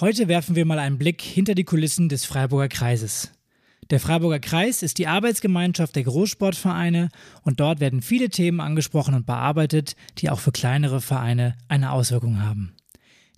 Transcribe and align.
Heute 0.00 0.26
werfen 0.26 0.56
wir 0.56 0.64
mal 0.64 0.80
einen 0.80 0.98
Blick 0.98 1.22
hinter 1.22 1.54
die 1.54 1.62
Kulissen 1.62 2.08
des 2.08 2.24
Freiburger 2.24 2.68
Kreises. 2.68 3.30
Der 3.90 4.00
Freiburger 4.00 4.40
Kreis 4.40 4.82
ist 4.82 4.98
die 4.98 5.06
Arbeitsgemeinschaft 5.06 5.94
der 5.94 6.02
Großsportvereine 6.02 7.10
und 7.42 7.60
dort 7.60 7.78
werden 7.78 8.02
viele 8.02 8.28
Themen 8.28 8.60
angesprochen 8.60 9.14
und 9.14 9.24
bearbeitet, 9.24 9.94
die 10.18 10.30
auch 10.30 10.40
für 10.40 10.50
kleinere 10.50 11.00
Vereine 11.00 11.56
eine 11.68 11.92
Auswirkung 11.92 12.42
haben. 12.42 12.74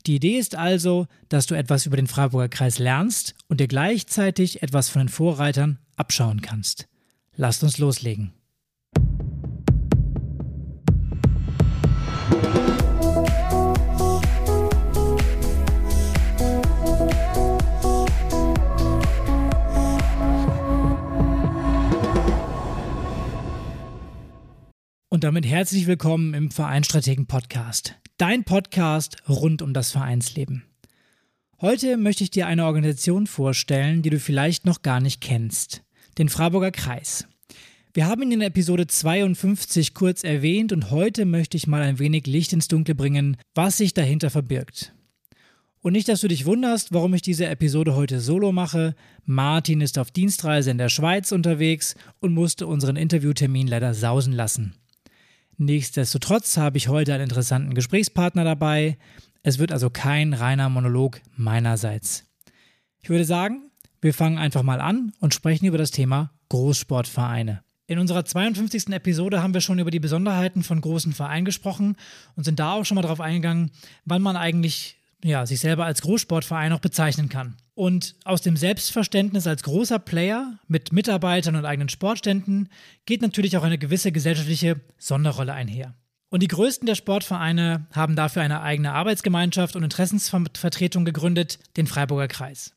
Die 0.07 0.17
Idee 0.17 0.39
ist 0.39 0.55
also, 0.55 1.09
dass 1.29 1.45
du 1.45 1.55
etwas 1.55 1.85
über 1.85 1.97
den 1.97 2.07
Freiburger 2.07 2.49
Kreis 2.49 2.79
lernst 2.79 3.35
und 3.49 3.61
dir 3.61 3.69
gleichzeitig 3.69 4.63
etwas 4.63 4.89
von 4.89 5.03
den 5.03 5.09
Vorreitern 5.11 5.79
abschauen 5.97 6.41
kannst. 6.41 6.89
Lasst 7.37 7.65
uns 7.65 7.77
loslegen. 7.77 8.33
Und 25.17 25.25
damit 25.25 25.47
herzlich 25.47 25.87
willkommen 25.87 26.35
im 26.35 26.51
Vereinstrategen 26.51 27.25
Podcast. 27.25 27.95
Dein 28.19 28.45
Podcast 28.45 29.17
rund 29.27 29.63
um 29.63 29.73
das 29.73 29.91
Vereinsleben. 29.91 30.65
Heute 31.59 31.97
möchte 31.97 32.23
ich 32.23 32.31
dir 32.31 32.47
eine 32.47 32.67
Organisation 32.67 33.27
vorstellen, 33.27 34.03
die 34.03 34.11
du 34.11 34.21
vielleicht 34.21 34.67
noch 34.67 34.83
gar 34.83 35.01
nicht 35.01 35.23
kennst. 35.23 35.85
Den 36.19 36.29
Freiburger 36.29 36.71
Kreis. 36.71 37.27
Wir 37.95 38.07
haben 38.07 38.21
ihn 38.21 38.33
in 38.33 38.41
Episode 38.43 38.89
52 38.89 39.95
kurz 39.95 40.23
erwähnt 40.23 40.75
und 40.75 40.91
heute 40.91 41.25
möchte 41.25 41.57
ich 41.57 41.67
mal 41.67 41.81
ein 41.81 41.99
wenig 41.99 42.27
Licht 42.27 42.53
ins 42.53 42.69
Dunkle 42.69 42.95
bringen, 42.95 43.39
was 43.55 43.79
sich 43.79 43.95
dahinter 43.95 44.29
verbirgt. 44.29 44.93
Und 45.81 45.95
nicht, 45.95 46.11
dass 46.11 46.21
du 46.21 46.29
dich 46.29 46.45
wunderst, 46.45 46.93
warum 46.93 47.15
ich 47.15 47.23
diese 47.23 47.47
Episode 47.47 47.95
heute 47.95 48.21
solo 48.21 48.53
mache. 48.53 48.95
Martin 49.25 49.81
ist 49.81 49.99
auf 49.99 50.11
Dienstreise 50.11 50.71
in 50.71 50.77
der 50.77 50.91
Schweiz 50.91 51.33
unterwegs 51.33 51.95
und 52.21 52.35
musste 52.35 52.67
unseren 52.67 52.97
Interviewtermin 52.97 53.67
leider 53.67 53.95
sausen 53.95 54.35
lassen. 54.35 54.75
Nichtsdestotrotz 55.59 56.59
habe 56.59 56.77
ich 56.77 56.89
heute 56.89 57.15
einen 57.15 57.25
interessanten 57.25 57.75
Gesprächspartner 57.75 58.45
dabei. 58.45 58.99
Es 59.43 59.59
wird 59.59 59.73
also 59.73 59.89
kein 59.89 60.35
reiner 60.35 60.69
Monolog 60.69 61.21
meinerseits. 61.37 62.25
Ich 63.01 63.09
würde 63.09 63.25
sagen, 63.25 63.71
wir 64.03 64.13
fangen 64.13 64.39
einfach 64.39 64.63
mal 64.63 64.81
an 64.81 65.13
und 65.21 65.33
sprechen 65.33 65.67
über 65.67 65.79
das 65.79 65.91
Thema 65.91 66.33
Großsportvereine. 66.51 67.63
In 67.87 67.99
unserer 67.99 68.25
52. 68.25 68.89
Episode 68.89 69.43
haben 69.43 69.55
wir 69.55 69.61
schon 69.61 69.79
über 69.79 69.91
die 69.91 70.01
Besonderheiten 70.01 70.63
von 70.63 70.81
großen 70.81 71.13
Vereinen 71.13 71.45
gesprochen 71.45 71.97
und 72.35 72.45
sind 72.45 72.59
da 72.59 72.73
auch 72.73 72.85
schon 72.85 72.97
mal 72.97 73.03
darauf 73.03 73.21
eingegangen, 73.21 73.71
wann 74.05 74.23
man 74.23 74.37
eigentlich 74.37 74.99
ja, 75.29 75.47
sich 75.47 75.61
selber 75.61 75.85
als 75.85 76.03
Großsportverein 76.03 76.73
auch 76.73 76.81
bezeichnen 76.81 77.29
kann. 77.29 77.57
Und 77.75 78.15
aus 78.25 78.43
dem 78.43 78.57
Selbstverständnis 78.57 79.47
als 79.47 79.63
großer 79.63 79.99
Player 79.99 80.59
mit 80.67 80.93
Mitarbeitern 80.93 81.57
und 81.57 81.65
eigenen 81.65 81.89
Sportständen 81.89 82.69
geht 83.05 83.23
natürlich 83.23 83.57
auch 83.57 83.63
eine 83.63 83.79
gewisse 83.79 84.13
gesellschaftliche 84.13 84.81
Sonderrolle 84.99 85.53
einher. 85.53 85.95
Und 86.29 86.43
die 86.43 86.49
größten 86.49 86.87
der 86.87 86.95
Sportvereine 86.95 87.87
haben 87.93 88.17
dafür 88.17 88.43
eine 88.43 88.63
eigene 88.63 88.93
Arbeitsgemeinschaft 88.93 89.77
und 89.77 89.85
Interessensvertretung 89.85 91.05
gegründet, 91.05 91.59
den 91.77 91.87
Freiburger 91.87 92.29
Kreis. 92.29 92.73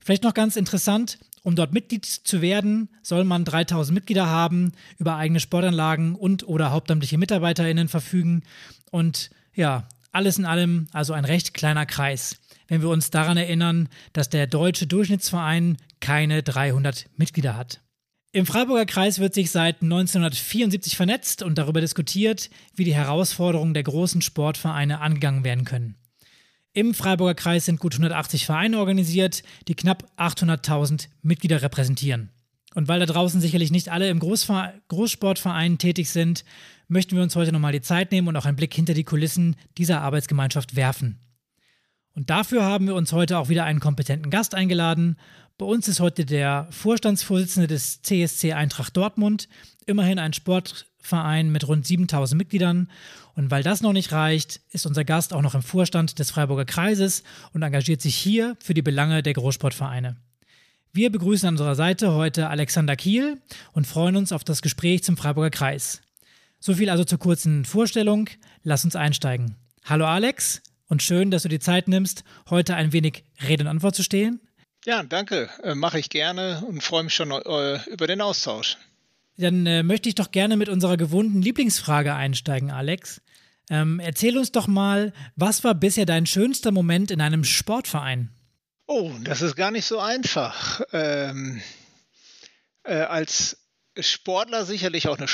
Vielleicht 0.00 0.24
noch 0.24 0.34
ganz 0.34 0.56
interessant, 0.56 1.18
um 1.42 1.54
dort 1.54 1.72
Mitglied 1.72 2.04
zu 2.04 2.40
werden, 2.40 2.88
soll 3.02 3.24
man 3.24 3.44
3000 3.44 3.94
Mitglieder 3.94 4.26
haben, 4.26 4.72
über 4.98 5.16
eigene 5.16 5.40
Sportanlagen 5.40 6.14
und 6.14 6.46
oder 6.46 6.70
hauptamtliche 6.70 7.18
MitarbeiterInnen 7.18 7.88
verfügen 7.88 8.42
und 8.90 9.30
ja, 9.54 9.86
alles 10.12 10.38
in 10.38 10.44
allem 10.44 10.86
also 10.92 11.12
ein 11.12 11.24
recht 11.24 11.54
kleiner 11.54 11.86
Kreis, 11.86 12.36
wenn 12.68 12.82
wir 12.82 12.88
uns 12.88 13.10
daran 13.10 13.36
erinnern, 13.36 13.88
dass 14.12 14.28
der 14.28 14.46
deutsche 14.46 14.86
Durchschnittsverein 14.86 15.78
keine 16.00 16.42
300 16.42 17.06
Mitglieder 17.16 17.56
hat. 17.56 17.80
Im 18.34 18.46
Freiburger 18.46 18.86
Kreis 18.86 19.18
wird 19.18 19.34
sich 19.34 19.50
seit 19.50 19.82
1974 19.82 20.96
vernetzt 20.96 21.42
und 21.42 21.58
darüber 21.58 21.82
diskutiert, 21.82 22.48
wie 22.74 22.84
die 22.84 22.94
Herausforderungen 22.94 23.74
der 23.74 23.82
großen 23.82 24.22
Sportvereine 24.22 25.00
angegangen 25.00 25.44
werden 25.44 25.66
können. 25.66 25.96
Im 26.72 26.94
Freiburger 26.94 27.34
Kreis 27.34 27.66
sind 27.66 27.78
gut 27.78 27.92
180 27.92 28.46
Vereine 28.46 28.78
organisiert, 28.78 29.42
die 29.68 29.74
knapp 29.74 30.10
800.000 30.16 31.08
Mitglieder 31.20 31.60
repräsentieren. 31.60 32.30
Und 32.74 32.88
weil 32.88 33.00
da 33.00 33.06
draußen 33.06 33.42
sicherlich 33.42 33.70
nicht 33.70 33.90
alle 33.90 34.08
im 34.08 34.18
Großver 34.18 34.72
Großsportverein 34.88 35.76
tätig 35.76 36.08
sind, 36.08 36.44
möchten 36.92 37.16
wir 37.16 37.22
uns 37.22 37.34
heute 37.34 37.52
nochmal 37.52 37.72
die 37.72 37.80
Zeit 37.80 38.12
nehmen 38.12 38.28
und 38.28 38.36
auch 38.36 38.44
einen 38.44 38.56
Blick 38.56 38.74
hinter 38.74 38.94
die 38.94 39.04
Kulissen 39.04 39.56
dieser 39.78 40.02
Arbeitsgemeinschaft 40.02 40.76
werfen. 40.76 41.18
Und 42.14 42.28
dafür 42.28 42.64
haben 42.64 42.86
wir 42.86 42.94
uns 42.94 43.12
heute 43.12 43.38
auch 43.38 43.48
wieder 43.48 43.64
einen 43.64 43.80
kompetenten 43.80 44.30
Gast 44.30 44.54
eingeladen. 44.54 45.16
Bei 45.56 45.64
uns 45.64 45.88
ist 45.88 46.00
heute 46.00 46.26
der 46.26 46.68
Vorstandsvorsitzende 46.70 47.66
des 47.66 48.02
CSC 48.02 48.52
Eintracht 48.52 48.94
Dortmund, 48.96 49.48
immerhin 49.86 50.18
ein 50.18 50.34
Sportverein 50.34 51.50
mit 51.50 51.66
rund 51.66 51.86
7000 51.86 52.38
Mitgliedern. 52.38 52.90
Und 53.34 53.50
weil 53.50 53.62
das 53.62 53.80
noch 53.80 53.94
nicht 53.94 54.12
reicht, 54.12 54.60
ist 54.70 54.84
unser 54.84 55.04
Gast 55.04 55.32
auch 55.32 55.40
noch 55.40 55.54
im 55.54 55.62
Vorstand 55.62 56.18
des 56.18 56.30
Freiburger 56.30 56.66
Kreises 56.66 57.22
und 57.54 57.62
engagiert 57.62 58.02
sich 58.02 58.14
hier 58.14 58.56
für 58.60 58.74
die 58.74 58.82
Belange 58.82 59.22
der 59.22 59.32
Großsportvereine. 59.32 60.16
Wir 60.92 61.10
begrüßen 61.10 61.48
an 61.48 61.54
unserer 61.54 61.74
Seite 61.74 62.12
heute 62.12 62.50
Alexander 62.50 62.96
Kiel 62.96 63.40
und 63.72 63.86
freuen 63.86 64.16
uns 64.16 64.30
auf 64.30 64.44
das 64.44 64.60
Gespräch 64.60 65.02
zum 65.02 65.16
Freiburger 65.16 65.48
Kreis. 65.48 66.02
So 66.64 66.74
viel 66.74 66.90
also 66.90 67.02
zur 67.02 67.18
kurzen 67.18 67.64
Vorstellung. 67.64 68.30
Lass 68.62 68.84
uns 68.84 68.94
einsteigen. 68.94 69.56
Hallo 69.84 70.06
Alex 70.06 70.62
und 70.86 71.02
schön, 71.02 71.32
dass 71.32 71.42
du 71.42 71.48
die 71.48 71.58
Zeit 71.58 71.88
nimmst, 71.88 72.22
heute 72.50 72.76
ein 72.76 72.92
wenig 72.92 73.24
Rede 73.48 73.64
und 73.64 73.68
Antwort 73.68 73.96
zu 73.96 74.04
stehen. 74.04 74.40
Ja, 74.84 75.02
danke. 75.02 75.50
Äh, 75.64 75.74
Mache 75.74 75.98
ich 75.98 76.08
gerne 76.08 76.62
und 76.68 76.80
freue 76.80 77.02
mich 77.02 77.14
schon 77.14 77.32
äh, 77.32 77.80
über 77.90 78.06
den 78.06 78.20
Austausch. 78.20 78.76
Dann 79.38 79.66
äh, 79.66 79.82
möchte 79.82 80.08
ich 80.08 80.14
doch 80.14 80.30
gerne 80.30 80.56
mit 80.56 80.68
unserer 80.68 80.96
gewohnten 80.96 81.42
Lieblingsfrage 81.42 82.14
einsteigen, 82.14 82.70
Alex. 82.70 83.20
Ähm, 83.68 83.98
erzähl 83.98 84.38
uns 84.38 84.52
doch 84.52 84.68
mal, 84.68 85.12
was 85.34 85.64
war 85.64 85.74
bisher 85.74 86.06
dein 86.06 86.26
schönster 86.26 86.70
Moment 86.70 87.10
in 87.10 87.20
einem 87.20 87.42
Sportverein? 87.42 88.30
Oh, 88.86 89.10
das 89.24 89.42
ist 89.42 89.56
gar 89.56 89.72
nicht 89.72 89.86
so 89.86 89.98
einfach. 89.98 90.80
Ähm, 90.92 91.60
äh, 92.84 92.94
als 92.94 93.58
Sportler 93.98 94.64
sicherlich 94.64 95.08
auch 95.08 95.18
eine 95.18 95.26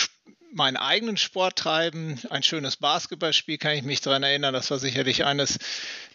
meinen 0.53 0.77
eigenen 0.77 1.17
Sport 1.17 1.57
treiben. 1.57 2.21
Ein 2.31 2.43
schönes 2.43 2.77
Basketballspiel 2.77 3.59
kann 3.59 3.73
ich 3.73 3.83
mich 3.83 4.01
daran 4.01 4.23
erinnern. 4.23 4.55
Das 4.55 4.71
war 4.71 4.79
sicherlich 4.79 5.25
eines 5.25 5.59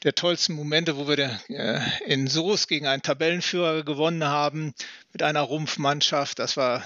der 0.03 0.15
tollsten 0.15 0.53
Momente, 0.53 0.97
wo 0.97 1.07
wir 1.07 1.39
äh, 1.49 1.79
in 2.05 2.27
Soos 2.27 2.67
gegen 2.67 2.87
einen 2.87 3.01
Tabellenführer 3.01 3.83
gewonnen 3.83 4.23
haben 4.23 4.73
mit 5.11 5.23
einer 5.23 5.41
Rumpfmannschaft. 5.41 6.39
Das 6.39 6.57
war 6.57 6.77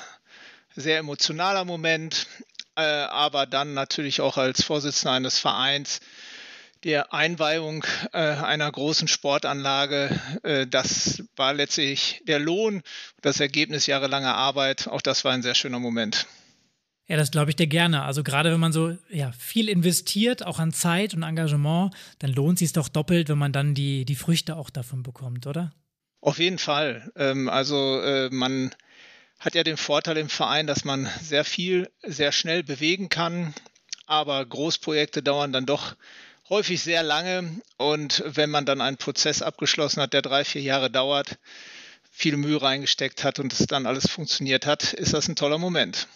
ein 0.76 0.82
sehr 0.82 1.00
emotionaler 1.00 1.66
Moment. 1.66 2.28
Äh, 2.76 2.82
aber 2.82 3.46
dann 3.46 3.74
natürlich 3.74 4.22
auch 4.22 4.38
als 4.38 4.64
Vorsitzender 4.64 5.14
eines 5.14 5.40
Vereins 5.40 6.00
der 6.84 7.12
Einweihung 7.12 7.84
äh, 8.14 8.18
einer 8.20 8.72
großen 8.72 9.08
Sportanlage, 9.08 10.20
das 10.70 11.24
war 11.36 11.56
letztlich 11.56 12.22
der 12.28 12.38
Lohn, 12.38 12.84
das 13.22 13.40
Ergebnis 13.40 13.88
jahrelanger 13.88 14.36
Arbeit. 14.36 14.88
Auch 14.88 15.02
das 15.02 15.26
war 15.26 15.32
ein 15.32 15.42
sehr 15.42 15.56
schöner 15.56 15.80
Moment. 15.80 16.28
Ja, 17.08 17.16
das 17.16 17.32
glaube 17.32 17.52
ich 17.52 17.56
dir 17.56 17.68
gerne. 17.68 18.04
Also 18.04 18.22
gerade 18.22 18.52
wenn 18.52 18.60
man 18.60 18.74
so 18.74 18.98
ja, 19.10 19.32
viel 19.32 19.70
investiert, 19.70 20.46
auch 20.46 20.60
an 20.60 20.74
Zeit 20.74 21.14
und 21.14 21.24
Engagement, 21.24 21.94
dann 22.20 22.34
lohnt 22.34 22.58
es 22.58 22.60
sich 22.60 22.74
doch 22.74 22.90
doppelt, 22.90 23.30
wenn 23.30 23.38
man 23.38 23.54
dann 23.54 23.74
die, 23.74 24.04
die 24.04 24.16
Früchte 24.16 24.58
auch 24.58 24.70
davon 24.70 25.04
bekommt, 25.04 25.48
oder? 25.48 25.72
Auf 26.20 26.40
jeden 26.40 26.58
Fall. 26.58 27.10
Ähm, 27.16 27.48
also 27.48 28.02
äh, 28.02 28.30
man 28.30 28.76
hat 29.40 29.56
ja 29.56 29.64
den 29.64 29.78
Vorteil 29.78 30.18
im 30.18 30.30
Verein, 30.30 30.68
dass 30.68 30.84
man 30.84 31.10
sehr 31.22 31.46
viel, 31.46 31.90
sehr 32.04 32.34
schnell 32.34 32.64
bewegen 32.64 33.08
kann, 33.08 33.54
aber 34.06 34.46
Großprojekte 34.46 35.24
dauern 35.24 35.54
dann 35.54 35.66
doch 35.66 35.96
häufig 36.50 36.82
sehr 36.82 37.04
lange 37.04 37.62
und 37.78 38.24
wenn 38.26 38.50
man 38.50 38.66
dann 38.66 38.82
einen 38.82 38.98
Prozess 38.98 39.42
abgeschlossen 39.42 40.02
hat, 40.02 40.14
der 40.14 40.22
drei, 40.22 40.44
vier 40.44 40.62
Jahre 40.62 40.90
dauert, 40.90 41.38
viel 42.12 42.36
Mühe 42.36 42.62
reingesteckt 42.62 43.24
hat 43.24 43.40
und 43.40 43.54
es 43.54 43.68
dann 43.68 43.86
alles 43.86 44.10
funktioniert 44.10 44.66
hat, 44.66 44.94
ist 44.94 45.14
das 45.14 45.28
ein 45.28 45.36
toller 45.36 45.58
Moment. 45.58 46.08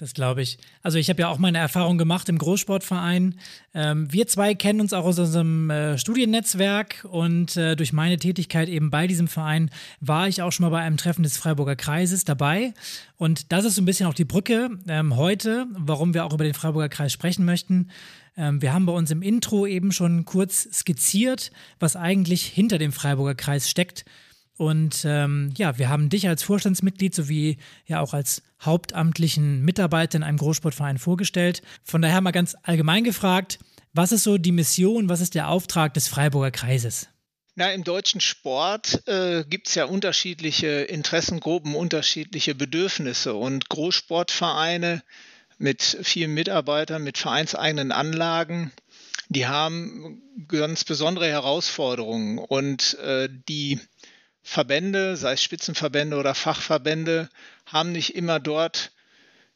Das 0.00 0.14
glaube 0.14 0.40
ich. 0.40 0.56
Also 0.82 0.96
ich 0.96 1.10
habe 1.10 1.20
ja 1.20 1.28
auch 1.28 1.36
meine 1.36 1.58
Erfahrung 1.58 1.98
gemacht 1.98 2.30
im 2.30 2.38
Großsportverein. 2.38 3.34
Ähm, 3.74 4.10
wir 4.10 4.26
zwei 4.26 4.54
kennen 4.54 4.80
uns 4.80 4.94
auch 4.94 5.04
aus 5.04 5.18
unserem 5.18 5.68
äh, 5.68 5.98
Studiennetzwerk 5.98 7.06
und 7.10 7.54
äh, 7.58 7.76
durch 7.76 7.92
meine 7.92 8.16
Tätigkeit 8.16 8.70
eben 8.70 8.88
bei 8.88 9.06
diesem 9.06 9.28
Verein 9.28 9.70
war 10.00 10.26
ich 10.26 10.40
auch 10.40 10.52
schon 10.52 10.64
mal 10.64 10.70
bei 10.70 10.80
einem 10.80 10.96
Treffen 10.96 11.22
des 11.22 11.36
Freiburger 11.36 11.76
Kreises 11.76 12.24
dabei. 12.24 12.72
Und 13.18 13.52
das 13.52 13.66
ist 13.66 13.74
so 13.74 13.82
ein 13.82 13.84
bisschen 13.84 14.06
auch 14.06 14.14
die 14.14 14.24
Brücke 14.24 14.70
ähm, 14.88 15.16
heute, 15.16 15.66
warum 15.76 16.14
wir 16.14 16.24
auch 16.24 16.32
über 16.32 16.44
den 16.44 16.54
Freiburger 16.54 16.88
Kreis 16.88 17.12
sprechen 17.12 17.44
möchten. 17.44 17.90
Ähm, 18.38 18.62
wir 18.62 18.72
haben 18.72 18.86
bei 18.86 18.94
uns 18.94 19.10
im 19.10 19.20
Intro 19.20 19.66
eben 19.66 19.92
schon 19.92 20.24
kurz 20.24 20.66
skizziert, 20.72 21.52
was 21.78 21.94
eigentlich 21.94 22.46
hinter 22.46 22.78
dem 22.78 22.92
Freiburger 22.92 23.34
Kreis 23.34 23.68
steckt. 23.68 24.06
Und 24.60 25.06
ähm, 25.06 25.54
ja, 25.56 25.78
wir 25.78 25.88
haben 25.88 26.10
dich 26.10 26.28
als 26.28 26.42
Vorstandsmitglied 26.42 27.14
sowie 27.14 27.56
ja 27.86 28.00
auch 28.00 28.12
als 28.12 28.42
hauptamtlichen 28.60 29.62
Mitarbeiter 29.62 30.16
in 30.16 30.22
einem 30.22 30.36
Großsportverein 30.36 30.98
vorgestellt. 30.98 31.62
Von 31.82 32.02
daher 32.02 32.20
mal 32.20 32.30
ganz 32.30 32.54
allgemein 32.62 33.02
gefragt, 33.02 33.58
was 33.94 34.12
ist 34.12 34.22
so 34.22 34.36
die 34.36 34.52
Mission, 34.52 35.08
was 35.08 35.22
ist 35.22 35.34
der 35.34 35.48
Auftrag 35.48 35.94
des 35.94 36.08
Freiburger 36.08 36.50
Kreises? 36.50 37.08
Na, 37.54 37.72
im 37.72 37.84
deutschen 37.84 38.20
Sport 38.20 39.08
äh, 39.08 39.44
gibt 39.48 39.68
es 39.68 39.76
ja 39.76 39.86
unterschiedliche 39.86 40.82
Interessengruppen, 40.82 41.74
unterschiedliche 41.74 42.54
Bedürfnisse 42.54 43.32
und 43.32 43.70
Großsportvereine 43.70 45.02
mit 45.56 45.82
vielen 46.02 46.34
Mitarbeitern, 46.34 47.02
mit 47.02 47.16
vereinseigenen 47.16 47.92
Anlagen, 47.92 48.72
die 49.30 49.46
haben 49.46 50.20
ganz 50.48 50.84
besondere 50.84 51.28
Herausforderungen 51.28 52.36
und 52.36 52.98
äh, 52.98 53.28
die 53.48 53.78
Verbände, 54.42 55.16
sei 55.16 55.32
es 55.32 55.42
Spitzenverbände 55.42 56.16
oder 56.16 56.34
Fachverbände, 56.34 57.28
haben 57.66 57.92
nicht 57.92 58.14
immer 58.14 58.40
dort 58.40 58.92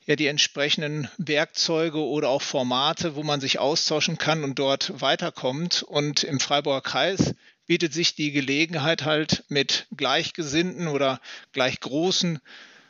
ja 0.07 0.17
die 0.17 0.27
entsprechenden 0.27 1.09
Werkzeuge 1.17 1.99
oder 1.99 2.29
auch 2.29 2.43
Formate, 2.43 3.17
wo 3.17 3.23
man 3.23 3.41
sich 3.41 3.59
austauschen 3.59 4.19
kann 4.19 4.45
und 4.45 4.59
dort 4.59 5.01
weiterkommt. 5.01 5.83
Und 5.83 6.25
im 6.25 6.41
Freiburger 6.41 6.83
Kreis 6.83 7.35
bietet 7.67 7.95
sich 7.95 8.15
die 8.15 8.33
Gelegenheit 8.33 9.05
halt 9.05 9.45
mit 9.49 9.87
Gleichgesinnten 9.97 10.89
oder 10.89 11.21
gleich 11.53 11.81
großen 11.81 12.41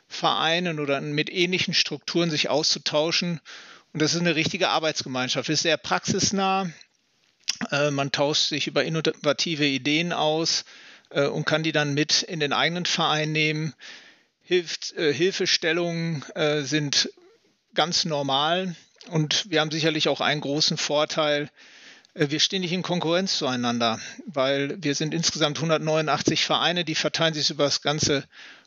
Vereinen 0.07 0.79
oder 0.79 0.99
mit 1.01 1.29
ähnlichen 1.29 1.73
Strukturen 1.73 2.29
sich 2.29 2.49
auszutauschen. 2.49 3.39
Und 3.93 4.01
das 4.01 4.13
ist 4.13 4.19
eine 4.19 4.35
richtige 4.35 4.69
Arbeitsgemeinschaft. 4.69 5.49
Ist 5.49 5.63
sehr 5.63 5.77
praxisnah. 5.77 6.69
Äh, 7.71 7.91
man 7.91 8.11
tauscht 8.11 8.49
sich 8.49 8.67
über 8.67 8.83
innovative 8.83 9.65
Ideen 9.65 10.11
aus 10.11 10.65
äh, 11.15 11.25
und 11.25 11.45
kann 11.45 11.63
die 11.63 11.71
dann 11.71 11.95
mit 11.95 12.21
in 12.21 12.39
den 12.39 12.53
eigenen 12.53 12.85
Verein 12.85 13.31
nehmen. 13.31 13.73
Hilft, 14.43 14.93
äh, 14.93 15.11
Hilfestellungen 15.11 16.23
sind 16.61 17.09
ganz 17.73 18.05
normal 18.05 18.75
und 19.07 19.49
wir 19.49 19.61
haben 19.61 19.71
sicherlich 19.71 20.07
auch 20.07 20.21
einen 20.21 20.41
großen 20.41 20.77
Vorteil. 20.77 21.49
Wir 22.13 22.39
stehen 22.39 22.61
nicht 22.61 22.71
in 22.71 22.83
Konkurrenz 22.83 23.37
zueinander, 23.37 23.99
weil 24.27 24.81
wir 24.81 24.95
sind 24.95 25.13
insgesamt 25.13 25.57
189 25.57 26.45
Vereine, 26.45 26.85
die 26.85 26.95
verteilen 26.95 27.33
sich 27.33 27.49
über 27.49 27.65
das 27.65 27.81
ganze 27.81 28.23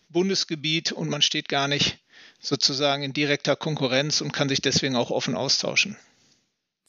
Bundesgebiet 0.09 0.93
und 0.93 1.09
man 1.09 1.23
steht 1.23 1.49
gar 1.49 1.69
nicht 1.69 1.99
sozusagen 2.41 3.03
in 3.03 3.13
direkter 3.13 3.57
Konkurrenz 3.57 4.21
und 4.21 4.33
kann 4.33 4.49
sich 4.49 4.61
deswegen 4.61 4.97
auch 4.97 5.11
offen 5.11 5.35
austauschen. 5.35 5.97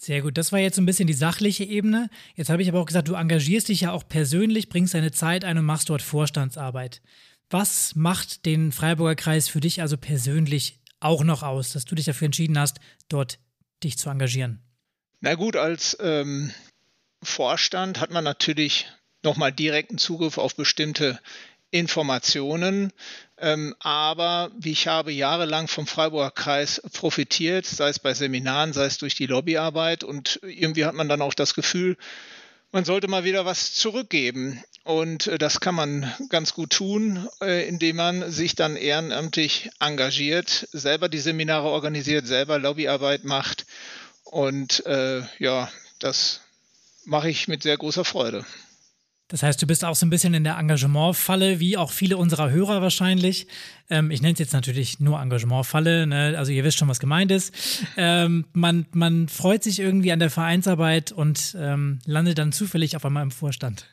Sehr 0.01 0.21
gut, 0.21 0.37
das 0.37 0.53
war 0.53 0.59
jetzt 0.59 0.77
so 0.77 0.81
ein 0.81 0.85
bisschen 0.85 1.07
die 1.07 1.13
sachliche 1.13 1.65
Ebene. 1.65 2.09
Jetzt 2.35 2.49
habe 2.49 2.61
ich 2.61 2.69
aber 2.69 2.79
auch 2.79 2.85
gesagt, 2.85 3.09
du 3.09 3.15
engagierst 3.15 3.67
dich 3.67 3.81
ja 3.81 3.91
auch 3.91 4.07
persönlich, 4.07 4.69
bringst 4.69 4.93
deine 4.93 5.11
Zeit 5.11 5.43
ein 5.43 5.57
und 5.57 5.65
machst 5.65 5.89
dort 5.89 6.01
Vorstandsarbeit. 6.01 7.01
Was 7.49 7.95
macht 7.95 8.45
den 8.45 8.71
Freiburger 8.71 9.15
Kreis 9.15 9.49
für 9.49 9.59
dich 9.59 9.81
also 9.81 9.97
persönlich 9.97 10.79
auch 11.01 11.25
noch 11.25 11.43
aus, 11.43 11.73
dass 11.73 11.83
du 11.83 11.95
dich 11.95 12.05
dafür 12.05 12.27
entschieden 12.27 12.57
hast, 12.57 12.79
dort 13.09 13.39
dich 13.83 13.97
zu 13.97 14.09
engagieren? 14.09 14.61
Na 15.19 15.35
gut, 15.35 15.57
als 15.57 15.97
ähm, 15.99 16.53
Vorstand 17.21 17.99
hat 17.99 18.11
man 18.11 18.23
natürlich 18.23 18.87
nochmal 19.21 19.51
direkten 19.51 19.97
Zugriff 19.97 20.37
auf 20.37 20.55
bestimmte 20.55 21.19
Informationen. 21.71 22.91
Ähm, 23.37 23.75
aber 23.79 24.51
wie 24.57 24.71
ich 24.71 24.87
habe 24.87 25.11
jahrelang 25.11 25.67
vom 25.67 25.87
Freiburger 25.87 26.31
Kreis 26.31 26.81
profitiert, 26.93 27.65
sei 27.65 27.89
es 27.89 27.99
bei 27.99 28.13
Seminaren, 28.13 28.73
sei 28.73 28.85
es 28.85 28.97
durch 28.97 29.15
die 29.15 29.27
Lobbyarbeit. 29.27 30.03
Und 30.03 30.39
irgendwie 30.43 30.85
hat 30.85 30.95
man 30.95 31.09
dann 31.09 31.21
auch 31.21 31.33
das 31.33 31.53
Gefühl, 31.53 31.97
man 32.71 32.85
sollte 32.85 33.07
mal 33.07 33.23
wieder 33.23 33.45
was 33.45 33.73
zurückgeben. 33.73 34.63
Und 34.83 35.27
äh, 35.27 35.37
das 35.37 35.59
kann 35.59 35.75
man 35.75 36.11
ganz 36.29 36.53
gut 36.53 36.71
tun, 36.71 37.27
äh, 37.41 37.67
indem 37.67 37.97
man 37.97 38.31
sich 38.31 38.55
dann 38.55 38.75
ehrenamtlich 38.75 39.69
engagiert, 39.79 40.67
selber 40.71 41.09
die 41.09 41.19
Seminare 41.19 41.67
organisiert, 41.67 42.27
selber 42.27 42.59
Lobbyarbeit 42.59 43.23
macht. 43.23 43.65
Und 44.23 44.85
äh, 44.85 45.21
ja, 45.39 45.71
das 45.99 46.41
mache 47.05 47.29
ich 47.29 47.47
mit 47.47 47.63
sehr 47.63 47.77
großer 47.77 48.05
Freude. 48.05 48.45
Das 49.29 49.43
heißt, 49.43 49.61
du 49.61 49.67
bist 49.67 49.85
auch 49.85 49.95
so 49.95 50.07
ein 50.07 50.09
bisschen 50.09 50.33
in 50.33 50.43
der 50.43 50.57
Engagementfalle, 50.57 51.59
wie 51.59 51.77
auch 51.77 51.91
viele 51.91 52.17
unserer 52.17 52.49
Hörer 52.49 52.81
wahrscheinlich. 52.81 53.45
Ähm, 53.89 54.09
ich 54.09 54.21
nenne 54.21 54.33
es 54.33 54.39
jetzt 54.39 54.53
natürlich 54.53 54.99
nur 54.99 55.21
Engagementfalle, 55.21 56.07
ne? 56.07 56.33
also 56.35 56.51
ihr 56.51 56.63
wisst 56.63 56.79
schon, 56.79 56.87
was 56.87 56.99
gemeint 56.99 57.31
ist. 57.31 57.53
Ähm, 57.95 58.45
man, 58.53 58.87
man 58.91 59.29
freut 59.29 59.63
sich 59.63 59.79
irgendwie 59.79 60.11
an 60.11 60.19
der 60.19 60.31
Vereinsarbeit 60.31 61.11
und 61.11 61.55
ähm, 61.59 61.99
landet 62.05 62.39
dann 62.39 62.51
zufällig 62.51 62.95
auf 62.95 63.05
einmal 63.05 63.21
im 63.21 63.29
Vorstand. 63.29 63.85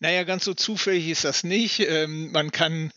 Naja, 0.00 0.24
ganz 0.24 0.44
so 0.44 0.54
zufällig 0.54 1.08
ist 1.08 1.24
das 1.24 1.44
nicht. 1.44 1.78
Ähm, 1.80 2.32
man 2.32 2.50
kann, 2.50 2.90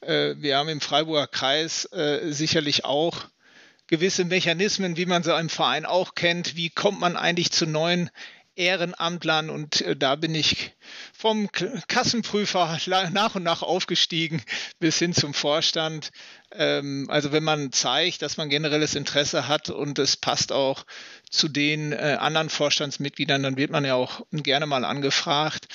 äh, 0.00 0.36
wir 0.38 0.58
haben 0.58 0.68
im 0.68 0.80
Freiburger 0.80 1.26
Kreis 1.26 1.86
äh, 1.86 2.30
sicherlich 2.30 2.84
auch 2.84 3.26
gewisse 3.88 4.24
Mechanismen, 4.24 4.96
wie 4.96 5.06
man 5.06 5.24
so 5.24 5.36
im 5.36 5.48
Verein 5.48 5.86
auch 5.86 6.14
kennt. 6.14 6.54
Wie 6.54 6.70
kommt 6.70 7.00
man 7.00 7.16
eigentlich 7.16 7.50
zu 7.50 7.66
neuen 7.66 8.10
Ehrenamtlern 8.58 9.50
und 9.50 9.80
äh, 9.82 9.96
da 9.96 10.16
bin 10.16 10.34
ich 10.34 10.72
vom 11.12 11.48
Kassenprüfer 11.52 12.78
nach 13.12 13.34
und 13.34 13.42
nach 13.44 13.62
aufgestiegen 13.62 14.42
bis 14.80 14.98
hin 14.98 15.14
zum 15.14 15.32
Vorstand. 15.32 16.10
Ähm, 16.52 17.06
also 17.08 17.32
wenn 17.32 17.44
man 17.44 17.72
zeigt, 17.72 18.22
dass 18.22 18.36
man 18.36 18.48
generelles 18.48 18.94
Interesse 18.94 19.48
hat 19.48 19.70
und 19.70 19.98
es 19.98 20.16
passt 20.16 20.52
auch 20.52 20.84
zu 21.30 21.48
den 21.48 21.92
äh, 21.92 22.16
anderen 22.18 22.50
Vorstandsmitgliedern, 22.50 23.42
dann 23.42 23.56
wird 23.56 23.70
man 23.70 23.84
ja 23.84 23.94
auch 23.94 24.26
gerne 24.32 24.66
mal 24.66 24.84
angefragt. 24.84 25.68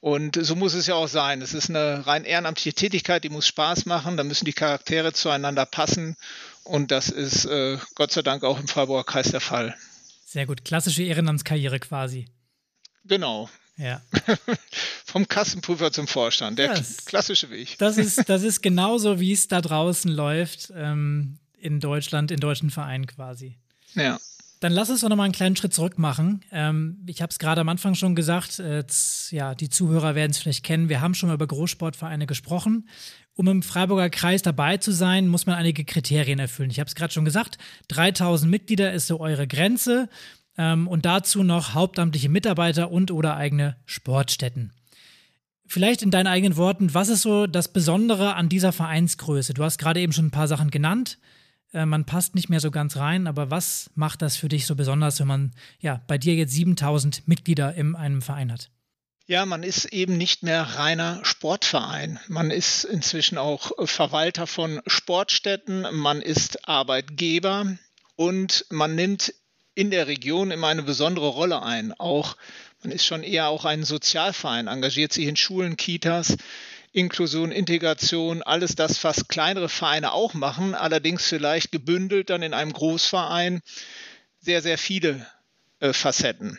Und 0.00 0.38
so 0.40 0.54
muss 0.54 0.74
es 0.74 0.86
ja 0.86 0.94
auch 0.94 1.08
sein. 1.08 1.42
Es 1.42 1.54
ist 1.54 1.70
eine 1.70 2.06
rein 2.06 2.24
ehrenamtliche 2.24 2.72
Tätigkeit, 2.72 3.24
die 3.24 3.30
muss 3.30 3.48
Spaß 3.48 3.86
machen, 3.86 4.16
da 4.16 4.22
müssen 4.22 4.44
die 4.44 4.52
Charaktere 4.52 5.12
zueinander 5.12 5.66
passen. 5.66 6.16
Und 6.62 6.90
das 6.90 7.08
ist 7.08 7.46
äh, 7.46 7.78
Gott 7.94 8.12
sei 8.12 8.22
Dank 8.22 8.44
auch 8.44 8.60
im 8.60 8.68
Freiburger 8.68 9.04
Kreis 9.04 9.30
der 9.30 9.40
Fall. 9.40 9.74
Sehr 10.28 10.44
gut. 10.44 10.62
Klassische 10.62 11.04
Ehrenamtskarriere 11.04 11.80
quasi. 11.80 12.26
Genau. 13.04 13.48
Ja. 13.78 14.02
Vom 15.06 15.26
Kassenprüfer 15.26 15.90
zum 15.90 16.06
Vorstand. 16.06 16.58
Der 16.58 16.68
das, 16.68 17.06
klassische 17.06 17.48
Weg. 17.48 17.78
Das 17.78 17.96
ist, 17.96 18.18
das 18.28 18.42
ist 18.42 18.60
genauso, 18.60 19.20
wie 19.20 19.32
es 19.32 19.48
da 19.48 19.62
draußen 19.62 20.10
läuft 20.10 20.70
ähm, 20.76 21.38
in 21.56 21.80
Deutschland, 21.80 22.30
in 22.30 22.40
deutschen 22.40 22.68
Vereinen 22.68 23.06
quasi. 23.06 23.56
Ja. 23.94 24.20
Dann 24.60 24.72
lass 24.72 24.90
uns 24.90 25.02
doch 25.02 25.08
nochmal 25.08 25.24
einen 25.24 25.34
kleinen 25.34 25.56
Schritt 25.56 25.72
zurück 25.72 25.98
machen. 25.98 26.40
Ähm, 26.50 27.04
ich 27.06 27.22
habe 27.22 27.30
es 27.30 27.38
gerade 27.38 27.60
am 27.60 27.68
Anfang 27.68 27.94
schon 27.94 28.14
gesagt, 28.14 28.58
äh, 28.58 28.84
ja, 29.30 29.54
die 29.54 29.68
Zuhörer 29.68 30.14
werden 30.14 30.32
es 30.32 30.38
vielleicht 30.38 30.64
kennen. 30.64 30.88
Wir 30.88 31.00
haben 31.00 31.14
schon 31.14 31.28
mal 31.28 31.34
über 31.34 31.46
Großsportvereine 31.46 32.26
gesprochen 32.26 32.88
um 33.38 33.46
im 33.46 33.62
Freiburger 33.62 34.10
Kreis 34.10 34.42
dabei 34.42 34.78
zu 34.78 34.90
sein, 34.90 35.28
muss 35.28 35.46
man 35.46 35.54
einige 35.54 35.84
Kriterien 35.84 36.40
erfüllen. 36.40 36.70
Ich 36.70 36.80
habe 36.80 36.88
es 36.88 36.96
gerade 36.96 37.12
schon 37.12 37.24
gesagt, 37.24 37.56
3000 37.86 38.50
Mitglieder 38.50 38.92
ist 38.92 39.06
so 39.06 39.20
eure 39.20 39.46
Grenze 39.46 40.08
ähm, 40.58 40.88
und 40.88 41.06
dazu 41.06 41.44
noch 41.44 41.72
hauptamtliche 41.72 42.28
Mitarbeiter 42.28 42.90
und 42.90 43.12
oder 43.12 43.36
eigene 43.36 43.76
Sportstätten. 43.86 44.72
Vielleicht 45.68 46.02
in 46.02 46.10
deinen 46.10 46.26
eigenen 46.26 46.56
Worten, 46.56 46.94
was 46.94 47.10
ist 47.10 47.22
so 47.22 47.46
das 47.46 47.72
Besondere 47.72 48.34
an 48.34 48.48
dieser 48.48 48.72
Vereinsgröße? 48.72 49.54
Du 49.54 49.62
hast 49.62 49.78
gerade 49.78 50.00
eben 50.00 50.12
schon 50.12 50.26
ein 50.26 50.32
paar 50.32 50.48
Sachen 50.48 50.72
genannt. 50.72 51.18
Äh, 51.72 51.86
man 51.86 52.04
passt 52.04 52.34
nicht 52.34 52.48
mehr 52.48 52.60
so 52.60 52.70
ganz 52.70 52.96
rein, 52.96 53.26
aber 53.26 53.50
was 53.50 53.90
macht 53.94 54.22
das 54.22 54.36
für 54.36 54.48
dich 54.48 54.66
so 54.66 54.74
besonders, 54.74 55.20
wenn 55.20 55.26
man 55.26 55.52
ja 55.80 56.02
bei 56.06 56.18
dir 56.18 56.34
jetzt 56.34 56.52
7000 56.52 57.26
Mitglieder 57.28 57.74
in 57.74 57.94
einem 57.94 58.22
Verein 58.22 58.52
hat? 58.52 58.70
Ja, 59.26 59.44
man 59.44 59.62
ist 59.62 59.84
eben 59.86 60.16
nicht 60.16 60.42
mehr 60.42 60.62
reiner 60.62 61.20
Sportverein. 61.22 62.18
Man 62.28 62.50
ist 62.50 62.84
inzwischen 62.84 63.36
auch 63.36 63.72
Verwalter 63.84 64.46
von 64.46 64.80
Sportstätten, 64.86 65.86
man 65.92 66.22
ist 66.22 66.66
Arbeitgeber 66.66 67.76
und 68.16 68.64
man 68.70 68.94
nimmt 68.94 69.34
in 69.74 69.90
der 69.90 70.06
Region 70.06 70.50
immer 70.50 70.68
eine 70.68 70.82
besondere 70.82 71.28
Rolle 71.28 71.62
ein. 71.62 71.92
Auch 72.00 72.36
man 72.82 72.90
ist 72.90 73.04
schon 73.04 73.22
eher 73.22 73.48
auch 73.48 73.66
ein 73.66 73.84
Sozialverein, 73.84 74.66
engagiert 74.66 75.12
sich 75.12 75.26
in 75.26 75.36
Schulen, 75.36 75.76
Kitas, 75.76 76.36
Inklusion, 76.92 77.52
Integration, 77.52 78.42
alles 78.42 78.74
das, 78.74 79.02
was 79.04 79.28
kleinere 79.28 79.68
Vereine 79.68 80.12
auch 80.12 80.34
machen, 80.34 80.74
allerdings 80.74 81.26
vielleicht 81.26 81.72
gebündelt 81.72 82.30
dann 82.30 82.42
in 82.42 82.54
einem 82.54 82.72
Großverein 82.72 83.62
sehr, 84.40 84.62
sehr 84.62 84.78
viele 84.78 85.26
äh, 85.80 85.92
Facetten. 85.92 86.58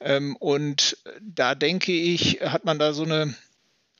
Ähm, 0.00 0.36
und 0.36 0.98
da 1.20 1.54
denke 1.54 1.92
ich, 1.92 2.40
hat 2.42 2.64
man 2.64 2.78
da 2.78 2.92
so 2.92 3.04
eine 3.04 3.34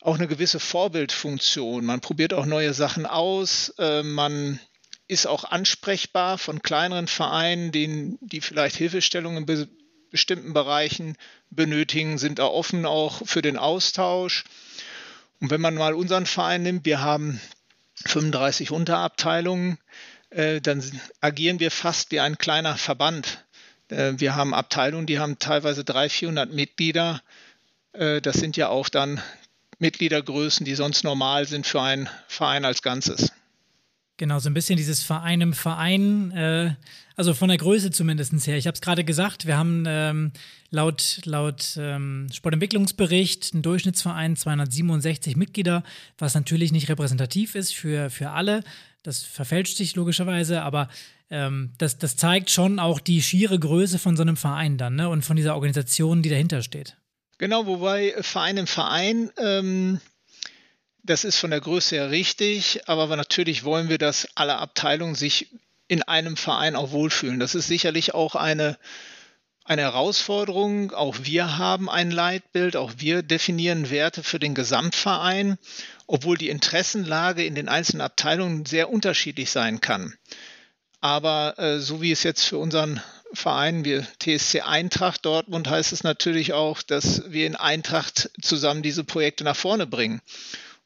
auch 0.05 0.15
eine 0.15 0.27
gewisse 0.27 0.59
Vorbildfunktion. 0.59 1.83
Man 1.83 1.99
probiert 1.99 2.31
auch 2.33 2.45
neue 2.45 2.75
Sachen 2.75 3.07
aus. 3.07 3.73
Äh, 3.79 4.03
man 4.03 4.59
ist 5.07 5.25
auch 5.25 5.45
ansprechbar 5.45 6.37
von 6.37 6.61
kleineren 6.61 7.07
Vereinen, 7.07 7.71
denen, 7.71 8.19
die 8.21 8.41
vielleicht 8.41 8.75
Hilfestellung 8.75 9.37
in 9.37 9.45
be 9.45 9.67
bestimmten 10.11 10.53
Bereichen 10.53 11.17
benötigen, 11.49 12.17
sind 12.17 12.39
da 12.39 12.45
offen 12.45 12.85
auch 12.85 13.25
für 13.25 13.41
den 13.41 13.57
Austausch. 13.57 14.45
Und 15.41 15.51
wenn 15.51 15.61
man 15.61 15.75
mal 15.75 15.93
unseren 15.93 16.25
Verein 16.25 16.63
nimmt, 16.63 16.85
wir 16.85 17.01
haben 17.01 17.39
35 18.05 18.71
Unterabteilungen, 18.71 19.77
äh, 20.29 20.61
dann 20.61 20.83
agieren 21.21 21.59
wir 21.59 21.71
fast 21.71 22.11
wie 22.11 22.19
ein 22.19 22.37
kleiner 22.37 22.77
Verband. 22.77 23.45
Äh, 23.89 24.13
wir 24.17 24.35
haben 24.35 24.53
Abteilungen, 24.53 25.07
die 25.07 25.19
haben 25.19 25.39
teilweise 25.39 25.83
300, 25.83 26.11
400 26.11 26.53
Mitglieder. 26.53 27.21
Äh, 27.93 28.21
das 28.21 28.35
sind 28.35 28.57
ja 28.57 28.69
auch 28.69 28.89
dann 28.89 29.21
Mitgliedergrößen, 29.79 30.65
die 30.65 30.75
sonst 30.75 31.03
normal 31.03 31.45
sind 31.47 31.67
für 31.67 31.81
einen 31.81 32.09
Verein 32.27 32.65
als 32.65 32.81
Ganzes. 32.81 33.31
Genau, 34.17 34.39
so 34.39 34.49
ein 34.49 34.53
bisschen 34.53 34.77
dieses 34.77 35.03
Verein 35.03 35.41
im 35.41 35.53
Verein, 35.53 36.31
äh, 36.31 36.75
also 37.17 37.33
von 37.33 37.49
der 37.49 37.57
Größe 37.57 37.91
zumindest 37.91 38.33
her. 38.47 38.57
Ich 38.57 38.65
habe 38.65 38.75
es 38.75 38.81
gerade 38.81 39.03
gesagt, 39.03 39.45
wir 39.45 39.57
haben 39.57 39.83
ähm, 39.87 40.31
laut, 40.69 41.19
laut 41.25 41.75
ähm, 41.77 42.27
Sportentwicklungsbericht 42.31 43.53
einen 43.53 43.61
Durchschnittsverein 43.61 44.37
267 44.37 45.35
Mitglieder, 45.35 45.83
was 46.17 46.33
natürlich 46.33 46.71
nicht 46.71 46.87
repräsentativ 46.87 47.55
ist 47.55 47.75
für, 47.75 48.09
für 48.09 48.29
alle. 48.29 48.63
Das 49.03 49.21
verfälscht 49.21 49.75
sich 49.75 49.95
logischerweise, 49.95 50.61
aber 50.61 50.87
ähm, 51.29 51.73
das, 51.77 51.97
das 51.97 52.15
zeigt 52.15 52.49
schon 52.51 52.79
auch 52.79 53.01
die 53.01 53.21
schiere 53.21 53.59
Größe 53.59 53.99
von 53.99 54.15
so 54.15 54.21
einem 54.21 54.37
Verein 54.37 54.77
dann 54.77 54.95
ne? 54.95 55.09
und 55.09 55.23
von 55.23 55.35
dieser 55.35 55.55
Organisation, 55.55 56.21
die 56.21 56.29
dahinter 56.29 56.61
steht. 56.61 56.95
Genau, 57.37 57.65
wobei 57.65 58.15
Verein 58.21 58.55
im 58.55 58.67
Verein 58.67 59.29
ähm, 59.37 59.99
das 61.05 61.23
ist 61.23 61.37
von 61.37 61.51
der 61.51 61.61
Größe 61.61 61.95
her 61.95 62.09
richtig, 62.09 62.81
aber 62.87 63.15
natürlich 63.15 63.63
wollen 63.63 63.89
wir, 63.89 63.97
dass 63.97 64.27
alle 64.35 64.57
Abteilungen 64.57 65.15
sich 65.15 65.47
in 65.87 66.01
einem 66.01 66.35
Verein 66.35 66.75
auch 66.75 66.91
wohlfühlen. 66.91 67.39
Das 67.39 67.53
ist 67.53 67.67
sicherlich 67.67 68.15
auch 68.15 68.35
eine, 68.35 68.77
eine 69.63 69.83
Herausforderung. 69.83 70.91
Auch 70.91 71.17
wir 71.21 71.57
haben 71.57 71.89
ein 71.91 72.09
Leitbild, 72.09 72.75
auch 72.75 72.93
wir 72.97 73.21
definieren 73.21 73.91
Werte 73.91 74.23
für 74.23 74.39
den 74.39 74.55
Gesamtverein, 74.55 75.59
obwohl 76.07 76.37
die 76.37 76.49
Interessenlage 76.49 77.45
in 77.45 77.53
den 77.53 77.69
einzelnen 77.69 78.01
Abteilungen 78.01 78.65
sehr 78.65 78.89
unterschiedlich 78.89 79.51
sein 79.51 79.81
kann. 79.81 80.15
Aber 81.01 81.59
äh, 81.59 81.79
so 81.79 82.01
wie 82.01 82.11
es 82.11 82.23
jetzt 82.23 82.45
für 82.45 82.57
unseren 82.57 82.99
Verein, 83.31 83.85
wir 83.85 84.07
TSC 84.19 84.61
Eintracht 84.61 85.23
Dortmund, 85.23 85.69
heißt 85.69 85.93
es 85.93 86.03
natürlich 86.03 86.53
auch, 86.53 86.81
dass 86.81 87.29
wir 87.31 87.45
in 87.45 87.55
Eintracht 87.55 88.31
zusammen 88.41 88.81
diese 88.81 89.03
Projekte 89.03 89.43
nach 89.43 89.55
vorne 89.55 89.85
bringen 89.85 90.21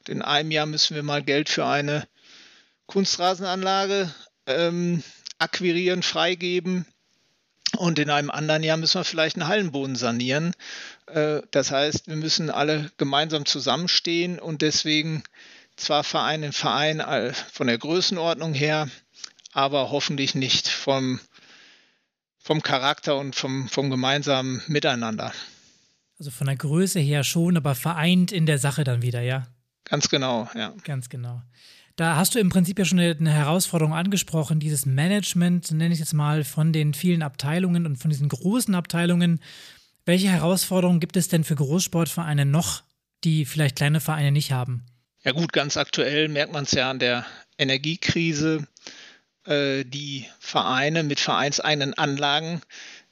in 0.09 0.21
einem 0.21 0.51
Jahr 0.51 0.65
müssen 0.65 0.95
wir 0.95 1.03
mal 1.03 1.23
Geld 1.23 1.49
für 1.49 1.65
eine 1.65 2.07
Kunstrasenanlage 2.87 4.13
ähm, 4.47 5.03
akquirieren, 5.37 6.03
freigeben. 6.03 6.85
Und 7.77 7.99
in 7.99 8.09
einem 8.09 8.31
anderen 8.31 8.63
Jahr 8.63 8.77
müssen 8.77 8.99
wir 8.99 9.05
vielleicht 9.05 9.35
einen 9.35 9.47
Hallenboden 9.47 9.95
sanieren. 9.95 10.53
Äh, 11.05 11.41
das 11.51 11.71
heißt, 11.71 12.07
wir 12.07 12.15
müssen 12.15 12.49
alle 12.49 12.91
gemeinsam 12.97 13.45
zusammenstehen 13.45 14.39
und 14.39 14.63
deswegen 14.63 15.23
zwar 15.75 16.03
Verein 16.03 16.43
in 16.43 16.51
Verein 16.51 17.01
von 17.53 17.67
der 17.67 17.77
Größenordnung 17.77 18.53
her, 18.53 18.89
aber 19.53 19.91
hoffentlich 19.91 20.35
nicht 20.35 20.67
vom, 20.67 21.19
vom 22.39 22.61
Charakter 22.63 23.17
und 23.17 23.35
vom, 23.35 23.69
vom 23.69 23.89
gemeinsamen 23.89 24.61
Miteinander. 24.67 25.31
Also 26.17 26.31
von 26.31 26.47
der 26.47 26.57
Größe 26.57 26.99
her 26.99 27.23
schon, 27.23 27.55
aber 27.55 27.75
vereint 27.75 28.33
in 28.33 28.45
der 28.45 28.57
Sache 28.57 28.83
dann 28.83 29.01
wieder, 29.01 29.21
ja? 29.21 29.47
Ganz 29.89 30.09
genau, 30.09 30.47
ja. 30.55 30.73
Ganz 30.83 31.09
genau. 31.09 31.41
Da 31.95 32.15
hast 32.15 32.33
du 32.33 32.39
im 32.39 32.49
Prinzip 32.49 32.79
ja 32.79 32.85
schon 32.85 32.99
eine, 32.99 33.15
eine 33.19 33.33
Herausforderung 33.33 33.93
angesprochen, 33.93 34.61
dieses 34.61 34.85
Management, 34.85 35.71
nenne 35.71 35.93
ich 35.93 35.99
jetzt 35.99 36.13
mal, 36.13 36.45
von 36.45 36.71
den 36.71 36.93
vielen 36.93 37.21
Abteilungen 37.21 37.85
und 37.85 37.97
von 37.97 38.09
diesen 38.09 38.29
großen 38.29 38.73
Abteilungen. 38.73 39.41
Welche 40.05 40.29
Herausforderungen 40.29 41.01
gibt 41.01 41.17
es 41.17 41.27
denn 41.27 41.43
für 41.43 41.55
Großsportvereine 41.55 42.45
noch, 42.45 42.83
die 43.25 43.45
vielleicht 43.45 43.75
kleine 43.75 43.99
Vereine 43.99 44.31
nicht 44.31 44.51
haben? 44.51 44.85
Ja 45.23 45.33
gut, 45.33 45.51
ganz 45.51 45.75
aktuell 45.75 46.29
merkt 46.29 46.53
man 46.53 46.63
es 46.63 46.71
ja 46.71 46.89
an 46.89 46.99
der 46.99 47.25
Energiekrise. 47.57 48.65
Äh, 49.45 49.83
die 49.83 50.25
Vereine 50.39 51.03
mit 51.03 51.19
vereinseigenen 51.19 51.93
Anlagen 51.95 52.61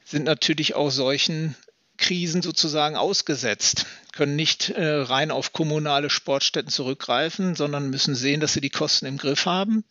sind 0.05 0.23
natürlich 0.23 0.75
auch 0.75 0.91
solchen 0.91 1.55
Krisen 1.97 2.41
sozusagen 2.41 2.95
ausgesetzt, 2.95 3.85
können 4.13 4.35
nicht 4.35 4.69
äh, 4.69 4.85
rein 4.85 5.31
auf 5.31 5.53
kommunale 5.53 6.09
Sportstätten 6.09 6.71
zurückgreifen, 6.71 7.55
sondern 7.55 7.89
müssen 7.89 8.15
sehen, 8.15 8.39
dass 8.39 8.53
sie 8.53 8.61
die 8.61 8.69
Kosten 8.69 9.05
im 9.05 9.17
Griff 9.17 9.45
haben. 9.45 9.83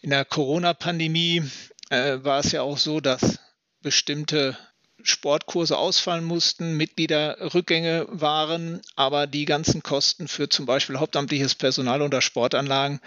In 0.00 0.10
der 0.10 0.24
Corona-Pandemie 0.24 1.42
äh, 1.90 2.18
war 2.22 2.40
es 2.40 2.52
ja 2.52 2.62
auch 2.62 2.78
so, 2.78 3.00
dass 3.00 3.38
bestimmte 3.82 4.56
Sportkurse 5.02 5.76
ausfallen 5.76 6.24
mussten, 6.24 6.76
Mitgliederrückgänge 6.76 8.06
waren, 8.08 8.80
aber 8.94 9.26
die 9.26 9.44
ganzen 9.44 9.82
Kosten 9.82 10.28
für 10.28 10.48
zum 10.48 10.66
Beispiel 10.66 10.98
hauptamtliches 10.98 11.54
Personal 11.54 12.02
oder 12.02 12.20
Sportanlagen 12.20 13.00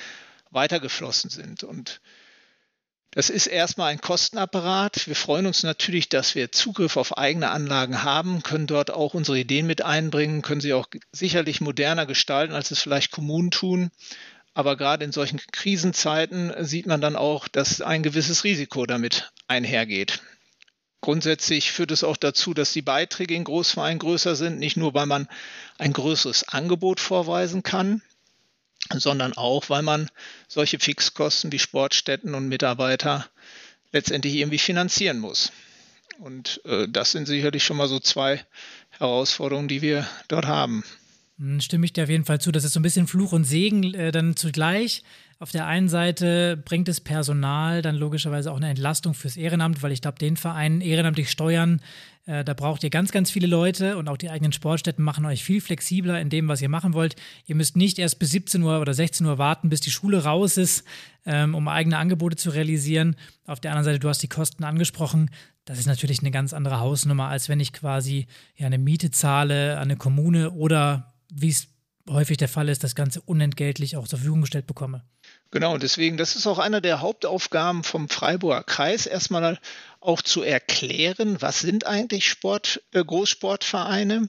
weitergeflossen 0.52 1.30
sind. 1.30 1.64
Und 1.64 2.02
das 3.16 3.30
ist 3.30 3.48
erstmal 3.48 3.92
ein 3.92 4.02
Kostenapparat. 4.02 5.08
Wir 5.08 5.16
freuen 5.16 5.46
uns 5.46 5.64
natürlich, 5.64 6.10
dass 6.10 6.36
wir 6.36 6.52
Zugriff 6.52 6.98
auf 6.98 7.18
eigene 7.18 7.50
Anlagen 7.50 8.04
haben, 8.04 8.44
können 8.44 8.68
dort 8.68 8.92
auch 8.92 9.14
unsere 9.14 9.40
Ideen 9.40 9.66
mit 9.66 9.82
einbringen, 9.82 10.42
können 10.42 10.60
sie 10.60 10.74
auch 10.74 10.88
sicherlich 11.14 11.62
moderner 11.62 12.06
gestalten, 12.06 12.54
als 12.54 12.72
es 12.72 12.82
vielleicht 12.82 13.12
Kommunen 13.12 13.52
tun. 13.52 13.90
Aber 14.54 14.76
gerade 14.76 15.06
in 15.06 15.14
solchen 15.14 15.40
Krisenzeiten 15.54 16.54
sieht 16.66 16.88
man 16.88 17.00
dann 17.00 17.16
auch, 17.16 17.48
dass 17.48 17.82
ein 17.82 18.04
gewisses 18.04 18.44
Risiko 18.44 18.86
damit 18.86 19.32
einhergeht. 19.48 20.22
Grundsätzlich 21.00 21.72
führt 21.72 21.92
es 21.92 22.04
auch 22.04 22.18
dazu, 22.18 22.54
dass 22.54 22.74
die 22.74 22.82
Beiträge 22.82 23.34
in 23.34 23.46
Großvereinen 23.46 24.00
größer 24.00 24.36
sind, 24.36 24.60
nicht 24.60 24.76
nur 24.76 24.94
weil 24.94 25.06
man 25.06 25.30
ein 25.78 25.94
größeres 25.94 26.50
Angebot 26.50 27.00
vorweisen 27.00 27.64
kann, 27.64 28.02
sondern 28.94 29.34
auch, 29.34 29.70
weil 29.70 29.82
man 29.82 30.10
solche 30.48 30.80
Fixkosten 30.80 31.51
wie 31.51 31.60
Sportstätten 31.60 32.36
und 32.36 32.48
Mitarbeiter 32.48 33.27
letztendlich 33.92 34.36
irgendwie 34.36 34.60
finanzieren 34.60 35.20
muss. 35.20 35.51
Und 36.20 36.62
äh, 36.65 36.88
das 36.88 37.12
sind 37.12 37.25
sicherlich 37.25 37.63
schon 37.63 37.77
mal 37.77 37.88
so 37.88 38.00
zwei 38.00 38.46
Herausforderungen, 38.92 39.68
die 39.68 39.82
wir 39.82 40.08
dort 40.27 40.46
haben. 40.46 40.84
Hm, 41.38 41.60
stimme 41.60 41.86
ich 41.86 41.94
dir 41.94 42.04
auf 42.04 42.10
jeden 42.10 42.25
Fall 42.25 42.39
zu. 42.39 42.51
Das 42.51 42.63
ist 42.63 42.74
so 42.74 42.80
ein 42.80 42.84
bisschen 42.84 43.08
Fluch 43.08 43.34
und 43.34 43.44
Segen 43.44 43.94
äh, 43.94 44.12
dann 44.12 44.36
zugleich. 44.36 45.04
Auf 45.38 45.51
der 45.51 45.68
einen 45.68 45.89
Seite 45.89 46.56
bringt 46.56 46.88
es 46.88 47.01
Personal 47.01 47.82
dann 47.82 47.96
logischerweise 47.96 48.51
auch 48.51 48.58
eine 48.58 48.70
Entlastung 48.70 49.13
fürs 49.13 49.36
Ehrenamt, 49.36 49.84
weil 49.84 49.92
ich 49.92 50.01
glaube, 50.01 50.18
den 50.18 50.38
Verein 50.38 50.80
ehrenamtlich 50.80 51.30
steuern, 51.30 51.82
äh, 52.25 52.44
da 52.44 52.54
braucht 52.54 52.84
ihr 52.84 52.89
ganz, 52.89 53.12
ganz 53.12 53.30
viele 53.32 53.48
Leute 53.48 53.98
und 53.98 54.08
auch 54.08 54.18
die 54.18 54.30
eigenen 54.30 54.54
Sportstätten 54.54 55.04
machen 55.04 55.25
euch 55.25 55.44
viel 55.44 55.60
flexibler 55.60 56.20
in 56.22 56.30
dem, 56.30 56.48
was 56.48 56.62
ihr 56.62 56.70
machen 56.70 56.94
wollt. 56.94 57.15
Ihr 57.46 57.56
müsst 57.56 57.75
nicht 57.75 58.00
erst 58.00 58.18
bis 58.18 58.32
17 58.32 58.63
Uhr 58.63 58.80
oder 58.80 58.94
16 58.94 59.25
Uhr 59.25 59.38
warten, 59.38 59.70
bis 59.70 59.82
die 59.82 59.92
Schule 59.92 60.24
raus 60.24 60.58
ist, 60.58 60.86
ähm, 61.25 61.54
um 61.54 61.68
eigene 61.68 61.98
Angebote 61.98 62.38
zu 62.38 62.51
realisieren. 62.51 63.18
Auf 63.46 63.60
der 63.60 63.72
anderen 63.72 63.86
Seite, 63.86 64.00
du 64.00 64.10
hast 64.10 64.24
die 64.24 64.30
Kosten 64.30 64.63
angesprochen. 64.63 65.30
Das 65.65 65.80
ist 65.80 65.88
natürlich 65.88 66.20
eine 66.20 66.32
ganz 66.32 66.54
andere 66.54 66.80
Hausnummer, 66.80 67.27
als 67.27 67.50
wenn 67.50 67.60
ich 67.60 67.74
quasi 67.74 68.27
ja, 68.56 68.68
eine 68.68 68.77
Miete 68.77 69.12
zahle 69.12 69.75
an 69.75 69.84
eine 69.84 69.98
Kommune 69.98 70.51
oder 70.51 71.13
wie 71.30 71.50
es 71.50 71.68
häufig 72.10 72.38
der 72.38 72.50
Fall 72.50 72.70
ist, 72.70 72.84
das 72.84 72.96
Ganze 72.96 73.22
unentgeltlich 73.22 73.98
auch 73.98 74.08
zur 74.08 74.20
Verfügung 74.20 74.42
gestellt 74.42 74.68
bekomme. 74.68 75.04
Genau, 75.56 75.78
deswegen, 75.78 76.18
das 76.18 76.36
ist 76.36 76.48
auch 76.48 76.60
eine 76.60 76.82
der 76.82 77.00
Hauptaufgaben 77.00 77.86
vom 77.86 78.10
Freiburger 78.10 78.62
Kreis, 78.62 79.06
erstmal 79.06 79.58
auch 80.02 80.22
zu 80.22 80.44
erklären, 80.44 81.42
was 81.42 81.62
sind 81.62 81.86
eigentlich 81.86 82.28
Sport, 82.28 82.84
äh, 82.92 83.02
Großsportvereine 83.02 84.28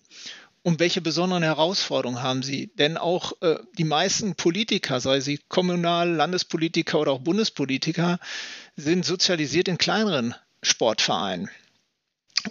und 0.62 0.78
welche 0.78 1.00
besonderen 1.00 1.42
Herausforderungen 1.42 2.22
haben 2.22 2.44
sie? 2.44 2.68
Denn 2.78 2.96
auch 2.96 3.32
äh, 3.40 3.56
die 3.76 3.82
meisten 3.82 4.36
Politiker, 4.36 5.00
sei 5.00 5.18
sie 5.18 5.40
Kommunal-, 5.48 6.14
Landespolitiker 6.14 7.00
oder 7.00 7.10
auch 7.10 7.22
Bundespolitiker, 7.22 8.20
sind 8.76 9.04
sozialisiert 9.04 9.66
in 9.66 9.78
kleineren 9.78 10.32
Sportvereinen. 10.62 11.50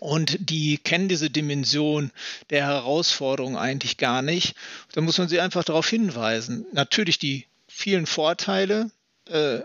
Und 0.01 0.37
die 0.49 0.79
kennen 0.79 1.07
diese 1.07 1.29
Dimension 1.29 2.11
der 2.49 2.65
Herausforderung 2.65 3.57
eigentlich 3.57 3.95
gar 3.95 4.21
nicht. 4.21 4.53
Da 4.91 4.99
muss 4.99 5.17
man 5.17 5.29
sie 5.29 5.39
einfach 5.39 5.63
darauf 5.63 5.87
hinweisen. 5.87 6.65
Natürlich 6.73 7.19
die 7.19 7.45
vielen 7.75 8.05
Vorteile. 8.05 8.89
Äh, 9.27 9.59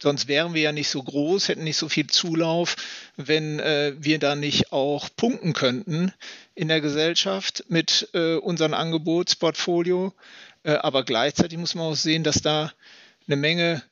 sonst 0.00 0.28
wären 0.28 0.54
wir 0.54 0.62
ja 0.62 0.72
nicht 0.72 0.88
so 0.88 1.02
groß, 1.02 1.48
hätten 1.48 1.64
nicht 1.64 1.76
so 1.76 1.88
viel 1.88 2.06
Zulauf, 2.06 2.76
wenn 3.16 3.58
äh, 3.58 3.94
wir 3.98 4.18
da 4.18 4.36
nicht 4.36 4.72
auch 4.72 5.08
punkten 5.16 5.52
könnten 5.52 6.12
in 6.54 6.68
der 6.68 6.80
Gesellschaft 6.80 7.64
mit 7.68 8.08
äh, 8.14 8.36
unserem 8.36 8.74
Angebotsportfolio. 8.74 10.14
Äh, 10.62 10.74
aber 10.74 11.04
gleichzeitig 11.04 11.58
muss 11.58 11.74
man 11.74 11.86
auch 11.86 11.96
sehen, 11.96 12.22
dass 12.22 12.42
da 12.42 12.72
eine 13.26 13.36
Menge 13.36 13.82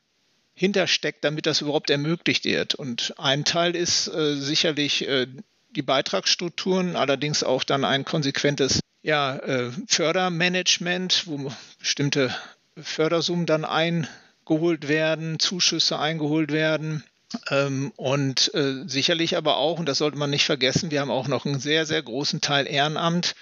hintersteckt, 0.55 1.25
damit 1.25 1.47
das 1.47 1.61
überhaupt 1.61 1.91
ermöglicht 1.91 2.45
wird. 2.45 2.77
Und 2.77 3.15
ein 3.19 3.45
Teil 3.45 3.75
ist 3.75 4.07
äh, 4.09 4.37
sicherlich 4.37 5.07
äh, 5.07 5.27
die 5.71 5.83
Beitragsstrukturen, 5.83 6.95
allerdings 6.95 7.43
auch 7.43 7.65
dann 7.65 7.85
ein 7.85 8.05
konsequentes 8.05 8.81
ja, 9.03 9.37
äh, 9.37 9.71
Fördermanagement, 9.87 11.27
wo 11.27 11.53
bestimmte 11.79 12.35
Fördersummen 12.77 13.47
dann 13.47 13.65
eingeholt 13.65 14.89
werden, 14.89 15.39
Zuschüsse 15.39 15.99
eingeholt 15.99 16.53
werden. 16.53 17.05
Ähm, 17.51 17.93
und 17.97 18.55
äh, 18.55 18.85
sicherlich 18.87 19.37
aber 19.37 19.57
auch, 19.57 19.79
und 19.79 19.87
das 19.87 19.99
sollte 19.99 20.19
man 20.19 20.31
nicht 20.31 20.45
vergessen, 20.45 20.91
wir 20.91 21.01
haben 21.01 21.11
auch 21.11 21.29
noch 21.29 21.45
einen 21.45 21.59
sehr, 21.59 21.85
sehr 21.85 22.03
großen 22.03 22.41
Teil 22.41 22.67
Ehrenamt, 22.67 23.35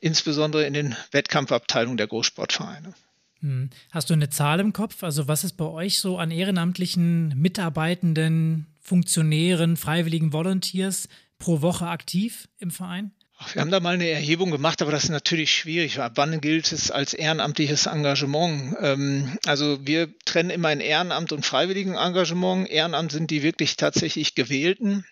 insbesondere 0.00 0.64
in 0.66 0.72
den 0.72 0.96
Wettkampfabteilungen 1.10 1.98
der 1.98 2.06
Großsportvereine. 2.06 2.94
Hm. 3.40 3.70
Hast 3.90 4.10
du 4.10 4.14
eine 4.14 4.30
Zahl 4.30 4.60
im 4.60 4.72
Kopf? 4.72 5.02
Also 5.02 5.28
was 5.28 5.44
ist 5.44 5.56
bei 5.56 5.66
euch 5.66 6.00
so 6.00 6.18
an 6.18 6.30
ehrenamtlichen 6.30 7.28
Mitarbeitenden, 7.36 8.66
Funktionären, 8.80 9.76
freiwilligen 9.76 10.32
Volunteers 10.32 11.08
pro 11.38 11.60
Woche 11.60 11.86
aktiv 11.86 12.48
im 12.58 12.70
Verein? 12.70 13.12
Wir 13.52 13.62
haben 13.62 13.70
da 13.70 13.78
mal 13.78 13.94
eine 13.94 14.08
Erhebung 14.08 14.50
gemacht, 14.50 14.82
aber 14.82 14.90
das 14.90 15.04
ist 15.04 15.10
natürlich 15.10 15.52
schwierig. 15.52 16.00
Ab 16.00 16.12
wann 16.16 16.40
gilt 16.40 16.72
es 16.72 16.90
als 16.90 17.14
ehrenamtliches 17.14 17.86
Engagement? 17.86 18.76
Ähm, 18.80 19.38
also 19.46 19.78
wir 19.86 20.08
trennen 20.24 20.50
immer 20.50 20.68
ein 20.68 20.80
Ehrenamt 20.80 21.32
und 21.32 21.46
freiwilligen 21.46 21.94
Engagement. 21.94 22.68
Ehrenamt 22.68 23.12
sind 23.12 23.30
die 23.30 23.42
wirklich 23.42 23.76
tatsächlich 23.76 24.34
gewählten. 24.34 25.04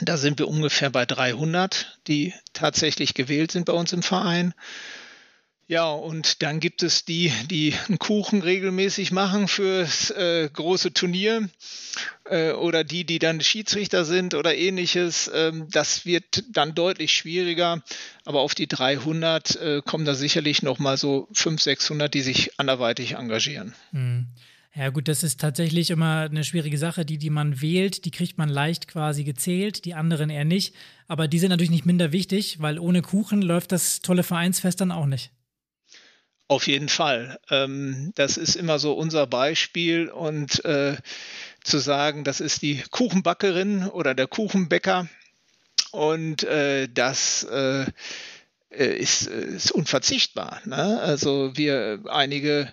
Da 0.00 0.16
sind 0.16 0.38
wir 0.38 0.48
ungefähr 0.48 0.90
bei 0.90 1.06
300, 1.06 1.98
die 2.08 2.34
tatsächlich 2.52 3.14
gewählt 3.14 3.52
sind 3.52 3.66
bei 3.66 3.72
uns 3.72 3.92
im 3.92 4.02
Verein. 4.02 4.54
Ja, 5.70 5.90
und 5.90 6.42
dann 6.42 6.60
gibt 6.60 6.82
es 6.82 7.04
die, 7.04 7.30
die 7.50 7.74
einen 7.88 7.98
Kuchen 7.98 8.40
regelmäßig 8.40 9.12
machen 9.12 9.48
fürs 9.48 10.10
äh, 10.10 10.48
große 10.50 10.94
Turnier 10.94 11.50
äh, 12.24 12.52
oder 12.52 12.84
die, 12.84 13.04
die 13.04 13.18
dann 13.18 13.42
Schiedsrichter 13.42 14.06
sind 14.06 14.32
oder 14.32 14.56
ähnliches. 14.56 15.30
Ähm, 15.32 15.66
das 15.70 16.06
wird 16.06 16.44
dann 16.50 16.74
deutlich 16.74 17.12
schwieriger, 17.12 17.82
aber 18.24 18.40
auf 18.40 18.54
die 18.54 18.66
300 18.66 19.56
äh, 19.56 19.82
kommen 19.84 20.06
da 20.06 20.14
sicherlich 20.14 20.62
noch 20.62 20.78
mal 20.78 20.96
so 20.96 21.28
500, 21.34 21.60
600, 21.60 22.14
die 22.14 22.22
sich 22.22 22.58
anderweitig 22.58 23.16
engagieren. 23.16 23.74
Mhm. 23.92 24.28
Ja 24.74 24.88
gut, 24.88 25.06
das 25.08 25.22
ist 25.22 25.38
tatsächlich 25.38 25.90
immer 25.90 26.20
eine 26.30 26.44
schwierige 26.44 26.78
Sache. 26.78 27.04
Die, 27.04 27.18
die 27.18 27.30
man 27.30 27.60
wählt, 27.60 28.06
die 28.06 28.10
kriegt 28.10 28.38
man 28.38 28.48
leicht 28.48 28.88
quasi 28.88 29.22
gezählt, 29.24 29.84
die 29.84 29.92
anderen 29.92 30.30
eher 30.30 30.44
nicht. 30.46 30.74
Aber 31.08 31.28
die 31.28 31.38
sind 31.38 31.50
natürlich 31.50 31.70
nicht 31.70 31.84
minder 31.84 32.12
wichtig, 32.12 32.60
weil 32.60 32.78
ohne 32.78 33.02
Kuchen 33.02 33.42
läuft 33.42 33.72
das 33.72 34.00
tolle 34.00 34.22
Vereinsfest 34.22 34.80
dann 34.80 34.92
auch 34.92 35.06
nicht. 35.06 35.30
Auf 36.48 36.66
jeden 36.66 36.88
Fall. 36.88 37.38
Ähm, 37.50 38.12
das 38.14 38.38
ist 38.38 38.56
immer 38.56 38.78
so 38.78 38.94
unser 38.94 39.26
Beispiel 39.26 40.08
und 40.08 40.64
äh, 40.64 40.96
zu 41.62 41.78
sagen, 41.78 42.24
das 42.24 42.40
ist 42.40 42.62
die 42.62 42.82
Kuchenbackerin 42.90 43.86
oder 43.86 44.14
der 44.14 44.26
Kuchenbäcker 44.26 45.08
und 45.92 46.44
äh, 46.44 46.88
das 46.88 47.44
äh, 47.44 47.84
äh 48.70 48.96
ist, 48.96 49.26
ist, 49.26 49.72
unverzichtbar. 49.72 50.62
Ne? 50.64 50.98
Also 51.02 51.52
wir 51.54 52.04
einige 52.08 52.72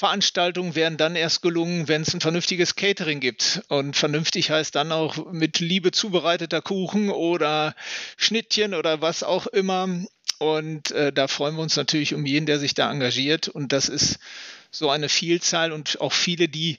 Veranstaltungen 0.00 0.74
werden 0.76 0.96
dann 0.96 1.14
erst 1.14 1.42
gelungen, 1.42 1.86
wenn 1.86 2.00
es 2.00 2.14
ein 2.14 2.22
vernünftiges 2.22 2.74
Catering 2.74 3.20
gibt. 3.20 3.60
Und 3.68 3.98
vernünftig 3.98 4.50
heißt 4.50 4.74
dann 4.74 4.92
auch 4.92 5.30
mit 5.30 5.60
Liebe 5.60 5.90
zubereiteter 5.90 6.62
Kuchen 6.62 7.10
oder 7.10 7.74
Schnittchen 8.16 8.72
oder 8.72 9.02
was 9.02 9.22
auch 9.22 9.46
immer. 9.46 9.90
Und 10.38 10.90
äh, 10.92 11.12
da 11.12 11.28
freuen 11.28 11.56
wir 11.56 11.60
uns 11.60 11.76
natürlich 11.76 12.14
um 12.14 12.24
jeden, 12.24 12.46
der 12.46 12.58
sich 12.58 12.72
da 12.72 12.90
engagiert. 12.90 13.48
Und 13.48 13.72
das 13.74 13.90
ist 13.90 14.18
so 14.70 14.88
eine 14.88 15.10
Vielzahl 15.10 15.70
und 15.70 16.00
auch 16.00 16.14
viele, 16.14 16.48
die 16.48 16.78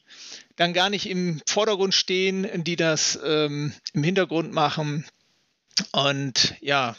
dann 0.55 0.73
gar 0.73 0.89
nicht 0.89 1.07
im 1.07 1.43
Vordergrund 1.45 1.93
stehen, 1.93 2.63
die 2.63 2.75
das 2.75 3.19
ähm, 3.23 3.71
im 3.93 4.03
Hintergrund 4.03 4.51
machen. 4.51 5.05
Und 5.91 6.55
ja, 6.59 6.95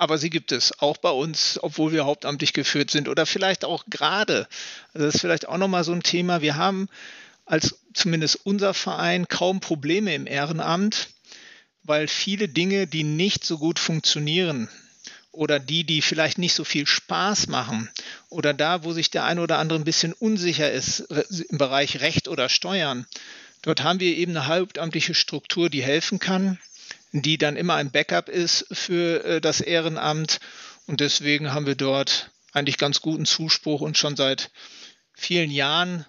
aber 0.00 0.16
sie 0.16 0.30
gibt 0.30 0.50
es 0.50 0.80
auch 0.80 0.96
bei 0.96 1.10
uns, 1.10 1.58
obwohl 1.62 1.92
wir 1.92 2.06
hauptamtlich 2.06 2.54
geführt 2.54 2.90
sind 2.90 3.06
oder 3.06 3.26
vielleicht 3.26 3.66
auch 3.66 3.84
gerade. 3.90 4.48
Also 4.94 5.06
das 5.06 5.16
ist 5.16 5.20
vielleicht 5.20 5.46
auch 5.46 5.58
nochmal 5.58 5.84
so 5.84 5.92
ein 5.92 6.02
Thema. 6.02 6.40
Wir 6.40 6.56
haben 6.56 6.88
als 7.44 7.78
zumindest 7.92 8.40
unser 8.44 8.72
Verein 8.72 9.28
kaum 9.28 9.60
Probleme 9.60 10.14
im 10.14 10.26
Ehrenamt, 10.26 11.08
weil 11.82 12.08
viele 12.08 12.48
Dinge, 12.48 12.86
die 12.86 13.04
nicht 13.04 13.44
so 13.44 13.58
gut 13.58 13.78
funktionieren, 13.78 14.70
oder 15.32 15.60
die, 15.60 15.84
die 15.84 16.02
vielleicht 16.02 16.38
nicht 16.38 16.54
so 16.54 16.64
viel 16.64 16.86
Spaß 16.86 17.48
machen 17.48 17.88
oder 18.30 18.52
da, 18.52 18.82
wo 18.82 18.92
sich 18.92 19.10
der 19.10 19.24
eine 19.24 19.42
oder 19.42 19.58
andere 19.58 19.78
ein 19.78 19.84
bisschen 19.84 20.12
unsicher 20.12 20.72
ist 20.72 21.00
im 21.50 21.58
Bereich 21.58 22.00
Recht 22.00 22.26
oder 22.26 22.48
Steuern. 22.48 23.06
Dort 23.62 23.82
haben 23.82 24.00
wir 24.00 24.16
eben 24.16 24.36
eine 24.36 24.48
hauptamtliche 24.48 25.14
Struktur, 25.14 25.70
die 25.70 25.84
helfen 25.84 26.18
kann, 26.18 26.58
die 27.12 27.38
dann 27.38 27.56
immer 27.56 27.74
ein 27.74 27.90
Backup 27.90 28.28
ist 28.28 28.66
für 28.70 29.24
äh, 29.24 29.40
das 29.40 29.60
Ehrenamt 29.60 30.38
und 30.86 31.00
deswegen 31.00 31.52
haben 31.52 31.66
wir 31.66 31.74
dort 31.74 32.30
eigentlich 32.52 32.78
ganz 32.78 33.00
guten 33.00 33.26
Zuspruch 33.26 33.80
und 33.80 33.98
schon 33.98 34.14
seit 34.16 34.50
vielen 35.14 35.50
Jahren 35.50 36.06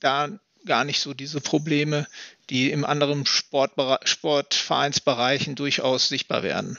da 0.00 0.28
gar 0.66 0.84
nicht 0.84 1.00
so 1.00 1.14
diese 1.14 1.40
Probleme, 1.40 2.06
die 2.50 2.70
im 2.70 2.84
anderen 2.84 3.24
Sportvereinsbereichen 3.26 5.54
durchaus 5.54 6.08
sichtbar 6.08 6.42
werden. 6.42 6.76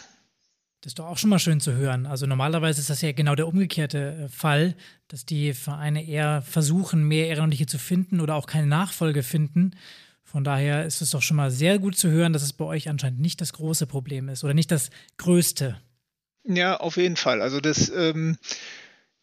Das 0.82 0.92
ist 0.92 1.00
doch 1.00 1.08
auch 1.08 1.18
schon 1.18 1.30
mal 1.30 1.40
schön 1.40 1.60
zu 1.60 1.74
hören. 1.74 2.08
Also 2.08 2.26
normalerweise 2.26 2.82
ist 2.82 2.90
das 2.90 3.02
ja 3.02 3.12
genau 3.12 3.36
der 3.36 3.48
umgekehrte 3.48 4.26
äh, 4.26 4.30
Fall, 4.30 4.76
dass 5.08 5.26
die 5.26 5.54
Vereine 5.54 6.04
eher 6.04 6.42
versuchen, 6.42 7.04
mehr 7.04 7.28
Ehrenamtliche 7.28 7.68
zu 7.68 7.78
finden 7.78 8.20
oder 8.20 8.36
auch 8.36 8.48
keine 8.48 8.66
Nachfolge 8.66 9.22
finden. 9.22 9.76
Von 10.32 10.46
daher 10.46 10.86
ist 10.86 11.02
es 11.02 11.10
doch 11.10 11.22
schon 11.22 11.36
mal 11.36 11.52
sehr 11.52 11.78
gut 11.78 11.98
zu 11.98 12.10
hören, 12.10 12.32
dass 12.32 12.42
es 12.42 12.54
bei 12.54 12.64
euch 12.64 12.88
anscheinend 12.88 13.20
nicht 13.20 13.42
das 13.42 13.52
große 13.52 13.86
Problem 13.86 14.30
ist 14.30 14.46
oder 14.46 14.54
nicht 14.54 14.72
das 14.72 14.90
größte. 15.18 15.76
Ja, 16.46 16.78
auf 16.78 16.96
jeden 16.96 17.18
Fall. 17.18 17.42
Also 17.42 17.60
das, 17.60 17.90
ähm, 17.90 18.38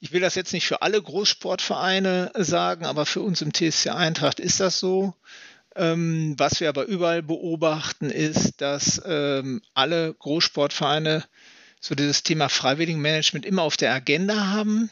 ich 0.00 0.12
will 0.12 0.20
das 0.20 0.34
jetzt 0.34 0.52
nicht 0.52 0.66
für 0.66 0.82
alle 0.82 1.00
Großsportvereine 1.00 2.32
sagen, 2.34 2.84
aber 2.84 3.06
für 3.06 3.22
uns 3.22 3.40
im 3.40 3.54
TSC 3.54 3.88
Eintracht 3.88 4.38
ist 4.38 4.60
das 4.60 4.80
so. 4.80 5.14
Ähm, 5.74 6.34
was 6.36 6.60
wir 6.60 6.68
aber 6.68 6.84
überall 6.84 7.22
beobachten, 7.22 8.10
ist, 8.10 8.60
dass 8.60 9.00
ähm, 9.06 9.62
alle 9.72 10.12
Großsportvereine 10.12 11.24
so 11.80 11.94
dieses 11.94 12.22
Thema 12.22 12.50
Freiwilligenmanagement 12.50 13.46
immer 13.46 13.62
auf 13.62 13.78
der 13.78 13.94
Agenda 13.94 14.48
haben, 14.48 14.90